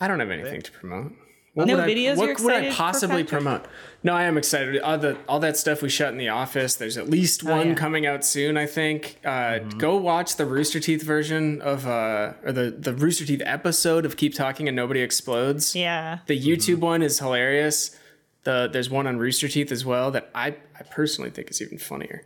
I 0.00 0.08
don't 0.08 0.18
have 0.18 0.30
anything 0.30 0.62
to 0.62 0.72
promote. 0.72 1.12
What 1.58 1.66
No 1.66 1.74
would 1.74 1.84
I, 1.84 1.88
videos 1.92 2.16
What 2.16 2.38
would 2.40 2.54
I 2.54 2.70
possibly 2.70 3.24
promote? 3.24 3.64
No, 4.04 4.12
I 4.14 4.24
am 4.24 4.38
excited. 4.38 4.80
All 4.80 4.96
the 4.96 5.16
all 5.28 5.40
that 5.40 5.56
stuff 5.56 5.82
we 5.82 5.88
shot 5.88 6.12
in 6.12 6.18
the 6.18 6.28
office. 6.28 6.76
There's 6.76 6.96
at 6.96 7.10
least 7.10 7.42
one 7.42 7.58
Oh, 7.58 7.62
yeah. 7.70 7.74
coming 7.74 8.06
out 8.06 8.24
soon. 8.24 8.56
I 8.56 8.66
think. 8.66 9.18
Uh, 9.24 9.28
Mm-hmm. 9.58 9.78
Go 9.78 9.96
watch 9.96 10.36
the 10.36 10.46
Rooster 10.46 10.78
Teeth 10.78 11.02
version 11.02 11.60
of 11.62 11.84
uh, 11.86 12.34
or 12.44 12.52
the 12.52 12.70
the 12.70 12.94
Rooster 12.94 13.26
Teeth 13.26 13.42
episode 13.44 14.04
of 14.06 14.16
Keep 14.16 14.34
Talking 14.34 14.68
and 14.68 14.76
Nobody 14.76 15.00
Explodes. 15.00 15.74
Yeah. 15.74 16.18
The 16.26 16.38
YouTube 16.40 16.74
Mm-hmm. 16.76 16.80
one 16.84 17.02
is 17.02 17.18
hilarious. 17.18 17.96
The 18.44 18.68
there's 18.72 18.88
one 18.88 19.08
on 19.08 19.18
Rooster 19.18 19.48
Teeth 19.48 19.72
as 19.72 19.84
well 19.84 20.12
that 20.12 20.30
I 20.36 20.54
I 20.78 20.84
personally 20.90 21.30
think 21.30 21.50
is 21.50 21.60
even 21.60 21.78
funnier. 21.78 22.22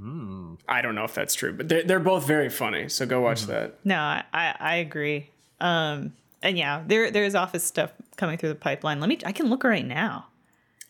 Mm. 0.00 0.58
I 0.68 0.82
don't 0.82 0.96
know 0.96 1.04
if 1.04 1.14
that's 1.14 1.34
true, 1.36 1.52
but 1.52 1.68
they're, 1.68 1.84
they're 1.84 2.00
both 2.00 2.26
very 2.26 2.50
funny. 2.50 2.88
So 2.88 3.06
go 3.06 3.20
watch 3.20 3.42
Mm-hmm. 3.42 3.52
that. 3.52 3.78
No, 3.84 3.96
I, 4.00 4.24
I 4.32 4.56
I 4.58 4.74
agree. 4.76 5.30
Um, 5.60 6.14
and 6.44 6.56
yeah, 6.56 6.84
there 6.86 7.10
there's 7.10 7.34
office 7.34 7.64
stuff 7.64 7.92
coming 8.16 8.38
through 8.38 8.50
the 8.50 8.54
pipeline. 8.54 9.00
Let 9.00 9.08
me. 9.08 9.18
I 9.26 9.32
can 9.32 9.50
look 9.50 9.64
right 9.64 9.84
now. 9.86 10.26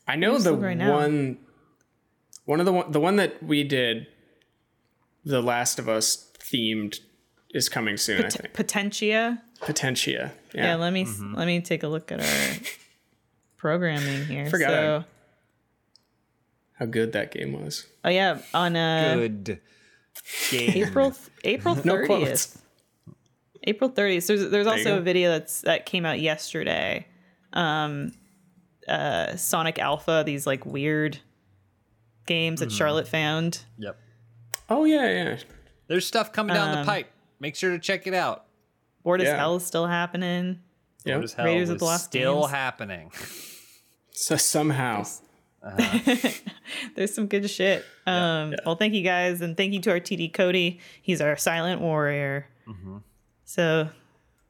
I 0.06 0.16
know 0.16 0.36
the 0.38 0.52
look 0.52 0.60
right 0.62 0.76
now. 0.76 0.92
one, 0.92 1.38
one 2.44 2.60
of 2.60 2.66
the 2.66 2.72
one, 2.72 2.92
the 2.92 3.00
one 3.00 3.16
that 3.16 3.42
we 3.42 3.64
did, 3.64 4.06
the 5.24 5.40
Last 5.40 5.78
of 5.78 5.88
Us 5.88 6.30
themed, 6.38 6.98
is 7.54 7.68
coming 7.70 7.96
soon. 7.96 8.24
I 8.26 8.28
think 8.28 8.52
Potentia. 8.52 9.42
Potentia. 9.60 10.32
Yeah. 10.54 10.64
Yeah, 10.66 10.74
let 10.76 10.92
me 10.92 11.04
Mm-hmm. 11.06 11.34
let 11.34 11.46
me 11.46 11.60
take 11.62 11.82
a 11.82 11.88
look 11.88 12.12
at 12.12 12.20
our 12.20 12.56
programming 13.56 14.26
here. 14.26 14.50
Forgot 14.50 14.68
so, 14.70 15.04
how 16.78 16.86
good 16.86 17.12
that 17.12 17.30
game 17.32 17.52
was. 17.52 17.86
oh 18.04 18.10
yeah, 18.10 18.38
on 18.52 18.76
a 18.76 19.14
Good 19.16 19.60
game. 20.50 20.70
April 20.86 21.14
April 21.44 21.74
No 21.84 22.04
quotes. 22.04 22.46
thirtieth. 22.46 22.60
April 23.66 23.90
thirtieth. 23.90 24.26
There's 24.26 24.50
there's 24.50 24.66
also 24.66 24.84
go. 24.84 24.98
a 24.98 25.00
video 25.00 25.30
that's 25.30 25.62
that 25.62 25.86
came 25.86 26.04
out 26.06 26.20
yesterday. 26.20 27.06
Um, 27.52 28.12
uh, 28.88 29.36
Sonic 29.36 29.78
Alpha. 29.78 30.22
These 30.26 30.46
like 30.46 30.66
weird 30.66 31.18
games 32.26 32.60
that 32.60 32.70
Charlotte 32.72 33.08
found. 33.08 33.64
Yep. 33.78 33.96
Oh 34.68 34.84
yeah, 34.84 35.10
yeah. 35.10 35.38
There's 35.88 36.06
stuff 36.06 36.32
coming 36.32 36.54
down 36.54 36.70
Um, 36.70 36.84
the 36.84 36.86
pipe. 36.90 37.10
Make 37.40 37.56
sure 37.56 37.70
to 37.72 37.78
check 37.78 38.06
it 38.06 38.14
out. 38.14 38.44
Board 39.02 39.20
as 39.20 39.28
hell 39.28 39.56
is 39.56 39.66
still 39.66 39.86
happening. 39.86 40.60
Yeah. 41.04 41.16
What 41.16 41.24
as 41.24 41.32
hell 41.34 41.44
Raiders 41.44 41.68
of 41.68 41.78
the 41.78 41.84
Lost 41.84 42.04
still 42.06 42.40
Games. 42.42 42.50
happening. 42.52 43.12
So 44.12 44.36
somehow, 44.36 45.04
There's 46.94 47.14
some 47.14 47.26
good 47.26 47.48
shit. 47.50 47.84
Um, 48.06 48.54
Well, 48.64 48.76
thank 48.76 48.94
you 48.94 49.02
guys, 49.02 49.40
and 49.40 49.56
thank 49.56 49.72
you 49.72 49.80
to 49.80 49.90
our 49.90 50.00
TD 50.00 50.32
Cody. 50.32 50.80
He's 51.02 51.20
our 51.20 51.36
silent 51.36 51.80
warrior. 51.80 52.46
Mm-hmm. 52.68 52.98
So 53.44 53.88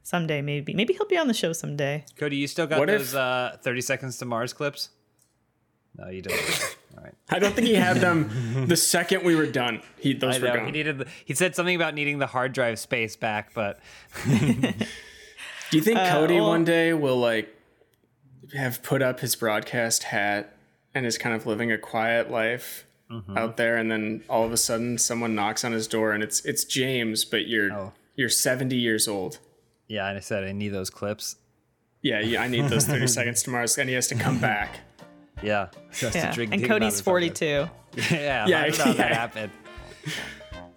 someday, 0.02 0.40
maybe, 0.42 0.74
maybe 0.74 0.92
he'll 0.94 1.06
be 1.06 1.18
on 1.18 1.28
the 1.28 1.34
show 1.34 1.52
someday. 1.52 2.04
Cody, 2.16 2.36
you 2.36 2.46
still 2.46 2.66
got 2.66 2.78
What 2.78 2.90
if- 2.90 2.98
those 3.12 3.14
uh, 3.14 3.56
30 3.62 3.80
seconds 3.80 4.18
to 4.18 4.24
Mars 4.24 4.52
clips? 4.52 4.90
No, 5.96 6.08
you 6.08 6.22
don't. 6.22 6.34
All 6.96 7.04
right. 7.04 7.14
I 7.30 7.38
don't 7.38 7.54
think 7.54 7.68
he 7.68 7.74
had 7.74 7.98
them 7.98 8.66
the 8.66 8.76
second 8.76 9.22
we 9.24 9.36
were 9.36 9.46
done. 9.46 9.80
He 9.98 10.12
those 10.12 10.36
I 10.36 10.38
were 10.40 10.46
know. 10.48 10.54
gone. 10.56 10.66
He 10.66 10.72
needed. 10.72 10.98
The, 10.98 11.06
he 11.24 11.34
said 11.34 11.54
something 11.54 11.76
about 11.76 11.94
needing 11.94 12.18
the 12.18 12.26
hard 12.26 12.52
drive 12.52 12.80
space 12.80 13.14
back, 13.14 13.54
but 13.54 13.78
Do 14.24 15.78
you 15.78 15.80
think 15.82 15.98
Cody 16.00 16.34
well- 16.40 16.48
one 16.48 16.64
day 16.64 16.92
will 16.94 17.16
like 17.18 17.48
have 18.56 18.82
put 18.82 19.02
up 19.02 19.20
his 19.20 19.36
broadcast 19.36 20.04
hat 20.04 20.56
and 20.94 21.06
is 21.06 21.16
kind 21.18 21.34
of 21.34 21.46
living 21.46 21.70
a 21.72 21.78
quiet 21.78 22.30
life 22.30 22.84
Mm-hmm. 23.10 23.36
out 23.36 23.58
there, 23.58 23.76
and 23.76 23.90
then 23.90 24.24
all 24.30 24.44
of 24.46 24.50
a 24.52 24.56
sudden 24.56 24.96
someone 24.96 25.34
knocks 25.34 25.62
on 25.62 25.72
his 25.72 25.86
door 25.86 26.12
and 26.12 26.22
it's 26.22 26.42
it's 26.46 26.64
James, 26.64 27.22
but 27.24 27.46
you're 27.46 27.70
Oh. 27.70 27.92
You're 28.16 28.28
70 28.28 28.76
years 28.76 29.08
old. 29.08 29.38
yeah, 29.88 30.08
and 30.08 30.16
I 30.16 30.20
said 30.20 30.44
I 30.44 30.52
need 30.52 30.68
those 30.70 30.90
clips. 30.90 31.36
Yeah, 32.02 32.20
yeah, 32.20 32.42
I 32.42 32.48
need 32.48 32.66
those 32.68 32.84
30 32.86 33.06
seconds 33.18 33.42
tomorrow, 33.42 33.66
and 33.78 33.88
he 33.88 33.94
has 33.94 34.08
to 34.08 34.14
come 34.14 34.38
back. 34.38 34.80
Yeah. 35.42 35.68
Just 35.92 36.12
to 36.12 36.18
Yeah, 36.18 36.32
drink- 36.32 36.52
and 36.52 36.60
dig 36.62 36.70
'em 36.70 36.74
out 36.76 36.80
Cody's 36.80 36.98
of 37.00 37.04
the 37.04 37.10
hard 37.10 37.38
42. 37.38 37.68
drive. 37.92 38.10
yeah. 38.10 38.46
Yeah, 38.46 38.60
I 38.62 38.68
don't 38.70 38.78
know 38.78 38.84
how 38.84 38.92
that 38.92 39.10
yeah. 39.10 39.14
happened. 39.14 39.52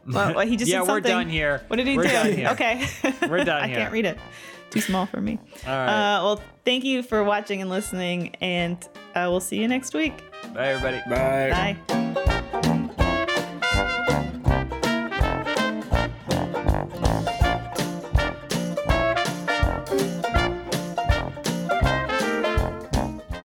Well, 0.08 0.36
well, 0.36 0.48
he 0.48 0.56
just 0.56 0.72
Yeah, 0.72 0.80
did 0.82 0.88
we're 0.88 1.02
done 1.02 1.28
here. 1.28 1.62
What 1.68 1.76
did 1.76 1.86
he 1.88 1.98
We're 1.98 2.04
do? 2.04 2.10
done 2.10 2.32
here. 2.34 2.48
Okay, 2.52 2.88
We're 3.28 3.44
done 3.44 3.64
I 3.64 3.68
here. 3.68 3.76
can't 3.78 3.92
read 3.92 4.06
it. 4.06 4.18
Too 4.70 4.80
small 4.80 5.06
for 5.06 5.20
me. 5.20 5.38
All 5.66 5.74
right. 5.74 6.16
Uh, 6.18 6.24
well, 6.24 6.42
thank 6.64 6.86
you 6.86 7.04
for 7.04 7.24
watching 7.26 7.60
and 7.62 7.70
listening, 7.70 8.34
and 8.40 8.78
uh, 9.16 9.28
we'll 9.30 9.42
see 9.42 9.58
you 9.60 9.68
next 9.68 9.94
week. 9.94 10.14
Bye, 10.54 10.70
everybody. 10.70 11.02
Bye. 11.10 11.76
Bye. 11.90 12.34